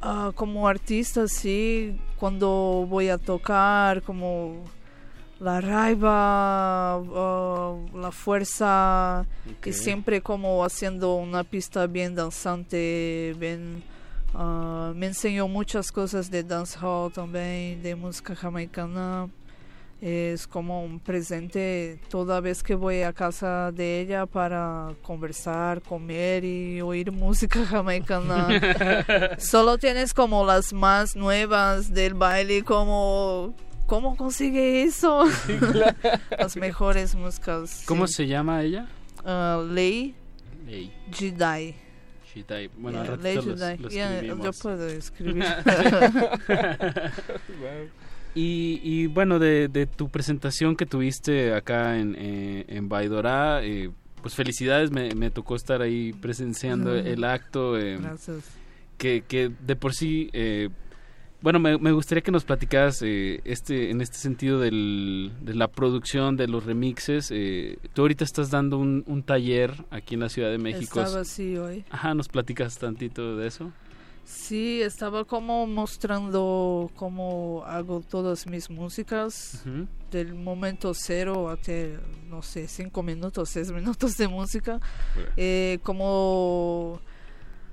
[0.00, 4.64] ah, como artista, sí, cuando voy a tocar, como
[5.38, 9.26] la raiva, ah, la fuerza,
[9.64, 9.74] y Ok.
[9.74, 13.82] siempre como haciendo una pista bien danzante, bien...
[14.34, 19.28] ah, me enseñó muchas cosas de dancehall también, de música jamaicana.
[20.00, 26.42] Es como un presente toda vez que voy a casa de ella para conversar, comer
[26.42, 28.48] y oír música jamaicana.
[29.38, 33.54] Solo tienes como las más nuevas del baile, como
[33.86, 35.24] ¿cómo consigue eso?
[36.38, 37.82] las mejores músicas.
[37.86, 38.14] ¿Cómo sí.
[38.14, 38.86] se llama ella?
[39.22, 40.14] Ah, Lei
[40.70, 41.74] Lei.
[42.34, 42.64] Jidai.
[42.64, 42.70] Shitai.
[42.78, 43.46] Bueno, al Yeah, ratito Lei los-
[43.80, 44.44] lo Yeah, escribimos.
[44.44, 45.44] yo puedo escribir.
[48.34, 53.90] y, y bueno, de, de tu presentación que tuviste acá en, eh, en Baidorá, eh,
[54.22, 57.06] pues felicidades, me, me tocó estar ahí presenciando Mm.
[57.06, 57.78] el acto.
[57.78, 58.44] eh, Gracias.
[58.98, 60.68] que, que de por sí, eh,
[61.42, 65.68] bueno, me, me gustaría que nos platicaras eh, este, en este sentido del, de la
[65.68, 67.30] producción, de los remixes.
[67.32, 71.00] eh, tú ahorita estás dando un, un taller aquí en la Ciudad de México.
[71.00, 71.84] Estaba así hoy.
[71.90, 73.72] Ajá, ¿nos platicas tantito de eso?
[74.24, 79.64] Sí, estaba como mostrando cómo hago todas mis músicas.
[80.12, 81.72] Del momento cero hasta,
[82.28, 84.78] no sé, cinco minutos, seis minutos de música.
[85.36, 87.00] Eh, como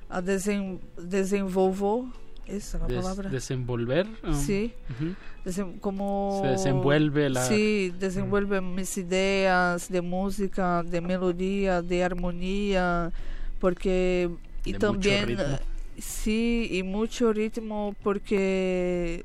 [0.09, 2.09] a desen- desenvolvo,
[2.47, 3.29] esa es la Des- palabra.
[3.29, 4.07] desenvolver.
[4.23, 4.73] um, Sí.
[4.89, 5.15] ujú.
[5.45, 13.11] Desem- como Se desenvuelve la- sí desenvuelve mis ideas de música de melodía de armonía
[13.59, 14.29] porque
[14.65, 15.43] y De mucho también ritmo.
[15.43, 15.59] eh,
[16.01, 19.23] sí y mucho ritmo porque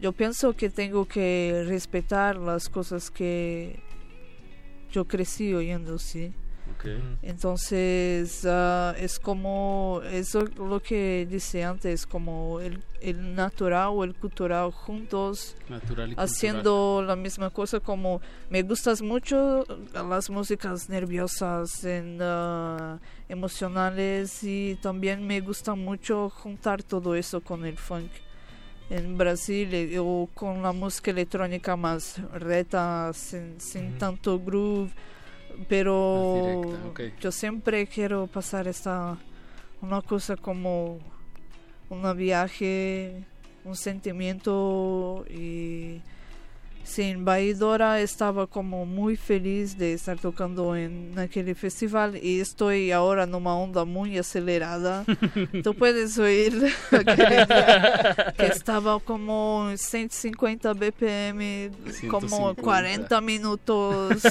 [0.00, 3.78] yo pienso que tengo que respetar las cosas que
[4.90, 6.32] yo crecí oyendo sí
[7.22, 14.14] entonces ah, es como eso lo que dice antes como el, el natural o el
[14.14, 22.18] cultural juntos Natural haciendo la misma cosa como me gustas mucho las músicas nerviosas en,
[22.20, 22.98] ah,
[23.28, 28.10] emocionales y también me gusta mucho juntar todo eso con el funk.
[28.90, 34.92] En Brasil eh, o con la música electrónica más reta sin, sin tanto groove
[35.68, 37.00] pero directa, ok.
[37.20, 39.16] yo siempre quiero pasar esta
[39.80, 40.98] una cosa como
[41.90, 43.24] un viaje
[43.64, 46.00] un sentimiento y
[46.84, 52.92] sí, en Baidora estaba como muy feliz de estar tocando en aquel festival y estoy
[52.92, 55.04] ahora en una onda muy acelerada.
[55.64, 61.70] Tú puedes oír aquel día que estaba como 150 BPM,
[62.08, 62.62] como 150.
[62.62, 64.22] 40 minutos,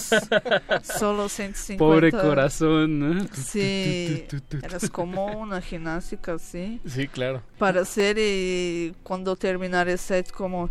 [0.84, 1.78] solo 150.
[1.78, 3.00] Pobre corazón.
[3.00, 3.28] ¿no?
[3.34, 4.26] Sí,
[4.62, 7.42] eras como una gimnástica, sí Sí, claro.
[7.58, 10.70] para hacer y cuando terminar el set como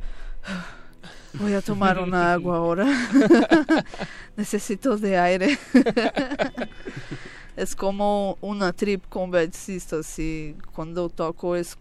[1.34, 2.86] voy a tomar una agua ahora.
[4.36, 5.58] Necesito de aire.
[7.56, 11.76] Es como una trip conversista así cuando toco es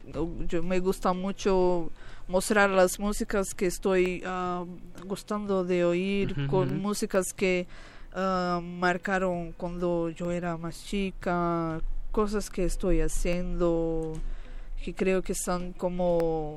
[0.48, 1.90] yo me gusta mucho
[2.28, 4.66] mostrar las músicas que estoy ah,
[5.06, 7.66] gustando de oír con músicas que
[8.14, 11.80] ah, marcaron cuando yo era más chica
[12.12, 14.14] cosas que estoy haciendo
[14.84, 16.56] que creo que son como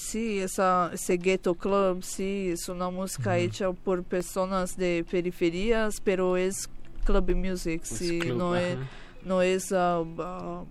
[0.00, 6.36] sí esa ese ghetto club sí es una música hecha por personas de periferias pero
[6.36, 6.68] es
[7.04, 8.78] club music sí club, no es
[9.24, 10.64] no es ah,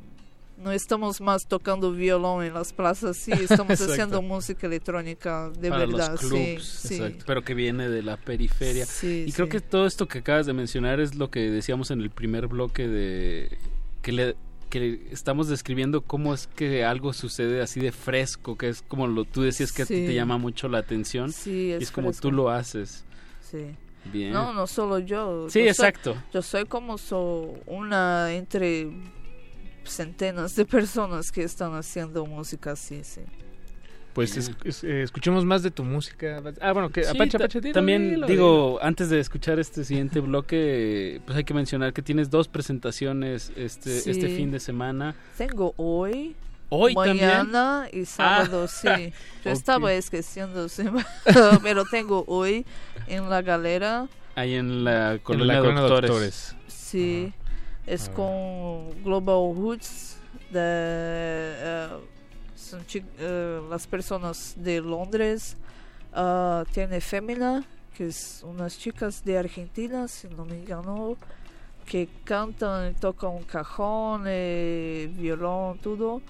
[0.58, 5.86] no estamos más tocando violón en las plazas sí estamos haciendo música electrónica de para
[5.86, 6.96] verdad los sí clubs, sí.
[6.96, 8.86] exacto, pero que viene de la periferia.
[8.86, 9.52] Sí, y creo sí.
[9.52, 12.88] que todo esto que acabas de mencionar es lo que decíamos en el primer bloque
[12.88, 13.58] de
[14.02, 14.36] que le
[14.70, 19.26] que estamos describiendo cómo es que algo sucede así de fresco, que es como lo
[19.26, 22.10] tú decías que a ti te llama mucho la atención Sí, y es es como
[22.10, 22.30] fresco.
[22.30, 23.06] tú lo haces.
[23.42, 23.76] sí
[24.14, 24.32] Bien.
[24.32, 25.50] No, no solo yo.
[25.50, 26.16] Sí, Yo soy- exacto.
[26.34, 28.88] yo soy como so- una entre
[29.84, 33.22] centenas de personas que están haciendo música así, sí.
[34.14, 36.42] Pues es- es- eh, escuchemos más de tu música.
[36.62, 40.20] Ah, bueno, que Sí, Apache, Apache, dilo, también dilo, digo, antes de escuchar este siguiente
[40.20, 44.10] bloque, pues hay que mencionar que tienes dos presentaciones este Sí.
[44.12, 45.16] este fin de semana.
[45.38, 46.36] Tengo hoy,
[46.72, 48.68] Hoy mañana y sábado, Ah.
[48.68, 49.14] sí.
[49.46, 50.84] Yo estaba esqueciendo, sí,
[51.64, 52.66] pero tengo hoy
[53.08, 56.10] en la galera, Ahí en la En colonia la colonia Doctores.
[56.12, 56.56] Doctores.
[56.68, 57.34] sí,
[57.88, 58.14] es Ah.
[58.14, 60.18] con Global Roots
[60.52, 61.88] de eh,
[63.20, 65.58] eh, las personas de Londres.
[66.14, 67.64] Ah, tiene Femina,
[67.96, 71.18] que es unas chicas de Argentina, si no me engano,
[71.86, 76.22] que cantan, tocan cajón, eh, violón, todo.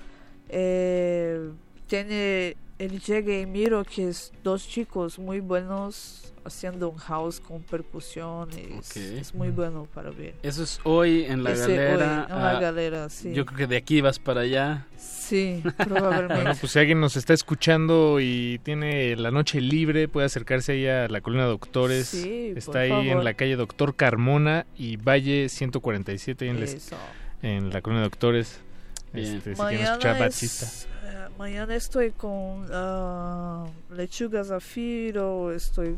[0.49, 1.51] Eh,
[1.87, 7.61] tiene él llega y miro que es dos chicos muy buenos haciendo un house con
[7.61, 8.49] percusión.
[8.51, 8.95] Es, Ok.
[8.97, 10.33] es muy bueno para ver.
[10.41, 11.91] Eso es hoy en la Ese galera.
[11.91, 11.99] hoy en
[12.41, 13.33] la ah, galera, sí.
[13.33, 14.87] Yo creo que de aquí vas para allá.
[14.97, 16.33] Sí, probablemente.
[16.35, 20.87] Bueno, pues si alguien nos está escuchando y tiene la noche libre, puede acercarse ahí
[20.87, 22.07] a la Colina Doctores.
[22.07, 23.23] Sí, está por ahí en favor.
[23.25, 26.95] la calle Doctor Carmona y Valle 147 ahí en, la- Eso.
[27.43, 28.61] en la Colina Doctores.
[29.13, 29.37] Bien.
[29.37, 30.43] Este, si quieren escuchar es-
[30.83, 30.87] eh,
[31.39, 35.97] mañana estoy con ah, Lechuga Zafiro, estoy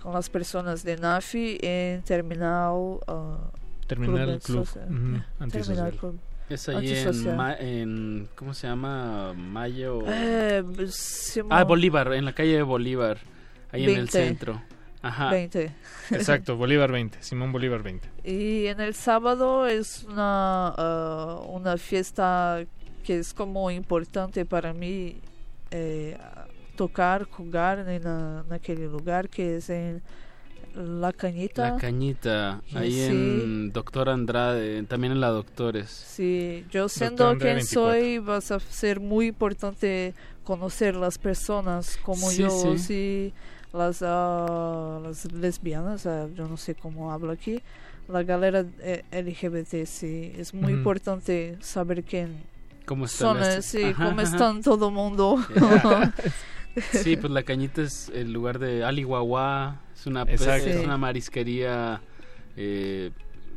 [0.00, 3.50] con las personas de NAFI en Terminal ah,
[3.88, 4.84] Terminal Club, Social.
[4.84, 5.92] ujú, Terminal antisocial.
[5.94, 6.20] Club.
[6.48, 7.36] Es ahí en.
[7.36, 8.28] Ma- en.
[8.36, 9.34] ¿Cómo se llama?
[9.34, 10.00] Mayo.
[10.06, 10.62] Eh,
[11.50, 13.18] ah, Bolívar, en la calle de Bolívar.
[13.72, 14.12] Ahí en el 20.
[14.12, 14.62] centro.
[15.02, 15.30] Ajá.
[15.30, 15.74] 20.
[16.10, 18.08] Exacto, Bolívar 20, Simón Bolívar 20.
[18.24, 22.64] Y en el sábado es una, ah, una fiesta
[23.08, 25.16] que es como importante para mí
[25.70, 26.18] eh,
[26.76, 30.02] tocar, jugar en, la- en aquel lugar que es en
[30.74, 31.70] La Cañita.
[31.70, 32.60] La Cañita.
[32.74, 33.06] Ahí Sí.
[33.06, 34.82] en Doctor Andrade.
[34.82, 35.88] También en la Doctores.
[35.88, 37.64] Sí, yo siendo quien 24.
[37.92, 40.12] soy, vas a ser muy importante
[40.44, 42.78] conocer las personas como Sí, yo, sí.
[42.78, 43.32] sí,
[43.72, 47.62] las, ah, las lesbianas, ah, yo no sé cómo hablo aquí,
[48.06, 52.36] la galera eh, LGBT, sí, es muy importante saber quién
[52.88, 54.30] ¿Cómo están son, las- eh, sí, Ajá, cómo ajá.
[54.30, 55.36] están todo el mundo.
[55.54, 56.12] Ya.
[56.92, 60.40] Sí, pues la cañita es el lugar de Alihuahua, es una, es
[60.84, 62.00] una marisquería,
[62.56, 63.10] eh,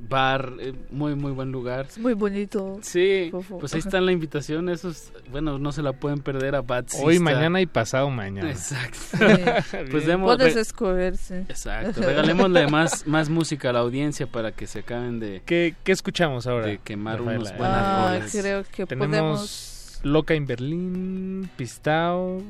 [0.09, 1.85] bar, eh, muy muy buen lugar.
[1.89, 2.79] Es muy bonito.
[2.81, 3.59] Sí, Fofo.
[3.59, 7.15] pues ahí está la invitación, esos, bueno, no se la pueden perder a Bad Hoy,
[7.17, 7.31] Sista.
[7.31, 8.49] mañana y pasado mañana.
[8.49, 8.97] Exacto.
[9.11, 9.17] Sí.
[9.91, 11.35] pues demos, Puedes re- escoger, sí.
[11.47, 15.91] exacto, regalémosle más, más música a la audiencia para que se acaben de, ¿Qué, qué
[15.91, 16.67] escuchamos ahora?
[16.67, 17.39] de quemar Rafaela?
[17.39, 19.99] unos buenas Ah, creo que Tenemos podemos...
[20.03, 22.41] Loca en Berlín, Pistao.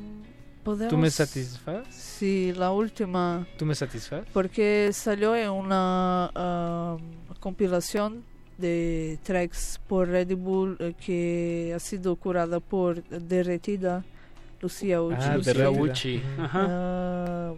[0.64, 1.86] podemos ¿Tú me satisfaz?
[1.90, 3.46] Sí, la última.
[3.58, 4.24] ¿Tú me satisfaz?
[4.32, 6.96] porque salió en una ah,
[7.42, 8.22] compilación
[8.56, 14.04] de tracks por Red Bull eh, que ha sido curada por Derretida,
[14.60, 15.16] Lucía Uchi.
[15.18, 15.70] Ah.
[15.70, 16.66] Uchi, ajá.
[16.70, 17.54] Ah,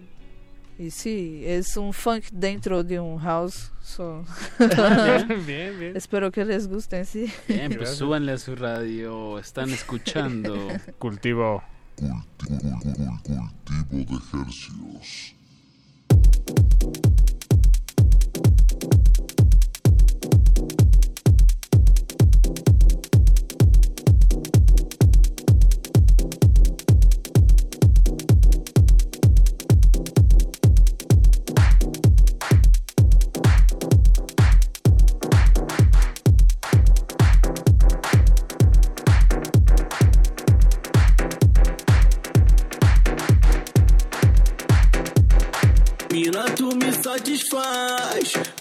[0.79, 3.71] y sí, es un funk dentro de un house.
[3.83, 4.25] so-
[4.59, 5.97] bien, bien, bien.
[5.97, 7.31] Espero que les guste, sí.
[7.47, 7.99] Bien, pues Gracias.
[7.99, 10.57] súbanle a su radio, están escuchando.
[10.99, 11.63] Cultivo.
[11.99, 13.21] Cultivo
[13.91, 15.35] de ejercicios.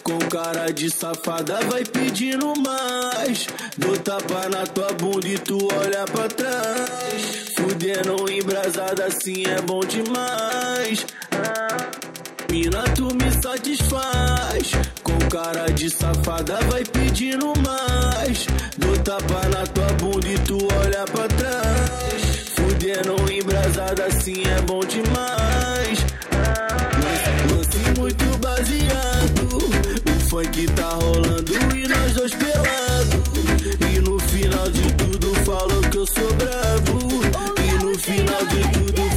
[0.04, 3.48] Com cara de safada, vai pedindo mais.
[3.78, 7.54] Dou tapa na tua bunda e tu olha pra trás.
[7.56, 11.06] Fudendo embrasada assim é bom demais.
[12.52, 14.72] Mina, tu me satisfaz.
[15.02, 18.46] Com cara de safada, vai pedindo mais.
[18.78, 22.22] Dou tapa na tua bunda e tu olha pra trás.
[22.56, 26.00] Fudendo embrasada assim é bom demais.
[28.14, 29.58] Muito baseado.
[29.58, 33.24] O funk tá rolando e nós dois pelados.
[33.92, 37.00] E no final de tudo falou que eu sou brabo.
[37.60, 39.13] E no final de tudo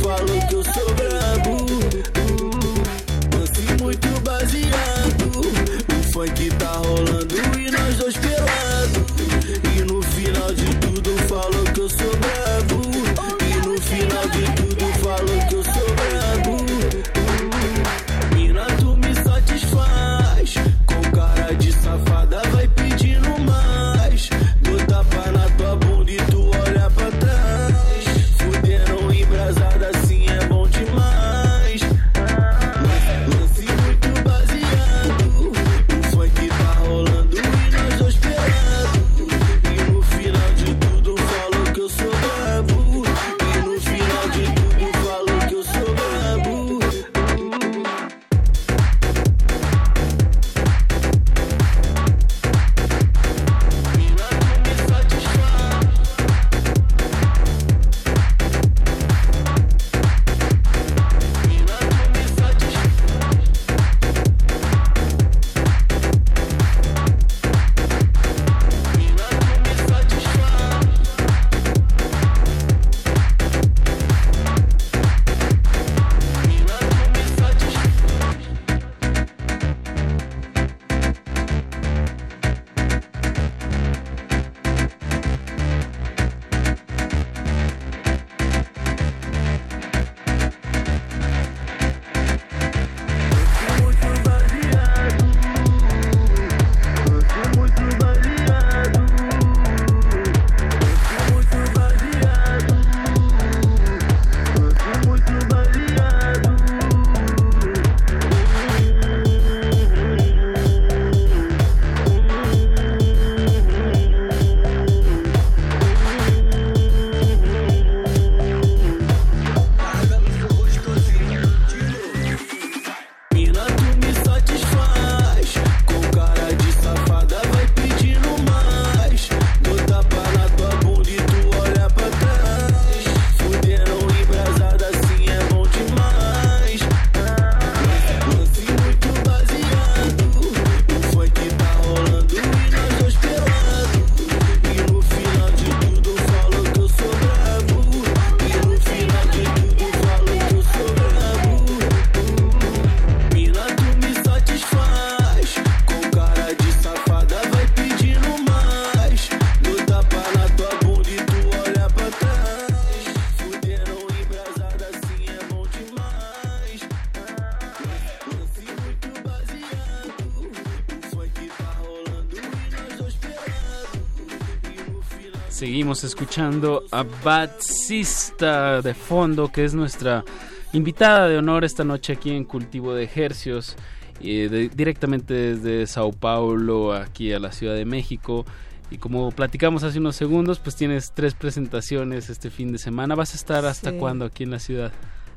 [176.07, 180.25] escuchando a Batsista de fondo, que es nuestra
[180.73, 183.77] invitada de honor esta noche aquí en Cultivo de Ejercios,
[184.21, 188.45] eh, de- directamente desde Sao Paulo, aquí a la Ciudad de México.
[188.91, 193.15] Y como platicamos hace unos segundos, pues tienes tres presentaciones este fin de semana.
[193.15, 193.97] ¿Vas a estar hasta Sí.
[193.99, 194.93] cuándo aquí en la ciudad?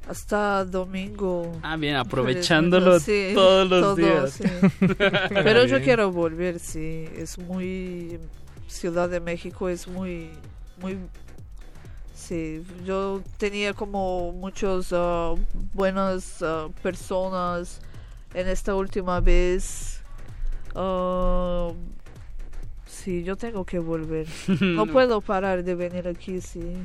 [0.07, 1.51] Hasta domingo.
[1.61, 4.31] Ah, bien, aprovechándolo Sí, todos los todo, días.
[4.33, 4.43] sí.
[5.29, 7.05] Pero yo quiero volver, sí.
[7.15, 8.19] Es muy.
[8.67, 10.29] Ciudad de México es muy.
[10.81, 10.97] Muy
[12.30, 15.34] Sí, yo tenía como muchos ah,
[15.73, 17.81] buenas ah, personas
[18.34, 20.01] en esta última vez.
[20.76, 21.72] Ah,
[22.85, 24.27] sí, yo tengo que volver.
[24.61, 26.76] No puedo parar de venir aquí, sí.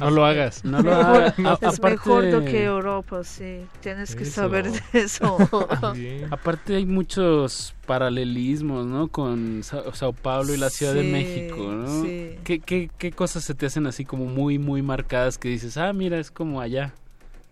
[0.00, 0.64] No lo hagas.
[0.64, 1.38] No lo hagas.
[1.38, 3.66] Es aparte- mejor do que Europa, sí.
[3.80, 4.32] Tienes que Eso.
[4.32, 5.36] saber de eso.
[6.30, 9.08] Aparte hay muchos paralelismos, ¿no?
[9.08, 12.02] Con Sa- Sao Paulo y la Ciudad de México, ¿no?
[12.02, 12.36] sí.
[12.44, 15.92] ¿Qué, qué, qué cosas se te hacen así como muy, muy marcadas que dices, ah,
[15.92, 16.92] mira, es como allá?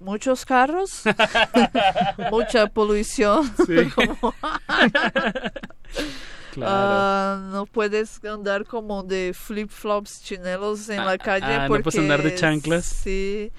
[0.01, 1.03] Muchos carros,
[2.31, 3.51] mucha polución.
[3.67, 3.75] Sí.
[6.59, 6.91] Claro.
[6.91, 11.99] Ah, no puedes andar como de flip-flops chinelos en la calle ah, ¿no porque puedes
[12.01, 12.85] andar de chanclas?
[12.85, 13.51] Sí,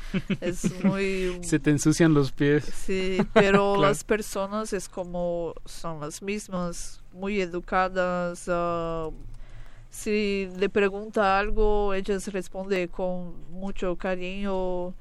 [0.42, 2.66] es muy Se te ensucian los pies.
[2.66, 3.78] Sí, pero Claro.
[3.82, 8.46] las personas es como son las mismas, muy educadas.
[8.48, 9.10] ah,
[9.90, 14.94] si le pregunta algo, ellas responden con mucho cariño.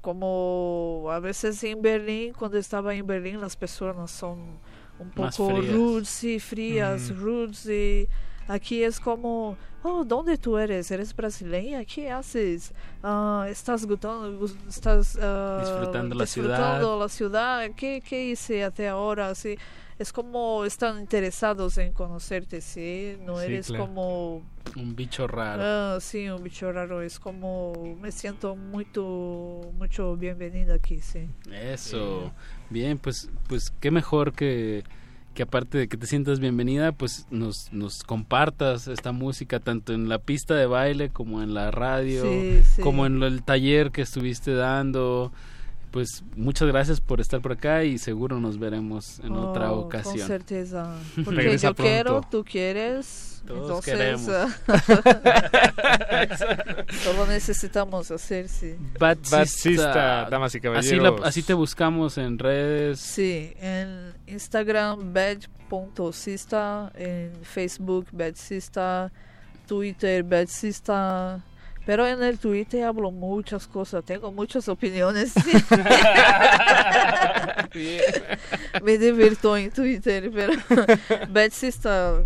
[0.00, 4.58] Como a veces en Berlín, cuando estaba en Berlín, las personas son
[5.00, 5.74] un Más poco frías.
[5.74, 7.20] rudes, sí, frías, Mm.
[7.20, 7.66] rudes.
[7.66, 8.08] Y
[8.48, 10.90] aquí es como, oh, ¿dónde tú eres?
[10.90, 11.84] ¿Eres brasileña?
[11.84, 12.72] ¿Qué haces?
[13.02, 17.70] Ah, ¿Estás gustando, estás ah, Disfrutando la disfrutando la ciudad?
[17.76, 19.34] ¿Qué, ¿Qué hice hasta ahora?
[19.34, 19.56] Sí,
[20.00, 23.18] es como están interesados en conocerte, ¿sí?
[23.20, 23.84] No Sí, eres claro.
[23.86, 24.42] como...
[24.76, 25.62] Un bicho raro.
[25.62, 27.02] Ah, sí, un bicho raro.
[27.02, 27.96] Es como...
[28.00, 31.28] Me siento mucho, mucho bienvenida aquí, sí.
[31.52, 32.32] Eso.
[32.70, 34.84] Bien, pues, pues qué mejor que,
[35.34, 40.08] que aparte de que te sientas bienvenida, pues nos, nos compartas esta música tanto en
[40.08, 42.80] la pista de baile como en la radio, Sí, sí.
[42.82, 45.30] como en el taller que estuviste dando.
[45.90, 50.18] Pues muchas gracias por estar por acá y seguro nos veremos en otra Oh, ocasión.
[50.18, 50.94] Con certeza.
[51.24, 53.42] Porque yo quiero, tú quieres.
[53.46, 54.26] Todos entonces, queremos.
[57.02, 58.74] solo necesitamos hacer, sí.
[58.98, 61.20] Batsista, Batsista, damas y Así, caballeros.
[61.20, 63.00] la- así te buscamos en redes.
[63.00, 69.10] Sí, en Instagram badge.sista, en Facebook badsista,
[69.66, 71.42] Twitter badsista.
[71.86, 75.32] Pero en el Twitter hablo muchas cosas, tengo muchas opiniones.
[78.82, 80.52] Me divierto en Twitter, pero
[81.30, 82.22] badsista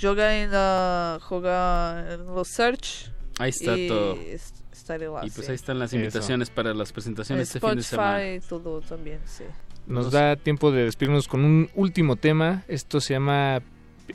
[0.00, 3.10] joga en la joga en los search.
[3.38, 4.16] Ahí está y todo.
[4.72, 5.52] estaré lá, Y pues sí.
[5.52, 5.96] ahí están las Eso.
[5.96, 8.22] invitaciones para las presentaciones este fin de semana.
[8.22, 9.44] Spotify, todo también, sí.
[9.86, 12.64] Nos da tiempo de despedirnos con un último tema.
[12.68, 13.62] Esto se llama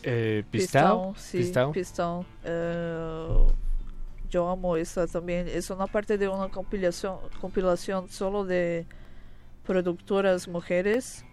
[0.03, 1.14] eh, Pistao.
[1.14, 1.72] Pistão, sí, Pistao.
[1.72, 2.26] Pistão.
[2.44, 3.48] Eh,
[4.34, 5.47] yo amo esta también.
[5.47, 8.85] Es una parte de una compilación, compilación solo de
[9.65, 11.23] productoras mujeres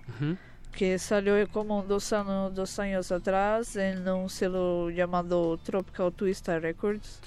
[0.72, 7.20] que salió como dos años, dos años atrás en un selo llamado Tropical Twister Records.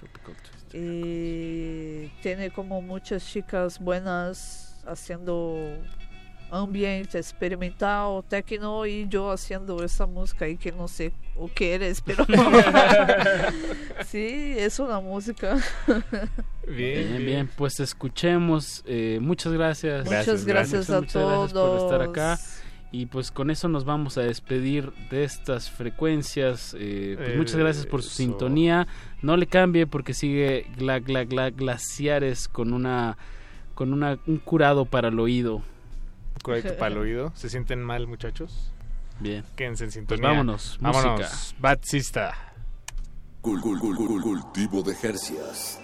[0.74, 5.58] Y tiene como muchas chicas buenas haciendo
[6.54, 12.02] ambiente experimental, techno y yo haciendo esa música y que no sé o qué eres,
[12.02, 12.26] pero
[14.06, 15.58] sí, es una música.
[16.68, 18.84] Bien, bien, pues escuchemos.
[18.86, 20.06] eh, muchas gracias.
[20.06, 22.38] Muchas gracias a muchas gracias por estar acá.
[22.38, 22.60] todos.
[22.92, 26.76] Y pues con eso nos vamos a despedir de estas frecuencias.
[26.80, 28.18] eh, pues muchas gracias por su Eso.
[28.18, 28.88] sintonía.
[29.24, 33.18] No le cambie porque sigue gla, gla, gla, glaciares con una
[33.74, 35.64] con una, un curado para el oído.
[36.44, 37.32] Curadito para el oído.
[37.36, 38.72] ¿Se sienten mal, muchachos?
[39.20, 39.44] Bien.
[39.56, 40.28] Quédense en Pues sintonía.
[40.30, 41.20] vámonos, Vámonos.
[41.22, 41.56] música.
[41.60, 42.34] Batsista.
[43.42, 45.80] Cul- cul- cultivo de Jercias.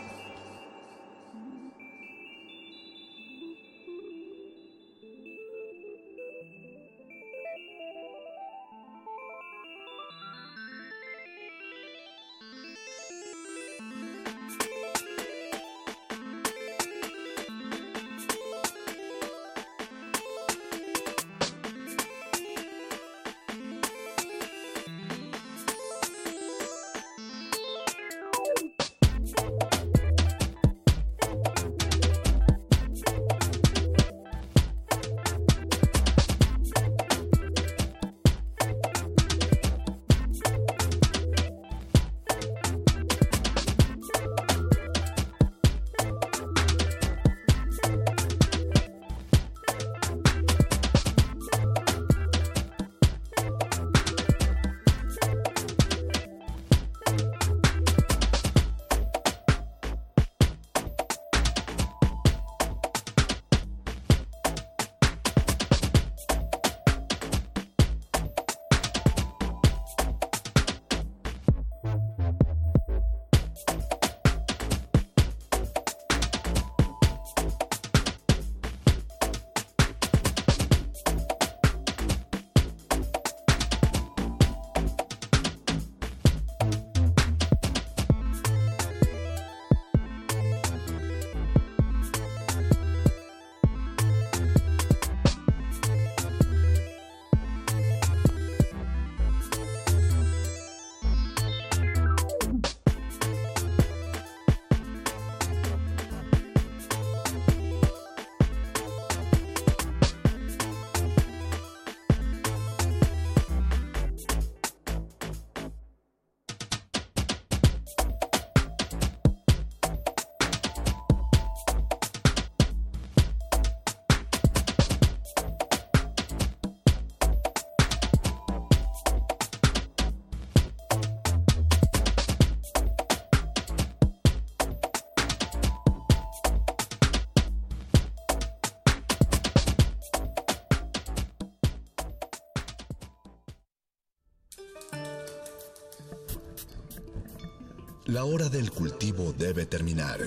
[148.11, 150.19] La hora del cultivo debe terminar.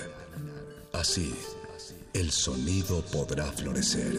[0.93, 1.35] Así,
[2.13, 4.15] el sonido podrá florecer.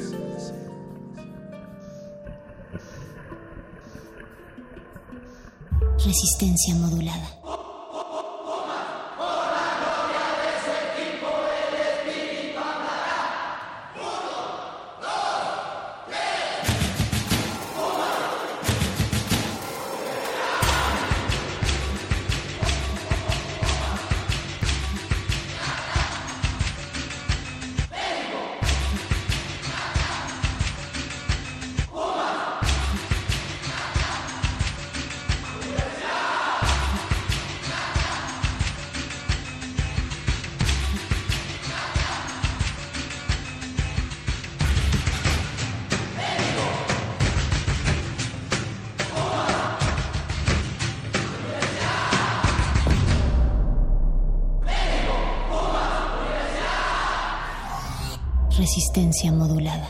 [5.98, 7.43] Resistencia modulada.
[59.32, 59.90] Modulada.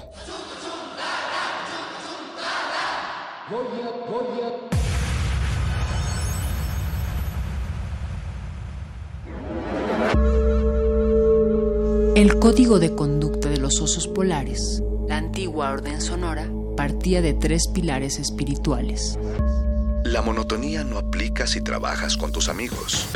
[12.16, 17.68] El código de conducta de los osos polares, la antigua orden sonora, partía de tres
[17.72, 19.20] pilares espirituales.
[20.06, 23.08] La monotonía no aplica si trabajas con tus amigos.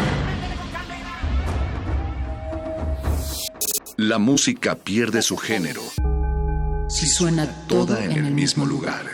[3.99, 5.81] La música pierde su género
[6.87, 9.07] Si suena toda en el mismo lugar.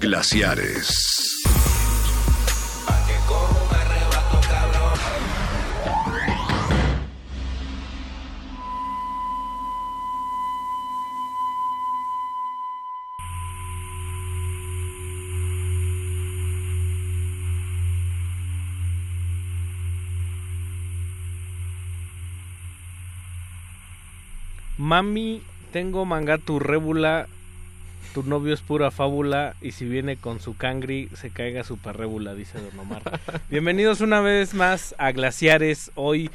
[0.00, 1.13] Glaciares.
[24.94, 25.42] Mami,
[25.72, 27.26] tengo manga tu rébula,
[28.14, 32.36] tu novio es pura fábula y si viene con su cangri se caiga su parrébula,
[32.36, 33.02] dice Don Omar.
[33.50, 36.30] Bienvenidos una vez más a Glaciares, hoy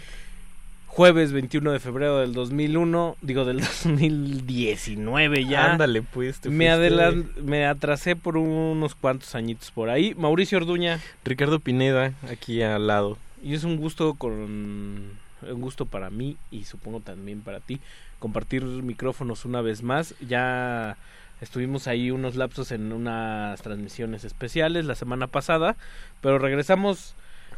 [0.87, 5.71] jueves 21 de febrero del 2001, digo del 2019 ya.
[5.71, 6.41] Ándale, pues.
[6.41, 10.13] te me atrasé por unos cuantos añitos por ahí.
[10.15, 10.99] Mauricio Orduña.
[11.23, 13.17] Ricardo Pineda, aquí al lado.
[13.41, 17.79] Y es un gusto con un gusto para mí y supongo también para ti
[18.19, 20.15] compartir micrófonos una vez más.
[20.19, 20.97] Ya
[21.41, 25.75] estuvimos ahí unos lapsos en unas transmisiones especiales la semana pasada,
[26.21, 27.15] pero regresamos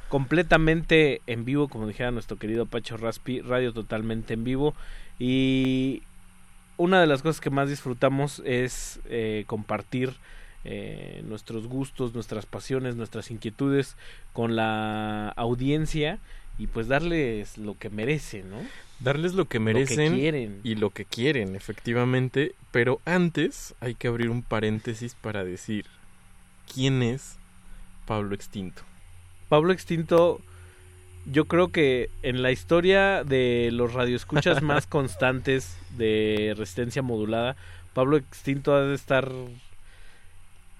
[0.10, 4.76] completamente en vivo, como dijera nuestro querido Pacho Raspi, radio totalmente en vivo
[5.20, 6.04] y
[6.78, 10.14] una de las cosas que más disfrutamos es eh, compartir
[10.64, 13.96] eh, nuestros gustos, nuestras pasiones, nuestras inquietudes
[14.34, 16.20] con la audiencia
[16.58, 18.58] y pues darles lo que merecen, ¿no?
[19.00, 22.54] Darles lo que Lo que merecen y lo que quieren, efectivamente.
[22.72, 25.86] Pero antes hay que abrir un paréntesis para decir
[26.72, 27.38] quién es
[28.06, 28.84] Pablo Extinto.
[29.50, 30.40] Pablo Extinto,
[31.26, 37.56] yo creo que en la historia de los radioescuchas más constantes de resistencia modulada,
[37.94, 39.32] Pablo Extinto ha de estar,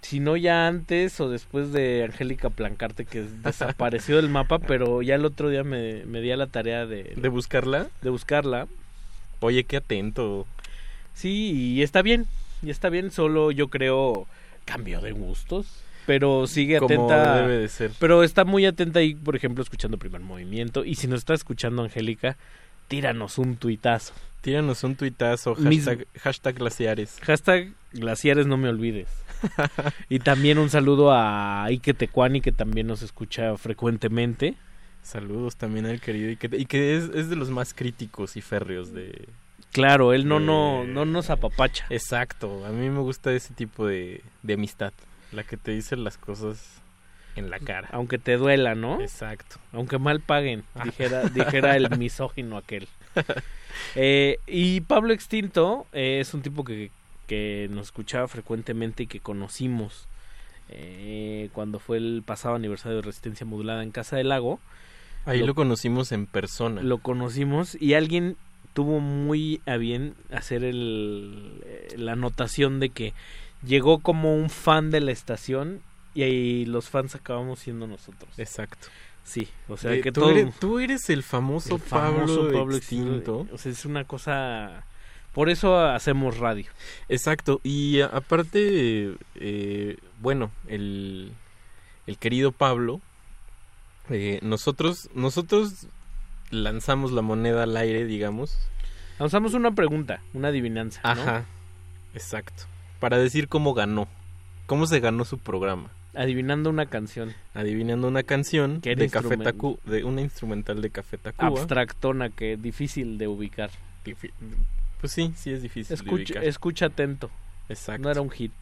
[0.02, 5.16] si no ya antes o después de Angélica Plancarte, que desapareció del mapa, pero ya
[5.16, 7.14] el otro día me, me di a la tarea de...
[7.16, 7.88] ¿De buscarla?
[8.02, 8.68] De buscarla.
[9.42, 10.48] Oye, qué atento.
[11.14, 12.26] Sí, y está bien,
[12.64, 14.28] y está bien, solo yo creo
[14.66, 15.68] cambio de gustos.
[16.08, 17.42] Pero sigue Como atenta.
[17.42, 17.92] debe de ser.
[18.00, 20.84] Pero está muy atenta ahí, por ejemplo, escuchando Primer Movimiento.
[20.84, 22.38] Y si nos está escuchando Angélica,
[22.88, 24.14] tíranos un tuitazo.
[24.42, 25.88] Tíranos un tuitazo, Mis-
[26.20, 27.20] hashtag glaciares.
[27.22, 29.08] Hashtag glaciares no me olvides.
[30.10, 34.56] y también un saludo a Ike Tecuani, que también nos escucha frecuentemente.
[35.02, 38.94] Saludos también al querido que, y que es, es de los más críticos y férreos
[38.94, 39.28] de...
[39.72, 41.86] Claro, él no, de- no, no nos apapacha.
[41.90, 44.94] Exacto, a mí me gusta ese tipo de, de amistad,
[45.32, 46.82] la que te dice las cosas
[47.36, 47.88] en la cara.
[47.94, 49.00] Aunque te duela, ¿no?
[49.02, 49.56] Exacto.
[49.72, 52.88] Aunque mal paguen, dijera, dijera el misógino aquel.
[53.96, 56.92] Eh, y Pablo Extinto eh, es un tipo que,
[57.32, 60.06] que nos escuchaba frecuentemente y que conocimos
[60.68, 64.60] eh, cuando fue el pasado aniversario de Resistencia Modulada en Casa del Lago.
[65.24, 66.82] Ahí lo, conocimos en persona.
[66.82, 68.36] Lo conocimos y alguien
[68.74, 73.14] tuvo muy a bien hacer el, eh, la anotación de que
[73.66, 75.80] llegó como un fan de la estación
[76.14, 78.38] y ahí los fans acabamos siendo nosotros.
[78.38, 78.90] Exacto.
[79.24, 80.32] Sí, o sea De- que tú, todo...
[80.32, 83.48] eres, tú eres el famoso, El famoso Pablo, Pablo Extinto.
[83.54, 84.84] O sea, es una cosa
[85.34, 86.66] Por eso hacemos radio.
[87.08, 91.32] Exacto, y aparte, eh, bueno, el,
[92.06, 93.00] el querido Pablo,
[94.10, 95.88] eh, nosotros, nosotros
[96.50, 98.58] lanzamos la moneda al aire, digamos.
[99.20, 101.02] Lanzamos una pregunta, una adivinanza.
[101.04, 101.10] ¿no?
[101.10, 101.46] Ajá,
[102.14, 102.64] exacto.
[103.00, 104.08] Para decir cómo ganó,
[104.66, 105.90] cómo se ganó su programa.
[106.14, 107.34] Adivinando una canción.
[107.54, 111.48] Adivinando una canción ¿Qué de Café Tacu, de una instrumental de Café Tacuba.
[111.48, 113.70] Abstractona que difícil de ubicar.
[115.02, 115.98] Pues sí, sí es difícil
[116.42, 117.30] Escucha, atento.
[117.68, 118.04] Exacto.
[118.04, 118.54] No era un hit,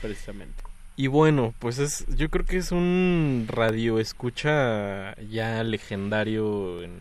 [0.00, 0.62] precisamente.
[0.96, 6.92] Y bueno, pues es, yo creo que es un radio escucha ya legendario en,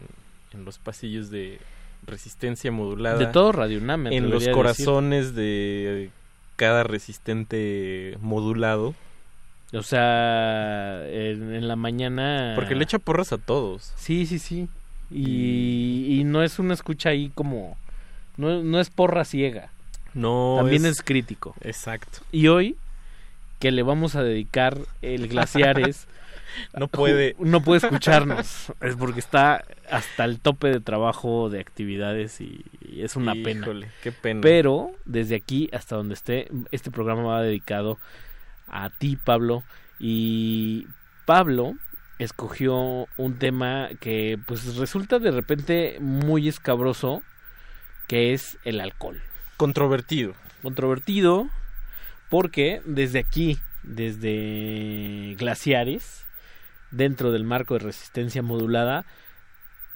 [0.53, 1.59] en los pasillos de
[2.05, 3.17] resistencia modulada.
[3.17, 6.09] De todo Radio UNAM, En los corazones de
[6.55, 8.95] cada resistente modulado.
[9.73, 12.53] O sea, en, en la mañana.
[12.55, 13.93] Porque le echa porras a todos.
[13.97, 14.69] Sí, sí, sí.
[15.11, 17.77] Y, y no es una escucha ahí como.
[18.37, 19.69] No, no es porra ciega.
[20.13, 20.55] No.
[20.57, 21.55] También es- es crítico.
[21.61, 22.19] Exacto.
[22.31, 22.77] Y hoy,
[23.59, 26.07] que le vamos a dedicar el Glaciares.
[26.73, 27.35] No puede.
[27.37, 28.71] No puede escucharnos.
[28.79, 33.65] Es porque está hasta el tope de trabajo, de actividades y, y es una pena.
[33.65, 34.39] Híjole, qué pena.
[34.39, 37.97] Pero desde aquí hasta donde esté, este programa va dedicado
[38.69, 39.63] a ti, Pablo.
[39.99, 40.87] Y
[41.25, 41.73] Pablo
[42.19, 47.21] escogió un tema que pues resulta de repente muy escabroso,
[48.07, 49.21] que es el alcohol.
[49.57, 50.33] Controvertido.
[50.61, 51.49] Controvertido
[52.29, 56.25] porque desde aquí, desde Glaciares,
[56.91, 59.05] dentro del marco de resistencia modulada,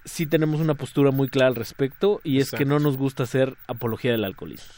[0.05, 3.55] sí tenemos una postura muy clara al respecto y es que no nos gusta hacer
[3.67, 4.73] apología del alcoholismo.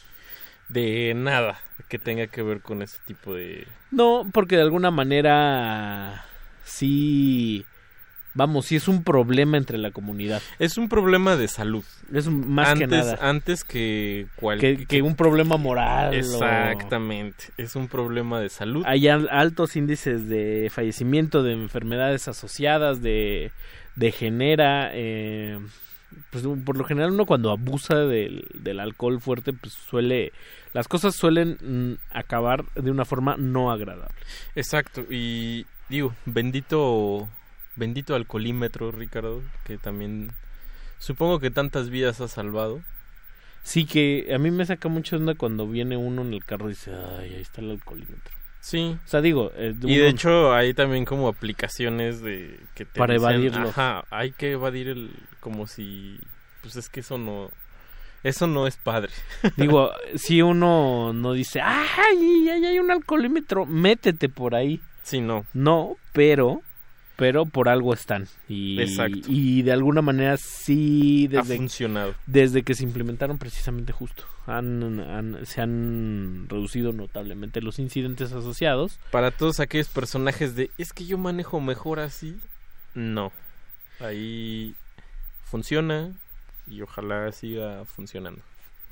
[0.70, 1.60] De nada
[1.90, 3.68] que tenga que ver con ese tipo de...
[3.92, 6.26] No, porque de alguna manera
[6.64, 7.66] sí,
[8.34, 10.42] vamos, sí es un problema entre la comunidad.
[10.60, 11.84] Es un problema de salud.
[12.14, 13.18] Es más antes, que nada.
[13.22, 14.88] Antes que Que, cualquier...
[14.88, 16.12] que un problema moral.
[16.14, 17.46] o- Exactamente.
[17.58, 18.84] Es un problema de salud.
[18.86, 23.52] Hay al- altos índices de fallecimiento, de enfermedades asociadas, de,
[23.96, 24.90] de genera...
[24.94, 25.60] eh,
[26.30, 30.34] pues por lo general uno cuando abusa del, del alcohol fuerte, pues suele...
[30.74, 34.14] Las cosas suelen mm, acabar de una forma no agradable.
[34.56, 35.06] Exacto.
[35.10, 37.30] Y digo, bendito...
[37.76, 40.32] Bendito alcoholímetro, Ricardo, que también...
[41.00, 42.82] Supongo que tantas vidas ha salvado.
[43.64, 46.74] Sí que a mí me saca mucho onda cuando viene uno en el carro y
[46.74, 48.36] dice, ay, ahí está el alcoholímetro.
[48.60, 48.98] Sí.
[49.04, 49.52] O sea, digo...
[49.56, 53.70] eh, Y de hecho hay también como aplicaciones de que te Para dicen, evadirlo.
[53.70, 56.20] Ajá, hay que evadir el como si
[56.62, 57.50] pues es que eso no
[58.24, 59.12] eso no es padre.
[59.58, 64.80] Digo, si uno no dice, ay, ahí hay un alcoholímetro, métete por ahí.
[65.02, 65.44] Sí, no.
[65.56, 66.62] No, pero,
[67.22, 68.28] pero por algo están.
[68.50, 69.20] Y, Exacto.
[69.28, 72.16] y de alguna manera sí, Ha desde, funcionado.
[72.26, 78.98] desde que se implementaron precisamente justo, han, han- se han reducido notablemente los incidentes asociados.
[79.12, 82.36] Para todos aquellos personajes de es que yo manejo mejor así,
[82.96, 83.32] no.
[84.00, 84.74] Ahí
[85.44, 86.12] funciona
[86.68, 88.42] y ojalá siga funcionando.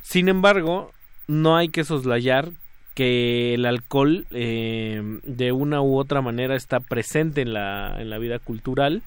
[0.04, 0.92] Sin embargo,
[1.28, 2.52] no hay que soslayar
[3.00, 8.18] que el alcohol eh, de una u otra manera está presente en la, en la
[8.18, 9.04] vida cultural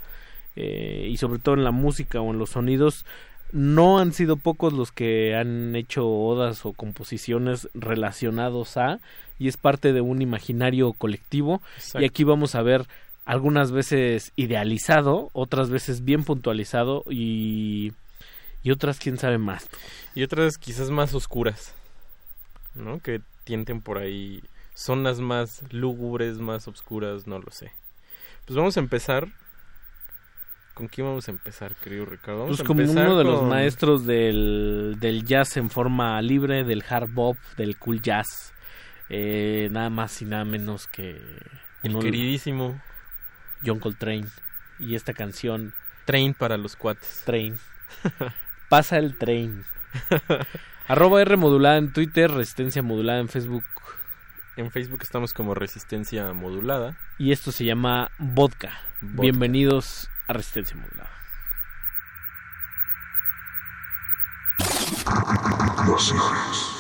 [0.57, 3.05] eh, y sobre todo en la música o en los sonidos.
[3.53, 8.99] No han sido pocos los que han hecho odas o composiciones relacionados a
[9.39, 12.01] y es parte de un imaginario colectivo Exacto.
[12.01, 12.87] y aquí vamos a ver
[13.27, 17.93] algunas veces idealizado, otras veces bien puntualizado y,
[18.63, 19.69] y otras quién sabe más.
[20.15, 21.75] Y otras quizás más oscuras,
[22.75, 22.99] ¿no?
[23.01, 24.43] Que tienten por ahí
[24.75, 27.73] zonas más lúgubres, más oscuras, no lo sé.
[28.47, 29.29] Pues vamos a empezar.
[30.75, 32.41] ¿Con quién vamos a empezar, querido Ricardo?
[32.41, 36.83] Vamos Pues a como uno de los maestros del, del jazz en forma libre, del
[36.89, 38.55] hard bop, del cool jazz,
[39.11, 41.21] eh, nada más y nada menos que
[41.83, 42.81] El queridísimo
[43.65, 44.27] John Coltrane
[44.79, 45.75] y esta canción
[46.07, 47.23] Train para los cuates.
[47.27, 47.59] Train.
[48.73, 49.67] Pasa el train.
[50.89, 53.65] Arroba R modulada en Twitter, Resistencia modulada en Facebook.
[54.57, 56.97] En Facebook estamos como Resistencia Modulada.
[57.19, 58.71] Y esto se llama Vodka.
[59.03, 59.21] Vodka.
[59.21, 61.11] Bienvenidos a Resistencia modulada.
[65.85, 66.72] Thank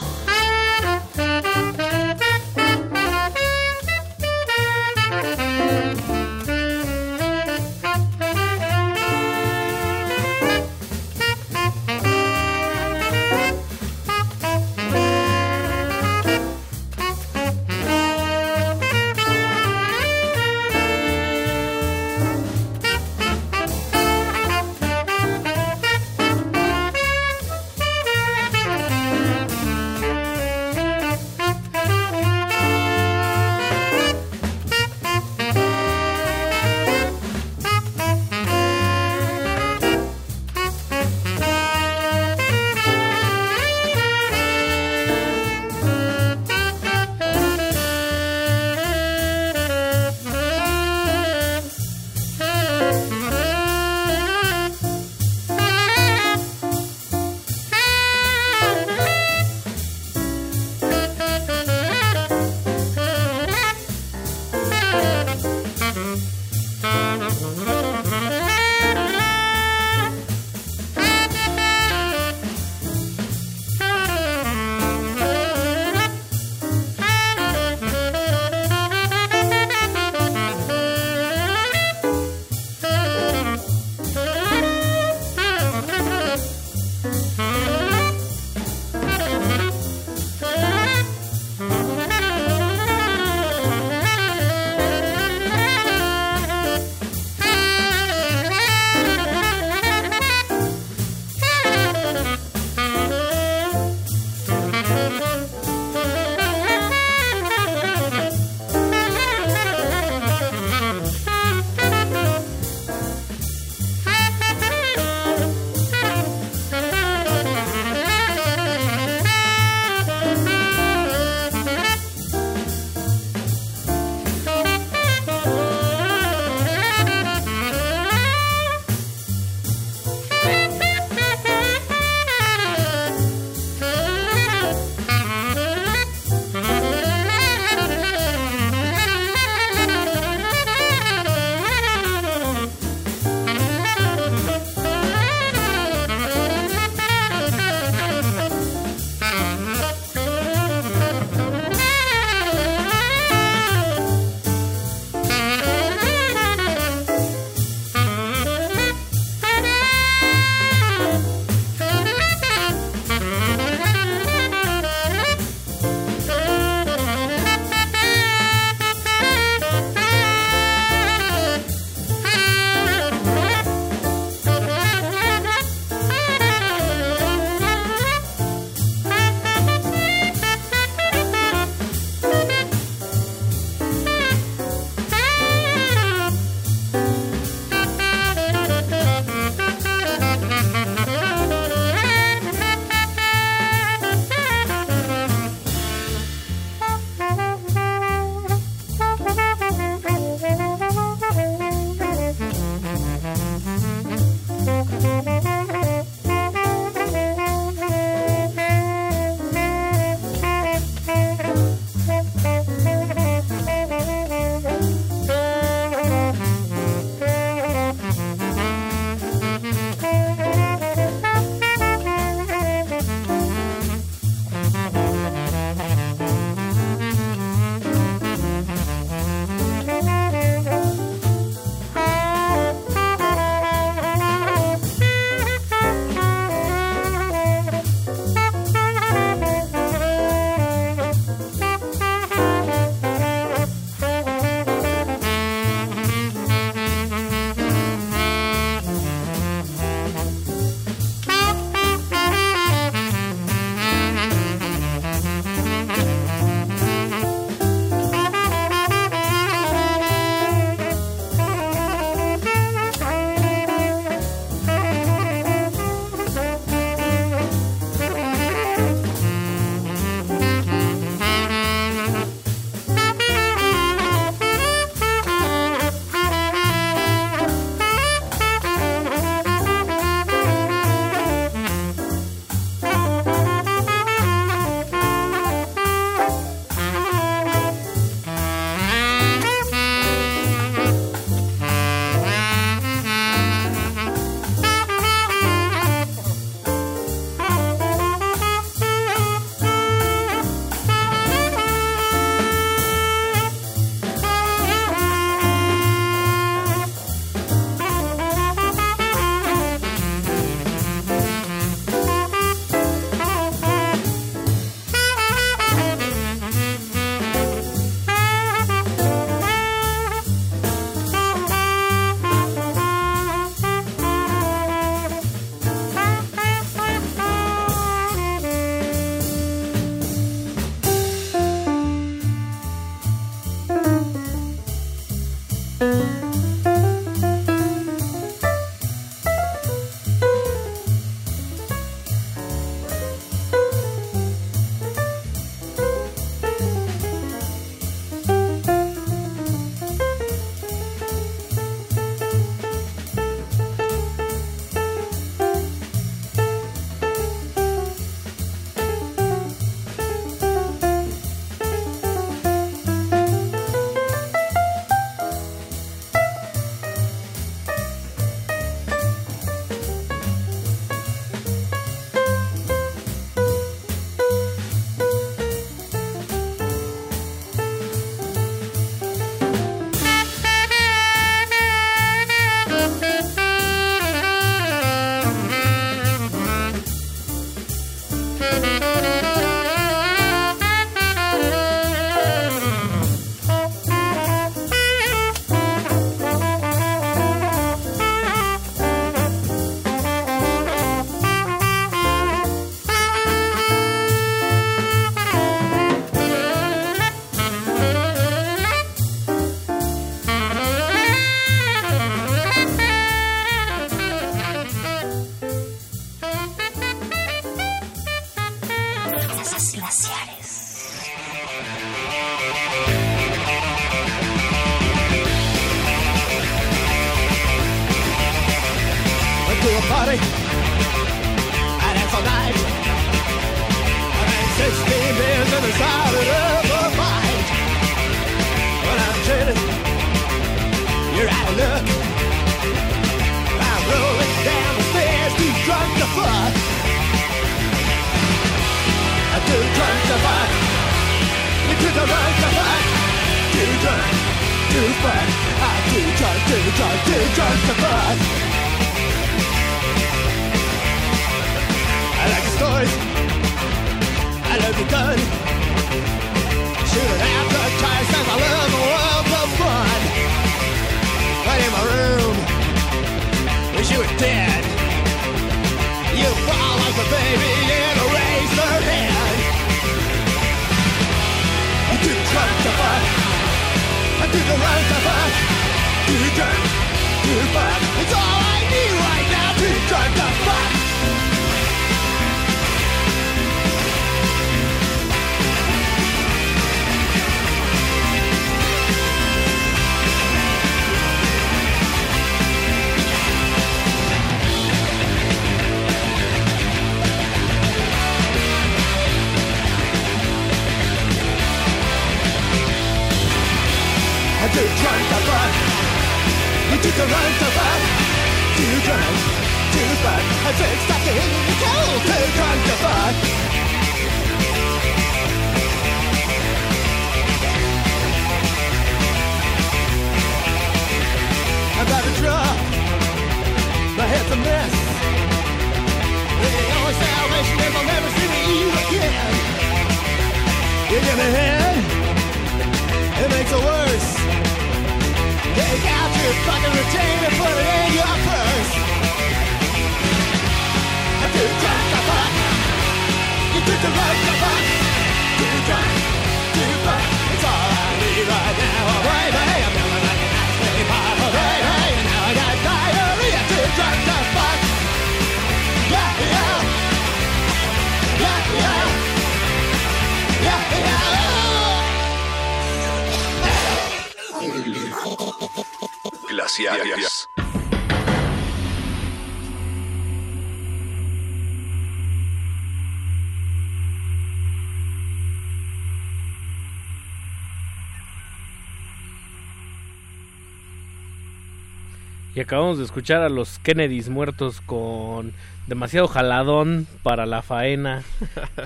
[592.52, 595.32] acabamos de escuchar a los Kennedys muertos con
[595.68, 598.02] demasiado jaladón para la faena.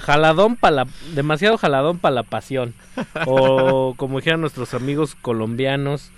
[0.00, 2.74] Jaladón para la, demasiado jaladón para la pasión.
[3.26, 6.10] O como dijeran nuestros amigos colombianos,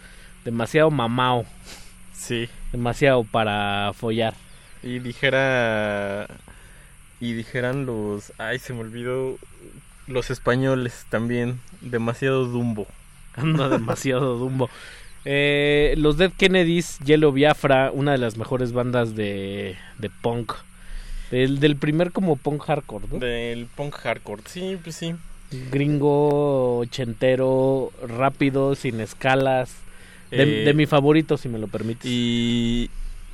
[0.47, 1.45] demasiado mamao.
[2.15, 2.49] Sí.
[2.73, 4.33] Demasiado para follar.
[4.83, 6.27] Y dijera.
[7.21, 8.33] Y dijeran los.
[8.39, 9.37] Ay, se me olvidó.
[10.07, 11.61] Los españoles también.
[11.83, 12.87] Demasiado dumbo.
[13.37, 14.71] Anda demasiado dumbo.
[15.25, 20.53] Eh, los Dead Kennedys, Yellow Biafra, una de las mejores bandas de, de punk.
[21.31, 23.19] Del, del primer como punk hardcore, ¿no?
[23.19, 25.15] Del punk hardcore, sí, pues sí.
[25.71, 29.75] Gringo, ochentero, rápido, sin escalas.
[30.31, 32.05] De, Eh, de mi favorito, si me lo permites.
[32.11, 32.91] Y,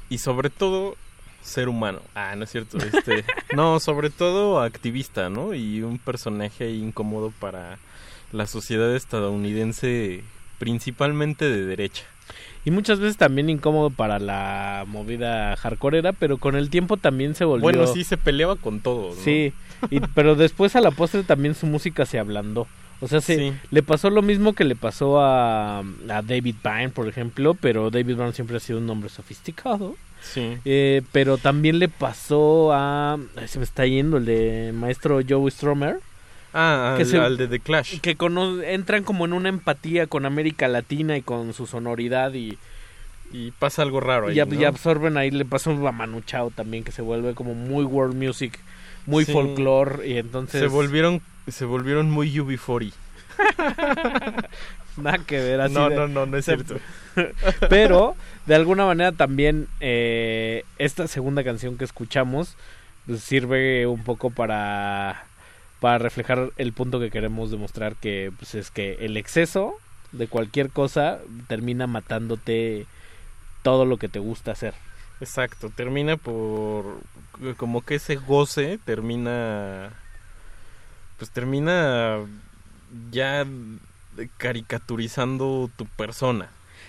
[0.08, 0.96] y sobre todo,
[1.42, 2.00] ser humano.
[2.14, 2.78] Ah, no es cierto.
[2.78, 5.54] Este, no, sobre todo activista, ¿no?
[5.54, 7.78] Y un personaje incómodo para
[8.32, 10.22] la sociedad estadounidense,
[10.58, 12.04] principalmente de derecha.
[12.64, 17.44] Y muchas veces también incómodo para la movida hardcoreera, pero con el tiempo también se
[17.44, 17.62] volvió...
[17.62, 19.10] Bueno, sí, se peleaba con todo.
[19.10, 19.20] ¿no?
[19.20, 19.52] Sí,
[19.90, 22.66] y, pero después a la postre también su música se ablandó.
[23.00, 27.06] O sea, se, le pasó lo mismo que le pasó a, a David Byrne, por
[27.06, 29.96] ejemplo, pero David Byrne siempre ha sido un hombre sofisticado.
[30.22, 30.56] Sí.
[30.64, 33.18] Eh, pero también le pasó a...
[33.46, 36.00] se me está yendo el de maestro Joe Stromer.
[36.54, 38.00] Ah, que al, se- al de The Clash.
[38.00, 38.16] Que
[38.66, 42.56] entran como en una empatía con América Latina y con su sonoridad y...
[43.32, 44.60] Y pasa algo raro ahí, y, ab- ¿no?
[44.60, 48.14] y absorben ahí, le pasó a Manu Chao también, que se vuelve como muy world
[48.14, 48.60] music,
[49.06, 49.32] muy Sí.
[49.32, 50.60] folklore, y entonces...
[50.60, 52.92] Se volvieron, se volvieron muy UB40.
[54.96, 56.76] Nada que ver así No, de- no, no, no es se- cierto.
[57.68, 58.14] Pero,
[58.46, 62.56] de alguna manera también, eh, esta segunda canción que escuchamos
[63.06, 65.24] pues, sirve un poco para,
[65.84, 69.74] para reflejar el punto que queremos demostrar, que pues, es que el exceso
[70.12, 72.86] de cualquier cosa termina matándote
[73.62, 74.72] todo lo que te gusta hacer.
[75.20, 76.86] Exacto, termina por
[77.58, 79.90] como que ese goce termina
[81.18, 82.20] pues termina
[83.10, 83.46] ya
[84.38, 86.48] caricaturizando tu persona.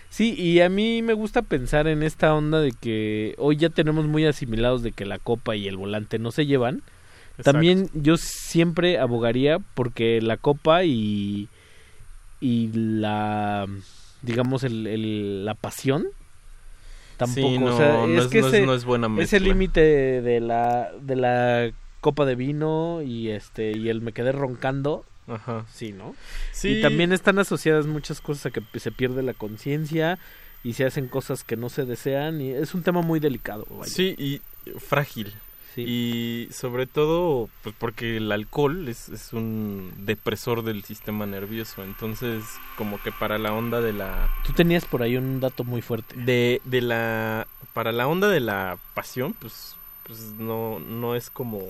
[0.09, 4.06] Sí, y a mí me gusta pensar en esta onda de que hoy ya tenemos
[4.06, 6.82] muy asimilados de que la copa y el volante no se llevan.
[7.38, 7.51] Exacto.
[7.51, 11.49] También yo siempre abogaría porque la copa y,
[12.41, 13.67] y la,
[14.22, 16.05] digamos, el, el- la pasión
[17.17, 19.07] tampoco, Sí, no, o sea, no es es- que no es- ese, no es buena
[19.07, 19.39] ese mezcla.
[19.39, 19.81] límite
[20.22, 25.65] de la, de la copa de vino y este y el me quedé roncando, Ajá.
[25.73, 26.15] sí, ¿no?
[26.51, 26.69] Sí.
[26.77, 30.19] Y también están asociadas muchas cosas a que se pierde la conciencia
[30.64, 33.65] y se hacen cosas que no se desean y es un tema muy delicado.
[33.69, 33.91] vaya.
[33.91, 34.41] Sí, y
[34.80, 35.33] frágil.
[35.81, 41.83] Y sobre todo, pues porque el alcohol es, es un depresor del sistema nervioso.
[41.83, 42.43] Entonces,
[42.77, 44.29] como que para la onda de la...
[44.45, 46.15] Tú tenías por ahí un dato muy fuerte.
[46.15, 47.47] De, de la...
[47.73, 49.75] Para la onda de la pasión, pues,
[50.07, 51.61] pues no, no es como...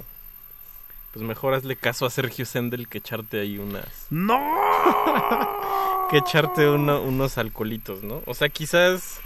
[1.14, 4.08] Pues mejor hazle caso a Sergio Sendel que echarte ahí unas...
[4.10, 4.38] ¡No!
[6.12, 8.22] que echarte una- unos alcoholitos, ¿no?
[8.26, 9.22] O sea, quizás...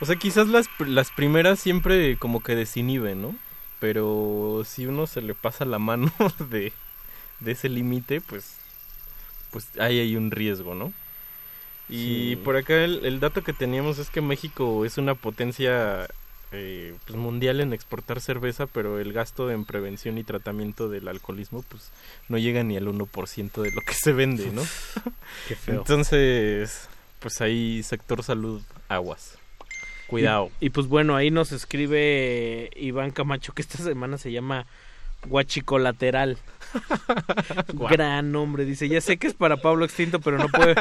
[0.00, 3.34] O sea, quizás las, las primeras siempre como que desinhiben, ¿no?
[3.80, 6.12] Pero si uno se le pasa la mano
[6.50, 6.72] de,
[7.40, 8.56] de ese límite, pues,
[9.50, 10.92] pues ahí hay un riesgo, ¿no?
[11.88, 12.40] Y Sí.
[12.44, 16.06] por acá el, el dato que teníamos es que México es una potencia
[16.52, 21.62] eh, pues, mundial en exportar cerveza, pero el gasto en prevención y tratamiento del alcoholismo
[21.62, 21.90] pues
[22.28, 24.62] no llega ni al 1% de lo que se vende, ¿no?
[25.48, 25.78] Qué feo.
[25.80, 29.36] Entonces, pues ahí sector salud, aguas.
[30.10, 30.50] Cuidado.
[30.58, 34.66] Y, pues bueno, ahí nos escribe Iván Camacho que esta semana se llama
[35.26, 36.36] Guachicolateral.
[37.68, 38.88] Gran nombre, dice.
[38.88, 40.74] Ya sé que es para Pablo Extinto, pero no puede,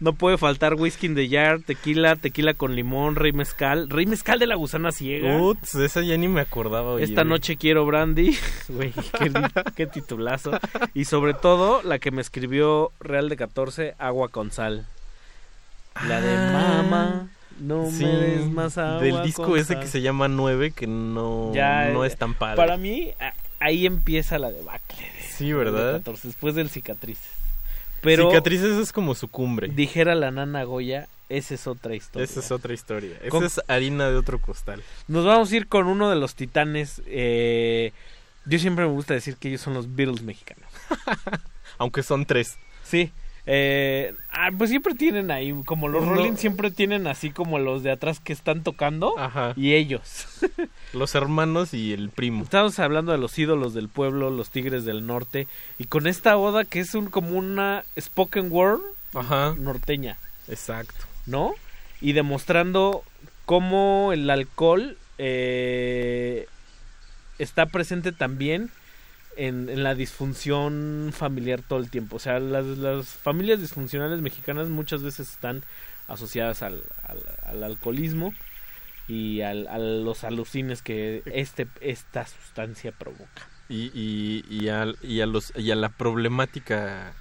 [0.00, 4.38] no puede faltar whisky in the jar, tequila, tequila con limón, rey mezcal, rey mezcal
[4.38, 5.36] de la gusana ciega.
[5.38, 6.92] Uts, esa ya ni me acordaba.
[6.92, 8.36] oye, Esta noche quiero brandy.
[8.68, 9.32] Güey, qué,
[9.76, 10.52] qué titulazo.
[10.94, 14.86] Y sobre todo, la que me escribió Real de 14, Agua con Sal.
[16.08, 17.28] La de Mama,
[17.60, 19.80] no Sí, me des más agua Del disco ese sal".
[19.82, 22.56] que se llama 9, que no, Ya, no eh, es tan padre.
[22.56, 23.12] Para mí,
[23.60, 24.98] ahí empieza la debacle.
[24.98, 25.92] de- Sí, ¿verdad?
[25.94, 27.24] de 14, después del cicatrices.
[28.00, 29.68] Pero Cicatrices es como su cumbre.
[29.68, 32.24] dijera la nana Goya, esa es otra historia.
[32.24, 33.16] Esa es otra historia.
[33.20, 34.82] Esa Con- es harina de otro costal.
[35.08, 37.00] Nos vamos a ir con uno de los titanes.
[37.06, 37.92] eh,
[38.44, 40.68] yo siempre me gusta decir que ellos son los Beatles mexicanos.
[41.78, 42.58] Aunque son tres.
[42.84, 43.12] Sí.
[43.46, 47.82] Eh, ah, pues siempre tienen ahí, como los Uno- Rolling siempre tienen así como los
[47.82, 49.52] de atrás que están tocando Ajá.
[49.56, 50.26] y ellos.
[50.92, 52.44] Los hermanos y el primo.
[52.44, 55.48] Estamos hablando de los ídolos del pueblo, los Tigres del Norte,
[55.78, 58.80] y con esta oda que es un como una spoken word
[59.14, 59.54] Ajá.
[59.58, 61.06] norteña, Exacto.
[61.24, 61.54] ¿no?
[62.02, 63.02] Y demostrando
[63.46, 66.46] cómo el alcohol eh,
[67.38, 68.70] está presente también
[69.36, 72.16] en, en la disfunción familiar todo el tiempo.
[72.16, 75.62] O sea, las, las familias disfuncionales mexicanas muchas veces están
[76.08, 78.34] asociadas al, al- al alcoholismo
[79.08, 83.48] y al- a los alucines que este, esta sustancia provoca.
[83.68, 87.12] Y, y, y, al- y a los, y a la problemática,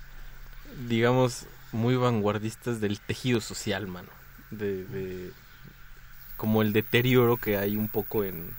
[0.88, 4.10] digamos, muy vanguardistas del tejido social, mano.
[4.52, 5.32] De-
[6.38, 8.52] como el deterioro que hay un poco en,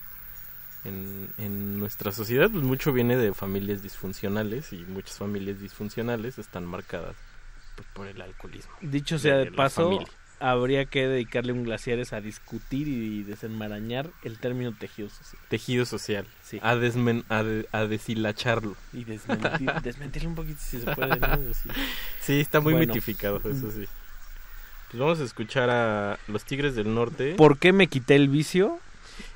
[0.84, 6.64] en, en nuestra sociedad, pues mucho viene de familias disfuncionales y muchas familias disfuncionales están
[6.66, 7.14] marcadas
[7.76, 8.72] pues, por el alcoholismo.
[8.80, 10.06] Dicho sea de, paso, familia.
[10.40, 15.40] habría que dedicarle un glaciares a discutir y desenmarañar el término tejido social.
[15.48, 16.26] Tejido social.
[16.42, 16.58] Sí.
[16.62, 18.74] A, desmen, a, de- a deshilacharlo.
[18.92, 21.16] Y desmentir, desmentirlo un poquito si se puede.
[21.18, 21.28] ¿no?
[21.54, 21.68] Sí.
[22.20, 22.92] Sí, está muy Bueno.
[22.92, 23.86] mitificado, eso sí.
[24.90, 27.34] Pues vamos a escuchar a los Tigres del Norte.
[27.36, 28.78] ¿Por qué me quité el vicio?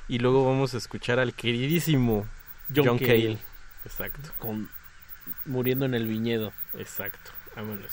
[0.07, 2.27] Y luego vamos a escuchar al queridísimo
[2.73, 3.23] John John, Cale.
[3.23, 3.37] Cale.
[3.85, 4.31] Exacto.
[4.39, 4.69] Con,
[5.45, 6.53] muriendo en el viñedo.
[6.75, 7.31] Exacto.
[7.55, 7.91] Vámonos.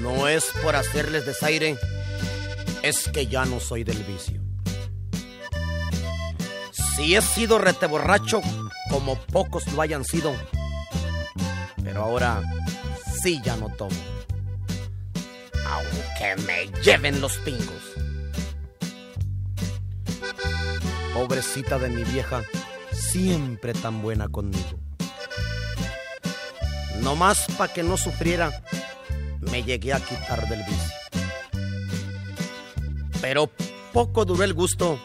[0.00, 1.76] No es por hacerles desaire,
[2.82, 4.45] es que ya no soy del vicio.
[6.96, 8.40] Si he sido rete borracho,
[8.88, 10.34] como pocos lo hayan sido,
[11.84, 12.40] pero ahora
[13.22, 13.94] sí ya no tomo.
[15.68, 17.82] Aunque me lleven los pingos.
[21.12, 22.42] Pobrecita de mi vieja,
[22.92, 24.78] siempre tan buena conmigo.
[27.02, 28.62] No más pa' que no sufriera,
[29.40, 30.94] me llegué a quitar del vicio.
[33.20, 33.50] Pero
[33.92, 34.98] poco duró el gusto,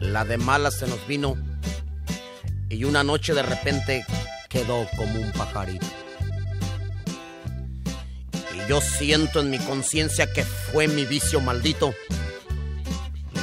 [0.00, 1.36] la de mala se nos vino
[2.68, 4.04] y una noche de repente
[4.48, 5.86] quedó como un pajarito.
[8.54, 11.94] Y yo siento en mi conciencia que fue mi vicio maldito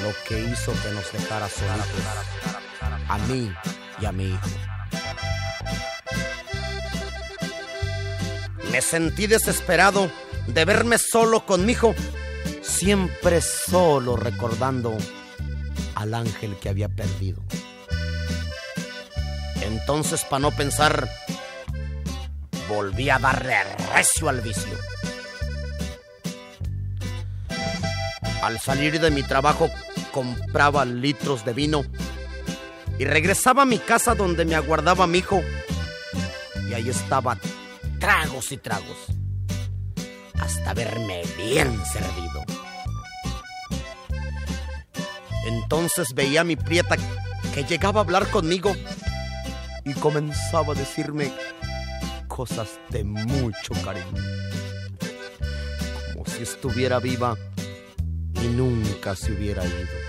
[0.03, 1.87] lo que hizo que nos dejara solitos,
[3.09, 3.51] a mí
[3.99, 4.49] y a mi hijo.
[8.71, 10.11] Me sentí desesperado
[10.47, 11.95] de verme solo con mi hijo,
[12.61, 14.95] siempre solo recordando
[15.95, 17.41] al ángel que había perdido.
[19.61, 21.09] Entonces, para no pensar,
[22.69, 24.77] volví a darle recio al vicio.
[28.43, 29.69] Al salir de mi trabajo,
[30.11, 31.83] compraba litros de vino
[32.99, 35.41] y regresaba a mi casa donde me aguardaba mi hijo.
[36.69, 37.37] Y ahí estaba
[37.99, 38.97] tragos y tragos,
[40.39, 42.54] hasta verme bien servido.
[45.45, 46.97] Entonces veía a mi prieta
[47.53, 48.75] que llegaba a hablar conmigo
[49.85, 51.31] y comenzaba a decirme
[52.27, 54.05] cosas de mucho cariño.
[56.13, 57.37] Como si estuviera viva
[58.43, 60.05] y nunca se hubiera ido.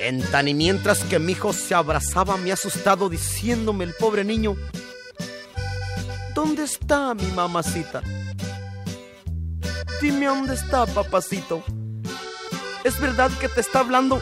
[0.00, 4.56] En tan y mientras que mi hijo se abrazaba me asustado diciéndome el pobre niño,
[6.34, 8.02] ¿dónde está mi mamacita?
[10.04, 11.64] Dime dónde está, papacito.
[12.84, 14.20] Es verdad que te está hablando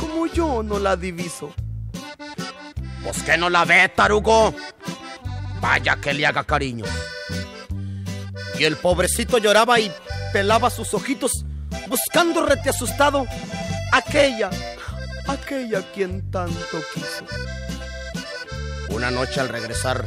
[0.00, 1.52] como yo no la diviso.
[3.02, 4.54] Pues que no la ve, tarugo.
[5.60, 6.86] Vaya que le haga cariño.
[8.58, 9.92] Y el pobrecito lloraba y
[10.32, 11.44] pelaba sus ojitos,
[11.86, 13.26] buscando rete asustado
[13.92, 14.48] aquella,
[15.28, 17.26] aquella quien tanto quiso.
[18.88, 20.06] Una noche al regresar,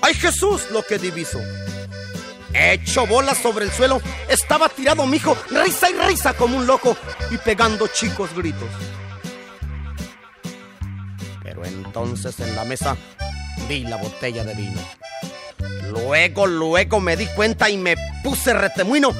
[0.00, 0.70] ¡ay Jesús!
[0.70, 1.42] Lo que diviso.
[2.54, 5.18] Hecho bolas sobre el suelo, estaba tirado mi
[5.50, 6.96] risa y risa como un loco
[7.30, 8.68] y pegando chicos gritos.
[11.42, 12.96] Pero entonces en la mesa
[13.68, 14.80] vi la botella de vino.
[15.90, 19.12] Luego, luego me di cuenta y me puse retemuino.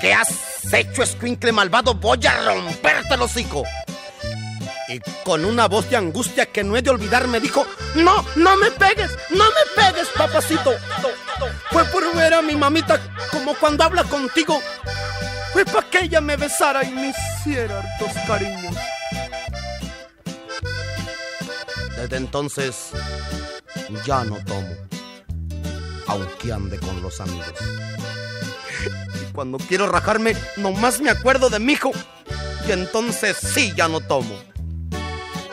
[0.00, 1.94] ¿Qué has hecho, escuincle malvado?
[1.94, 3.64] Voy a romperte el hocico.
[4.88, 8.56] Y con una voz de angustia que no he de olvidar me dijo, no, no
[8.56, 10.72] me pegues, no me pegues, papacito.
[11.70, 12.98] Fue por ver a mi mamita
[13.30, 14.60] como cuando habla contigo.
[15.52, 18.74] Fue para que ella me besara y me hiciera hartos cariños.
[21.96, 22.90] Desde entonces
[24.06, 24.74] ya no tomo,
[26.06, 27.52] aunque ande con los amigos.
[29.20, 31.92] Y cuando quiero rajarme, nomás me acuerdo de mi hijo.
[32.66, 34.38] Y entonces sí ya no tomo,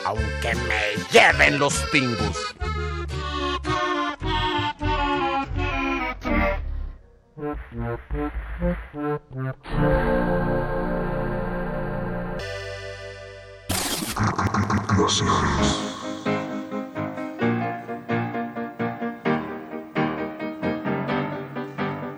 [0.06, 2.56] aunque me lleven los pingos.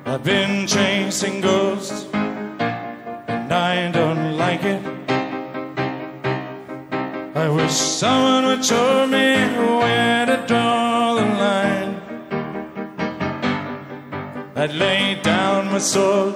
[0.05, 5.06] I've been chasing ghosts, and I don't like it.
[7.37, 9.27] I wish someone would show me
[9.81, 11.93] where to draw the line.
[14.55, 16.33] I'd lay down my sword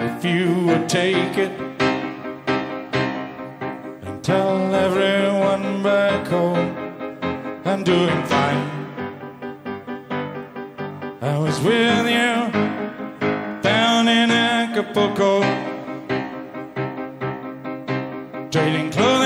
[0.00, 1.52] if you would take it
[4.06, 6.70] and tell everyone back home
[7.64, 8.68] I'm doing fine.
[11.22, 12.32] I was with you
[13.62, 15.40] down in Acapulco,
[18.50, 19.23] trading clothing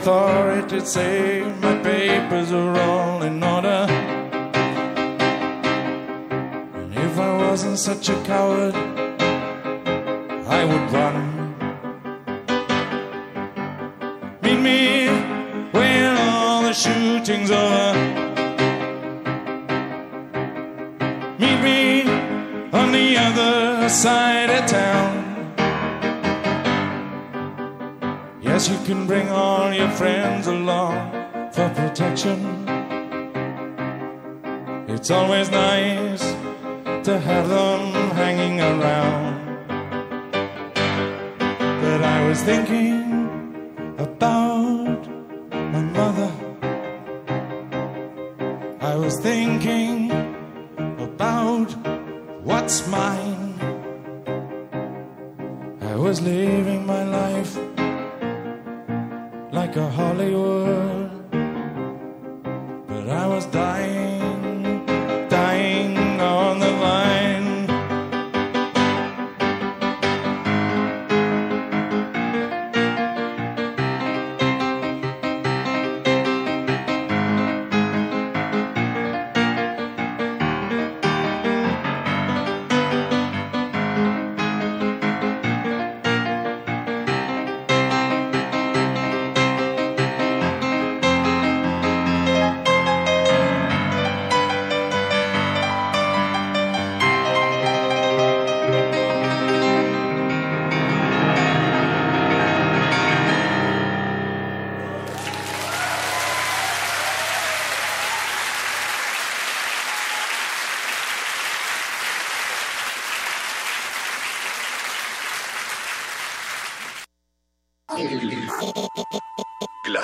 [0.00, 3.86] The authorities say my papers are all in order.
[6.78, 8.74] And if I wasn't such a coward,
[10.58, 11.16] I would run.
[14.40, 15.08] Meet me
[15.70, 17.92] when all the shooting's over.
[21.38, 22.02] Meet me
[22.72, 25.20] on the other side of town.
[28.40, 29.49] Yes, you can bring all
[29.90, 31.10] friends along
[31.52, 32.38] for protection.
[34.88, 36.22] It's always nice
[37.04, 39.30] to have them hanging around.
[41.82, 42.99] But I was thinking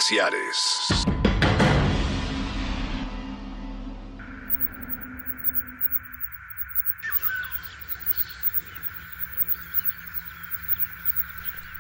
[0.08, 1.04] Glaciares.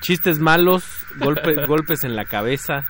[0.00, 0.84] Chistes malos,
[1.18, 2.86] golpe- golpes en la cabeza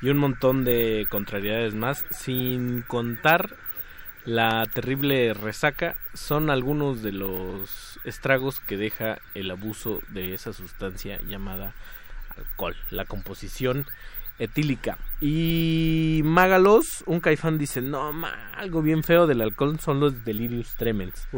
[0.00, 3.56] y un montón de contrariedades más, sin contar
[4.24, 11.20] la terrible resaca, son algunos de los estragos que deja el abuso de esa sustancia
[11.26, 11.74] llamada
[12.36, 13.86] alcohol, la composición
[14.40, 14.98] etílica.
[15.20, 20.74] Y Mágalos, un caifán, dice, no, ma, algo bien feo del alcohol son los delirios
[20.76, 21.28] tremens.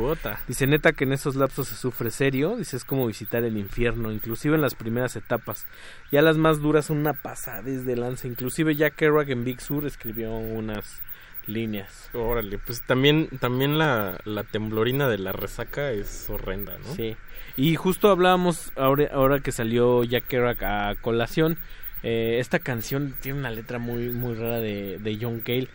[0.47, 4.13] Dice, neta que en esos lapsos se sufre serio, dice, es como visitar el infierno,
[4.13, 5.67] inclusive en las primeras etapas.
[6.13, 9.85] Ya las más duras son una pasada desde lanza, inclusive Jack Kerouac en Big Sur
[9.85, 11.01] escribió unas
[11.47, 12.09] líneas.
[12.13, 16.95] Órale, pues también, también la, la temblorina de la resaca es horrenda, ¿no?
[16.95, 17.17] Sí.
[17.57, 21.59] Y justo hablábamos ahora, ahora que salió Jack Kerouac a colación.
[22.03, 25.69] Eh, esta canción tiene una letra muy muy rara de, de John Cale.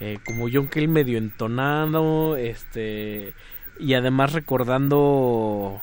[0.00, 3.32] eh, como John Cale medio entonado, este
[3.78, 5.82] y además recordando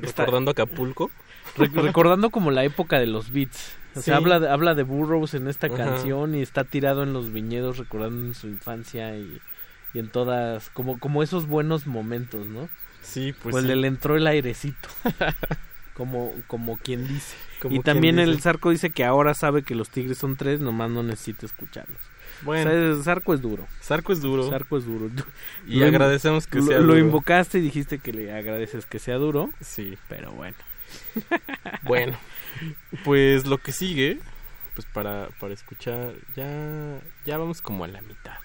[0.00, 1.10] Recordando Acapulco.
[1.56, 3.74] Re- recordando como la época de los beats.
[3.94, 4.10] O sea, Sí.
[4.10, 5.76] habla, de- habla de Burroughs en esta Ajá.
[5.76, 9.40] canción y está tirado en los viñedos recordando en su infancia y,
[9.94, 12.68] y en todas, como, como esos buenos momentos, ¿no?
[13.00, 13.68] Sí, pues Pues sí.
[13.68, 14.88] le, le entró el airecito.
[15.94, 17.36] como, como quien dice.
[17.60, 18.40] Como y también el.
[18.40, 21.98] Zarco dice que ahora sabe que los tigres son tres, nomás no necesita escucharlos.
[22.42, 22.70] Bueno.
[22.70, 23.66] O sea, Zarco es duro.
[23.82, 24.50] Zarco es duro.
[24.50, 25.10] Zarco es duro.
[25.66, 26.98] Y Lo agradecemos que lo- sea Lo duro.
[26.98, 29.50] invocaste y dijiste que le agradeces que sea duro.
[29.60, 29.96] Sí.
[30.08, 30.56] Pero bueno.
[31.82, 32.16] Bueno,
[33.04, 34.18] pues lo que sigue,
[34.74, 38.36] pues para, para escuchar, ya, ya vamos como a la mitad.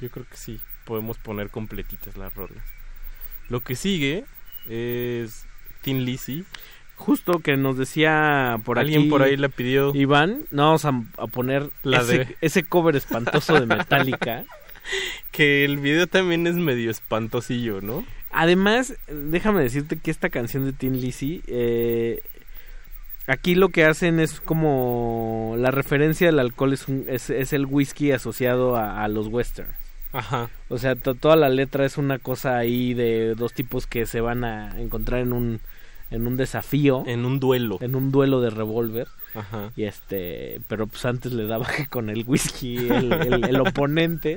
[0.00, 2.64] Yo creo que sí, podemos poner completitas las rolas.
[3.48, 4.24] Lo que sigue
[4.68, 5.44] es
[5.82, 6.44] Tin Lizzy.
[7.00, 9.92] Justo que nos decía por Alguien aquí por ahí la pidió.
[9.94, 14.44] Iván, no vamos a, a poner La ese, de- ese cover espantoso de Metallica.
[15.30, 18.04] Que el video también es medio espantosillo, ¿no?
[18.32, 22.20] Además, déjame decirte que esta canción de Tin Lizzy, eh,
[23.28, 27.66] aquí lo que hacen es como la referencia del alcohol es, un- es, es el
[27.66, 29.74] whisky asociado a, a los westerns.
[30.12, 30.50] Ajá.
[30.68, 34.20] O sea, to- toda la letra es una cosa ahí de dos tipos que se
[34.20, 35.60] van a encontrar en un
[36.10, 37.78] en un desafío, En un duelo.
[37.80, 39.08] en un duelo de revólver.
[39.34, 39.70] Ajá.
[39.76, 44.34] Y este, pero pues antes le daba con el whisky el, el- el oponente.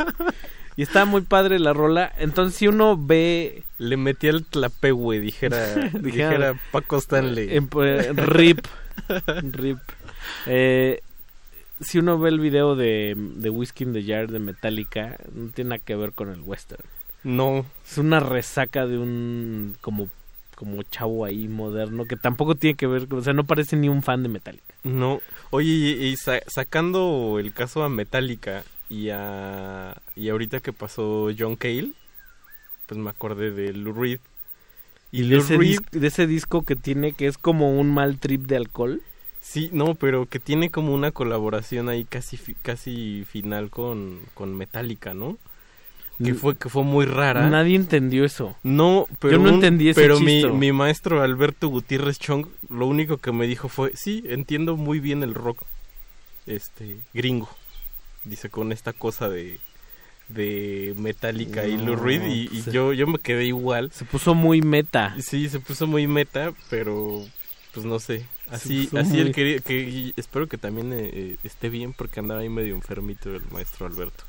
[0.76, 2.11] Y está muy padre la rola.
[2.18, 3.64] Entonces, si uno ve.
[3.77, 7.56] Le metí el tlapegue, dijera, dijera Paco Stanley.
[7.56, 8.66] en- eh, rip.
[9.52, 9.80] Rip.
[10.45, 11.02] Eh,
[11.82, 15.72] si uno ve el video de, de Whiskey in the Jar de Metallica, no tiene
[15.72, 16.84] nada que ver con el western.
[17.24, 17.66] No.
[17.90, 20.08] Es una resaca de un como
[20.56, 24.01] como chavo ahí moderno que tampoco tiene que ver, o sea, no parece ni un
[24.03, 24.75] fan de Metallica.
[24.83, 25.22] No.
[25.51, 29.95] Oye, y, y sa- sacando el caso a Metallica y a.
[30.15, 31.91] Y ahorita que pasó John Cale,
[32.88, 34.19] pues me acordé de Lou Reed.
[35.11, 38.41] Y de ese, Reed- de ese disco que tiene que es como un mal trip
[38.48, 39.01] de alcohol.
[39.41, 45.14] Sí, no, pero que tiene como una colaboración ahí casi casi final con, con Metallica,
[45.14, 45.38] ¿no?
[46.24, 47.50] Que fue que fue muy rara.
[47.50, 48.56] Nadie entendió eso.
[48.64, 53.17] No, pero Yo no entendí ese Pero mi, mi maestro Alberto Gutiérrez Chong lo único
[53.17, 55.64] que me dijo fue, "Sí, entiendo muy bien el rock
[56.45, 57.50] este gringo."
[58.24, 59.59] Dice con esta cosa de
[60.30, 63.92] de Metallica y Lou Reed y, y se- yo yo me quedé igual.
[63.92, 65.16] Se puso muy meta.
[65.19, 67.25] Sí, se puso muy meta, pero
[67.74, 68.25] pues no sé.
[68.50, 72.19] Así, así muy- él quería que y espero que también eh, eh, esté bien porque
[72.19, 74.24] andaba ahí medio enfermito el maestro Alberto.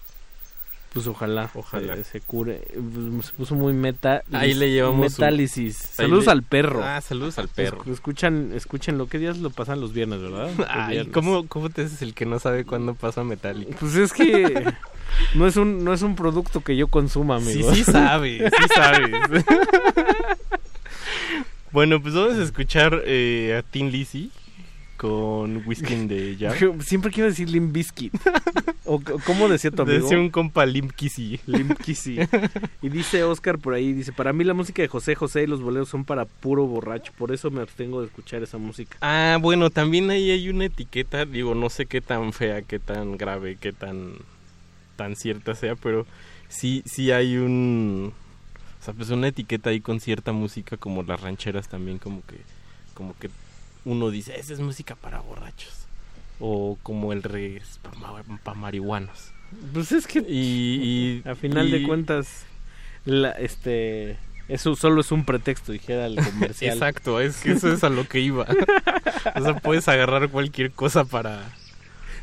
[0.95, 1.51] Pues ojalá.
[1.55, 1.97] Ojalá.
[1.97, 2.63] Se, se cure.
[2.73, 4.23] Pues, Se puso muy meta.
[4.33, 5.87] Ahí le llevamos su- Metálisis.
[5.99, 6.83] ahí Saludos le- al perro.
[6.85, 7.85] Ah, saludos al perro.
[7.85, 9.09] Esc- Escuchan, escúchenlo.
[9.09, 10.51] ¿Qué días lo pasan los viernes, verdad?
[10.57, 11.13] Los Ay, viernes.
[11.13, 13.77] ¿cómo, ¿cómo te haces el que no sabe cuándo pasa Metallica?
[13.81, 14.73] Pues es que
[15.35, 17.75] no es un no es un producto que yo consuma, amigo.
[17.75, 19.11] Sí, sí sabe, sí sabes.
[21.73, 24.31] bueno, pues vamos a escuchar eh, a Tin Lizzy
[25.05, 26.79] con Whisky de.
[26.81, 28.15] Siempre quiero decir Limp Bizkit.
[28.87, 30.03] ¿O cómo decía tu amigo?
[30.03, 31.41] Decía un compa Limp Kizzy.
[31.45, 32.21] Limp Kizzy.
[32.81, 35.61] Y dice Oscar por ahí, dice, para mí la música de José José y los
[35.61, 38.97] boleros son para puro borracho, por eso me abstengo de escuchar esa música.
[39.03, 43.19] Ah, bueno, también ahí hay una etiqueta, digo, no sé qué tan fea, qué tan
[43.19, 44.15] grave, qué tan
[44.97, 46.07] tan cierta sea, pero
[46.49, 48.15] sí sí hay un
[48.81, 52.37] o sea, pues una etiqueta ahí con cierta música como las rancheras también como que
[52.95, 53.29] como que
[53.85, 55.87] uno dice, esa es música para borrachos.
[56.41, 57.81] O como el reggae es
[58.43, 59.31] para marihuanos.
[59.73, 62.45] Pues es que y, y a final de cuentas
[63.05, 64.17] la, este
[64.49, 66.75] eso solo es un pretexto, dijera el comercial.
[66.75, 68.47] Exacto, es que eso es a lo que iba.
[69.35, 71.43] o sea, puedes agarrar cualquier cosa para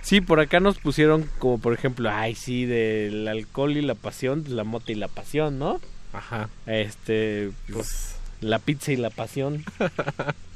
[0.01, 4.43] Sí, por acá nos pusieron como por ejemplo, ay sí, del alcohol y la pasión,
[4.47, 5.79] la mota y la pasión, ¿no?
[6.13, 6.49] Ajá.
[6.65, 9.63] Este, pues la pizza y la pasión.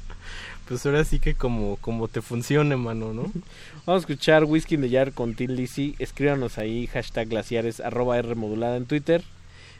[0.68, 3.22] Pues ahora sí que como, como te funcione, mano, ¿no?
[3.86, 5.94] Vamos a escuchar Whisky de Jar con Tin Lizzy.
[5.98, 9.22] Escríbanos ahí, hashtag glaciares, arroba R modulada en Twitter.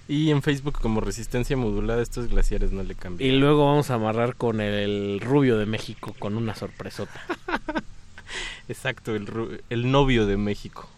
[0.09, 3.29] Y en Facebook como Resistencia Modulada, estos glaciares no le cambian.
[3.29, 7.21] Y luego vamos a amarrar con el rubio de México con una sorpresota.
[8.69, 10.89] Exacto, el, el novio de México.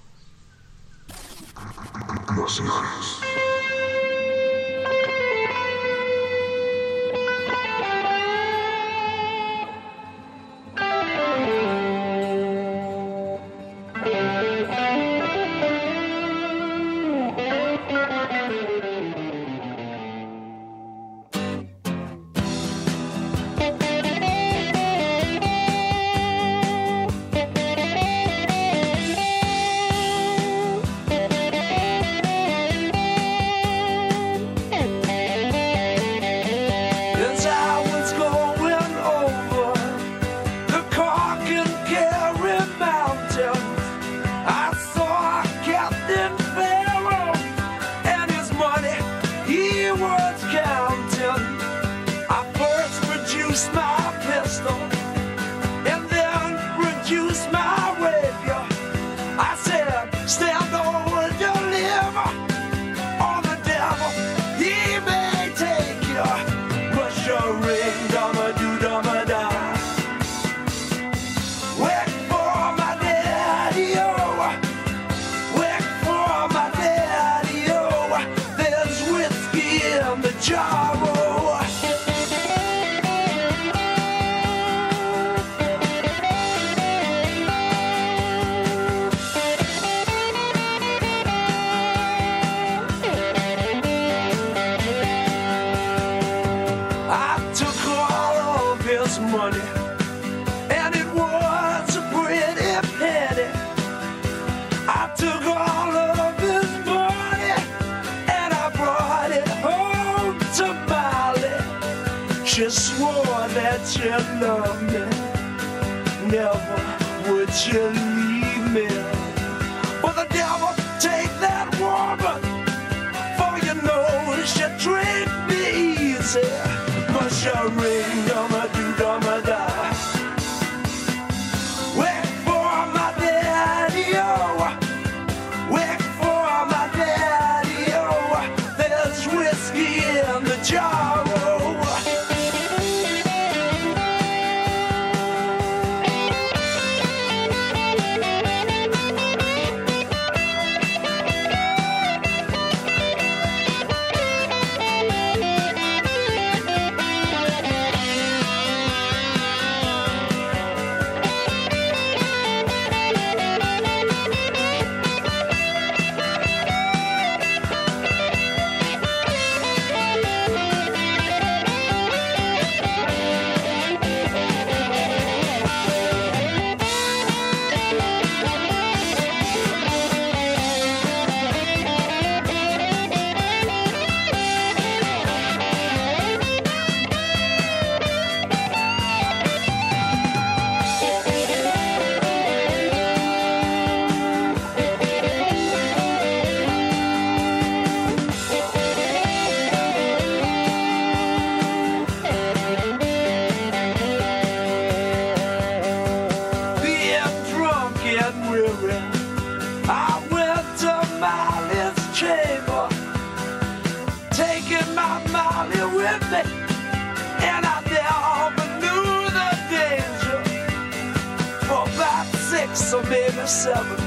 [222.89, 223.99] so maybe seven.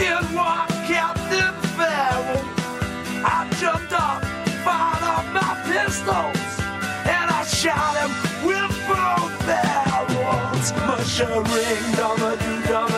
[0.00, 2.42] In walked Captain Farrell.
[3.24, 4.20] I jumped up,
[4.64, 6.50] fired off my pistols,
[7.06, 8.10] and I shot him
[8.44, 10.72] with both barrels.
[10.88, 12.95] Mushering, dumber, do dumber.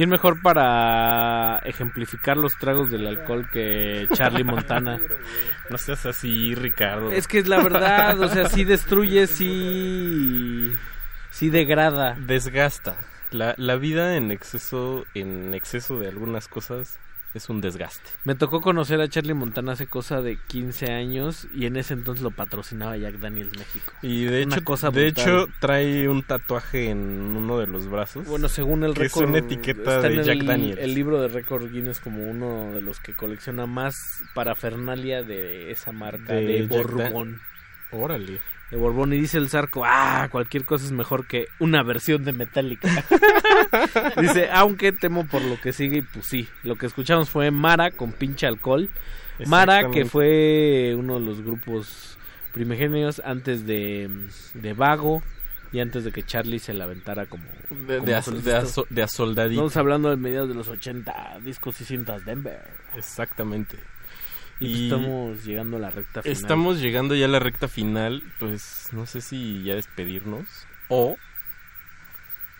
[0.00, 4.98] ¿Quién mejor para ejemplificar los tragos del alcohol que Charlie Montana?
[5.68, 7.12] no seas así, Ricardo.
[7.12, 10.74] Es que es la verdad, o sea, sí destruye, sí,
[11.30, 12.16] sí degrada.
[12.18, 12.96] Desgasta.
[13.30, 16.98] La, la vida en exceso, en exceso de algunas cosas
[17.34, 18.10] es un desgaste.
[18.24, 22.22] Me tocó conocer a Charlie Montana hace cosa de 15 años y en ese entonces
[22.22, 23.92] lo patrocinaba Jack Daniels México.
[24.02, 28.26] Y de Una hecho, cosa de hecho trae un tatuaje en uno de los brazos.
[28.26, 30.80] Bueno, según el récord, es una etiqueta está de en Jack el, Daniels.
[30.80, 33.94] el libro de récord Guinness como uno de los que colecciona más
[34.34, 37.40] parafernalia de esa marca de, De Borbón.
[37.92, 38.40] Órale.
[38.70, 42.32] De Borbón y dice el Zarco, ah, cualquier cosa es mejor que una versión de
[42.32, 42.88] Metallica.
[44.20, 47.90] dice, aunque temo por lo que sigue y pues sí, lo que escuchamos fue Mara
[47.90, 48.88] con pinche alcohol.
[49.46, 52.16] Mara, que fue uno de los grupos
[52.52, 54.08] primigenios antes de,
[54.54, 55.22] de Vago
[55.72, 57.44] y antes de que Charlie se la aventara como...
[57.70, 58.52] De, como de.
[59.54, 62.60] Estamos hablando de mediados de los 80, discos y cintas Denver.
[62.96, 63.78] Exactamente.
[64.60, 66.36] Y, pues Y estamos llegando a la recta final.
[66.36, 70.46] Estamos llegando ya a la recta final, pues no sé si ya despedirnos
[70.88, 71.16] o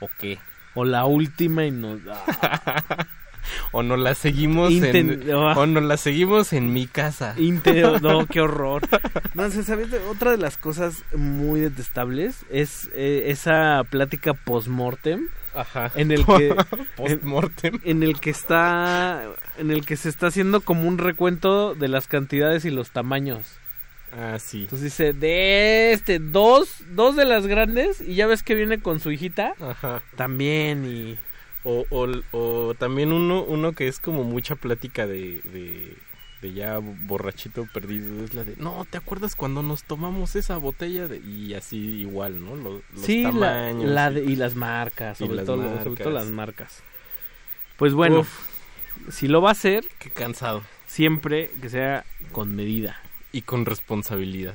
[0.00, 0.38] o qué.
[0.74, 2.00] O la última y nos
[3.72, 5.54] o nos la seguimos Inten- en ah.
[5.56, 7.34] o nos la seguimos en mi casa.
[8.00, 8.82] No, qué horror.
[9.34, 9.88] No, sé, ¿sabes?
[10.08, 15.28] Otra de las cosas muy detestables es eh, esa plática post-mortem.
[15.54, 15.90] Ajá.
[15.94, 16.54] En el que
[16.96, 17.80] Post-mortem.
[17.84, 19.24] En, en el que está
[19.58, 23.58] en el que se está haciendo como un recuento de las cantidades y los tamaños.
[24.12, 24.62] Ah, sí.
[24.62, 29.00] Entonces dice, de este, dos, dos de las grandes, y ya ves que viene con
[29.00, 29.54] su hijita.
[29.60, 30.02] Ajá.
[30.16, 31.18] También, y...
[31.62, 35.94] O, o, o también uno, uno que es como mucha plática de, de,
[36.42, 38.24] de ya borrachito perdido.
[38.24, 41.06] Es la de, no, ¿te acuerdas cuando nos tomamos esa botella?
[41.08, 42.56] de Y así igual, ¿no?
[42.56, 43.84] Los, los sí, tamaños.
[43.90, 45.98] la y- de- y las marcas, sobre, las todo, sobre marcas.
[46.04, 46.82] todo las marcas.
[47.76, 48.48] Pues bueno, Uf.
[49.10, 49.84] si lo va a hacer...
[49.98, 50.62] Qué cansado.
[50.86, 53.00] Siempre que sea con medida.
[53.32, 54.54] Y con responsabilidad.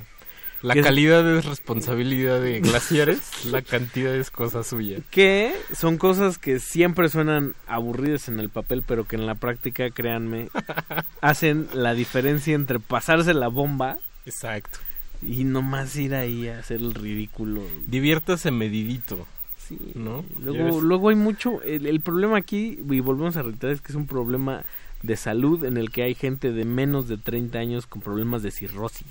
[0.66, 4.98] La Que es- calidad es responsabilidad de glaciares, la cantidad es cosa suya.
[5.10, 9.90] Que son cosas que siempre suenan aburridas en el papel, pero que en la práctica,
[9.90, 10.48] créanme,
[11.20, 13.98] hacen la diferencia entre pasarse la bomba.
[14.24, 14.78] Exacto.
[15.22, 17.62] Y nomás ir ahí a hacer el ridículo.
[17.86, 19.26] Diviértase medidito.
[19.68, 19.78] Sí.
[19.94, 20.24] ¿No?
[20.42, 21.62] Luego, luego hay mucho.
[21.62, 24.64] El, el problema aquí, y volvemos a reiterar, es que es un problema
[25.02, 28.50] de salud en el que hay gente de menos de 30 años con problemas de
[28.50, 29.06] cirrosis.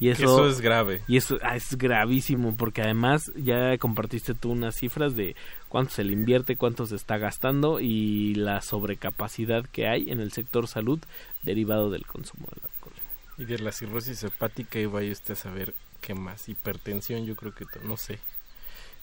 [0.00, 1.00] Y eso, eso es grave.
[1.08, 5.34] Y eso ah, es gravísimo, porque además ya compartiste tú unas cifras de
[5.68, 10.30] cuánto se le invierte, cuánto se está gastando y la sobrecapacidad que hay en el
[10.30, 11.00] sector salud
[11.42, 12.94] derivado del consumo del alcohol.
[13.38, 16.48] Y de la cirrosis hepática, y vaya usted a saber qué más.
[16.48, 18.20] Hipertensión, yo creo que no sé.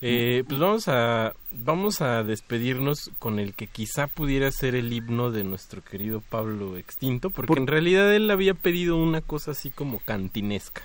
[0.01, 5.31] Eh, pues vamos a vamos a despedirnos con el que quizá pudiera ser el himno
[5.31, 9.69] de nuestro querido Pablo extinto, porque Por- en realidad él había pedido una cosa así
[9.69, 10.81] como cantinesca.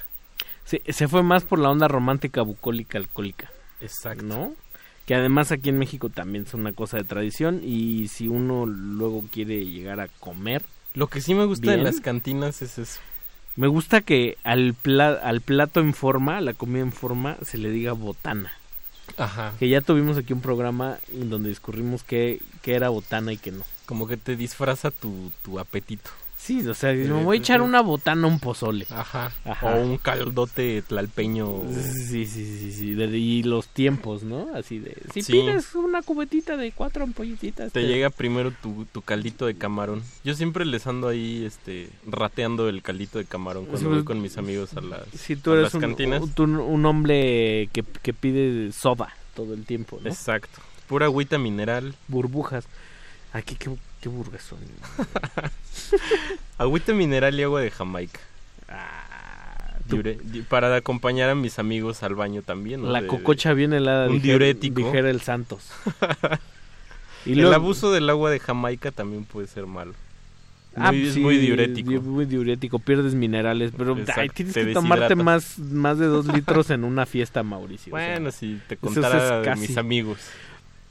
[0.64, 3.50] Se, se fue más por la onda romántica bucólica alcohólica.
[3.80, 4.24] Exacto.
[4.24, 4.52] ¿No?
[5.06, 9.24] Que además aquí en México también es una cosa de tradición y si uno luego
[9.32, 10.62] quiere llegar a comer.
[10.94, 13.00] Lo que sí me gusta de bien, las cantinas es eso.
[13.56, 17.58] Me gusta que al, pla- al plato en forma, a la comida en forma, se
[17.58, 18.52] le diga botana.
[19.16, 19.52] Ajá.
[19.58, 23.52] Que ya tuvimos aquí un programa en donde discurrimos qué, qué era botana y qué
[23.52, 23.64] no.
[23.86, 26.10] Como que te disfraza tu, tu apetito.
[26.42, 28.86] Sí, o sea, Eh, me voy a echar una botana a un pozole.
[28.90, 29.30] Ajá.
[29.44, 29.74] Ajá.
[29.74, 31.62] O un caldote tlalpeño.
[31.70, 34.48] Sí, sí, sí, sí, de- y los tiempos, ¿no?
[34.54, 34.96] Así de...
[35.12, 35.32] Si Sí.
[35.32, 37.72] pides una cubetita de cuatro ampolletitas...
[37.72, 40.02] Te llega primero tu, tu caldito de camarón.
[40.24, 44.22] Yo siempre les ando ahí este rateando el caldito de camarón cuando Sí, voy con
[44.22, 46.22] mis amigos a las, Si tú a eres las un, cantinas.
[46.22, 50.08] un- tú un hombre que, que pide soda todo el tiempo, ¿no?
[50.08, 50.58] Exacto.
[50.88, 51.94] Pura agüita mineral.
[52.08, 52.64] Burbujas.
[53.32, 53.70] Aquí qué,
[54.00, 54.58] qué burgas son.
[56.58, 58.20] Agüita mineral y agua de Jamaica.
[58.68, 62.82] Ah, Diure- di- para acompañar a mis amigos al baño también.
[62.82, 62.90] ¿no?
[62.90, 64.06] La De- cococha bien helada.
[64.08, 64.80] Un dijera- diurético.
[64.82, 65.70] Dijera el Santos.
[67.26, 69.92] Y el abuso del agua de Jamaica también puede ser malo.
[70.74, 71.90] Ah, Muy- es sí, muy diurético.
[71.90, 75.22] di- Muy diurético, pierdes minerales, pero ay, tienes te que tomarte deshidrata.
[75.22, 77.92] más, más de dos litros en una fiesta, Mauricio.
[77.94, 80.18] o sea, Bueno, si te contara es de mis amigos.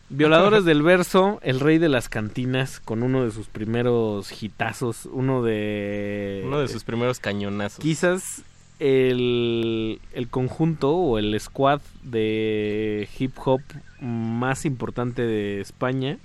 [0.09, 5.43] Violadores del verso, el rey de las cantinas, con uno de sus primeros hitazos, uno
[5.43, 6.41] de...
[6.45, 7.79] Uno de sus primeros cañonazos.
[7.79, 8.43] Quizás
[8.79, 13.61] el, el conjunto o el squad de hip hop
[14.01, 16.17] más importante de España,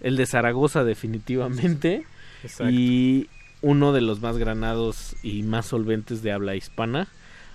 [0.00, 2.04] el de Zaragoza definitivamente,
[2.44, 2.72] Exacto.
[2.72, 3.28] y
[3.62, 7.08] uno de los más granados y más solventes de habla hispana,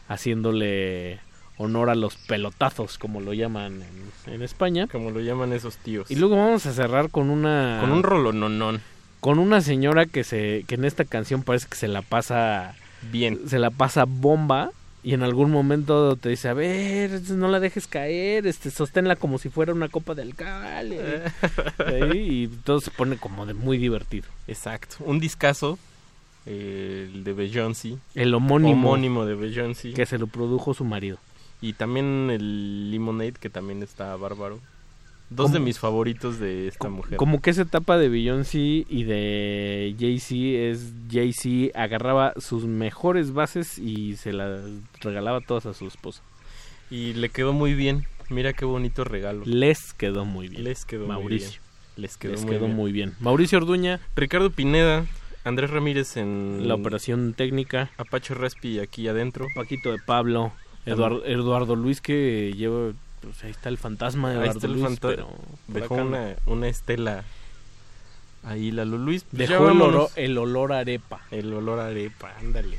[0.09, 1.19] haciéndole
[1.57, 4.88] honor a los pelotazos, como lo llaman en, en España.
[4.91, 6.09] Como lo llaman esos tíos.
[6.09, 7.80] Y luego vamos a cerrar con una...
[7.82, 8.82] Con un rolononón.
[9.19, 12.75] Con una señora que se que en esta canción parece que se la pasa
[13.11, 13.40] bien.
[13.48, 14.72] Se la pasa bomba
[15.03, 19.38] y en algún momento te dice, a ver, no la dejes caer, este, sosténla como
[19.38, 21.23] si fuera una copa de alcalde.
[22.14, 24.27] Y todo se pone como de muy divertido.
[24.48, 24.95] Exacto.
[24.99, 25.77] Un discazo,
[26.45, 27.98] eh, el de Beyoncé.
[28.15, 28.90] El homónimo.
[28.90, 29.93] Homónimo de Beyoncé.
[29.93, 31.17] Que se lo produjo su marido.
[31.64, 34.59] Y también el Lemonade, que también está bárbaro.
[35.30, 37.17] Dos de mis favoritos de esta mujer.
[37.17, 43.80] Como que esa etapa de Beyoncé y de Jay-Z es Jay-Z agarraba sus mejores bases
[43.80, 44.59] y se las
[45.00, 46.22] regalaba todas a su esposa.
[46.92, 48.06] Y le quedó muy bien.
[48.30, 49.43] Mira qué bonito regalo.
[49.45, 50.66] Les quedó muy bien.
[50.66, 51.50] Les quedó muy Mauricio.
[51.50, 51.61] bien.
[51.95, 52.75] Les quedó, Les muy, quedó bien.
[52.75, 53.14] muy bien.
[53.22, 54.01] Mauricio Orduña.
[54.17, 55.06] Ricardo Pineda.
[55.45, 57.90] Andrés Ramírez en La operación técnica.
[57.98, 59.48] Apache Respi aquí adentro.
[59.56, 60.51] Paquito de Pablo.
[60.86, 62.92] Eduardo, Eduardo Luis que lleva...
[63.22, 65.30] Pues ahí está el fantasma de Eduardo Luis, fanta- pero
[65.68, 67.24] Dejó una, una estela
[68.45, 69.24] ahí, Lalo Luis.
[69.24, 71.22] Pues Dejó el, olor, el olor a arepa.
[71.32, 72.78] El olor arepa, ándale.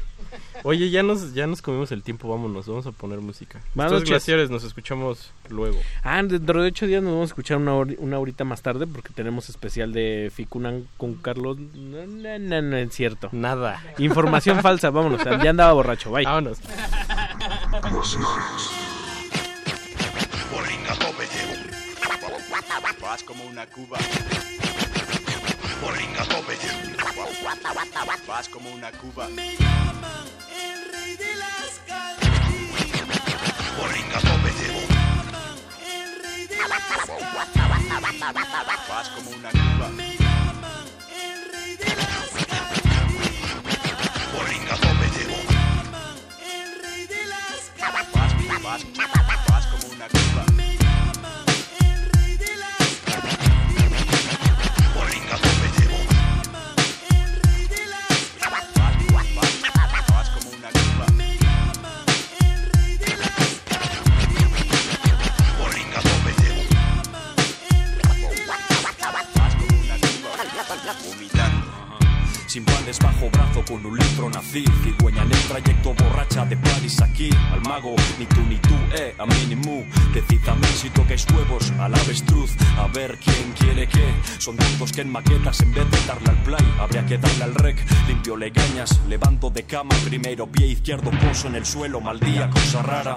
[0.64, 3.60] Oye, ya nos, ya nos comimos el tiempo, vámonos, vamos a poner música.
[3.74, 5.78] Buenas glaciares, nos escuchamos luego.
[6.02, 8.86] Ah, dentro de ocho días nos vamos a escuchar una, hor- una horita más tarde
[8.86, 11.56] porque tenemos especial de Ficunan con Carlos.
[11.58, 13.28] No, no, no, no es cierto.
[13.32, 13.80] Nada.
[13.98, 15.22] Información falsa, vámonos.
[15.24, 16.24] Ya andaba borracho, bye.
[16.24, 16.58] Vámonos.
[21.16, 21.54] Me llevo.
[23.00, 23.98] Vas como una cuba.
[28.26, 29.28] Vas como una cuba.
[29.28, 31.80] Me llaman el rey de las
[36.68, 36.88] las
[38.88, 40.23] Vas como una cuba.
[48.64, 48.82] Vas,
[84.94, 86.33] Son tantos que en maquetas en vez de darle al
[88.34, 92.82] limpio legañas Levanto de cama, primero pie izquierdo Poso en el suelo, mal día, cosa
[92.82, 93.16] rara.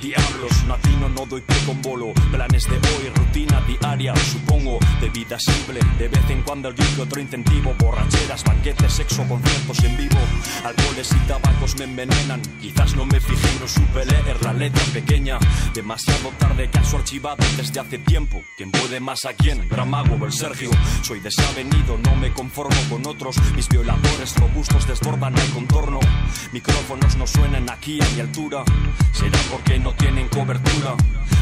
[0.00, 5.38] Diablos, latino, no doy pie con bolo Planes de hoy, rutina diaria Supongo, de vida
[5.38, 10.18] simple De vez en cuando algún que otro incentivo Borracheras, banquetes, sexo, conciertos en vivo.
[10.64, 15.38] Alcoholes y tabacos me envenenan Quizás no me fijé no supe leer la letra pequeña.
[15.74, 18.42] Demasiado tarde, caso archivado desde hace tiempo.
[18.56, 19.68] ¿Quién puede más a quién?
[19.68, 20.70] Gramago el Sergio.
[21.02, 23.36] Soy desavenido, no me conformo con otros.
[23.54, 25.98] Mis violadores robustos desbordan el contorno.
[26.52, 28.62] Micrófonos no suenan aquí a mi altura.
[29.12, 30.94] Será porque no tienen cobertura.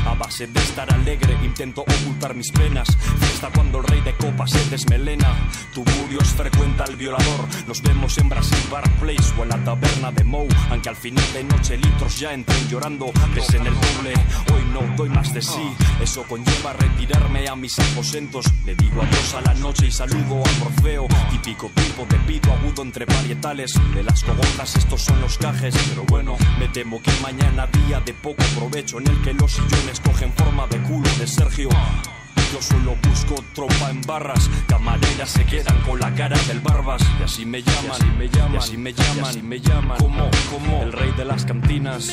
[0.06, 2.88] A base de estar alegre intento ocultar mis penas.
[3.20, 5.28] Fiesta cuando el rey de copas se desmelena.
[5.74, 7.46] Tuburios frecuenta al violador.
[7.66, 10.48] Nos vemos en Brasil Bar Place o en la taberna de Moe.
[10.70, 13.12] Aunque al final de noche litros ya entren llorando.
[13.34, 14.14] Ves en el doble,
[14.54, 15.74] hoy no doy más de sí.
[16.00, 18.46] Eso conlleva retirarme a mis aposentos.
[18.64, 22.82] Le digo adiós a la noche y saludo a Morfeo Típico tipo de pito agudo
[22.82, 24.76] entre De las cogotas.
[24.76, 29.08] Estos son los cajes Pero bueno, me temo que mañana día de poco provecho En
[29.08, 31.68] el que los sillones cogen forma de culo de Sergio.
[32.52, 37.02] Yo solo busco tropa en barras, camareras se quedan con la cara del barbas.
[37.18, 39.98] Y así me llaman, y así me llaman, y así me llaman, y me llaman,
[39.98, 42.12] como, como el rey de las cantinas.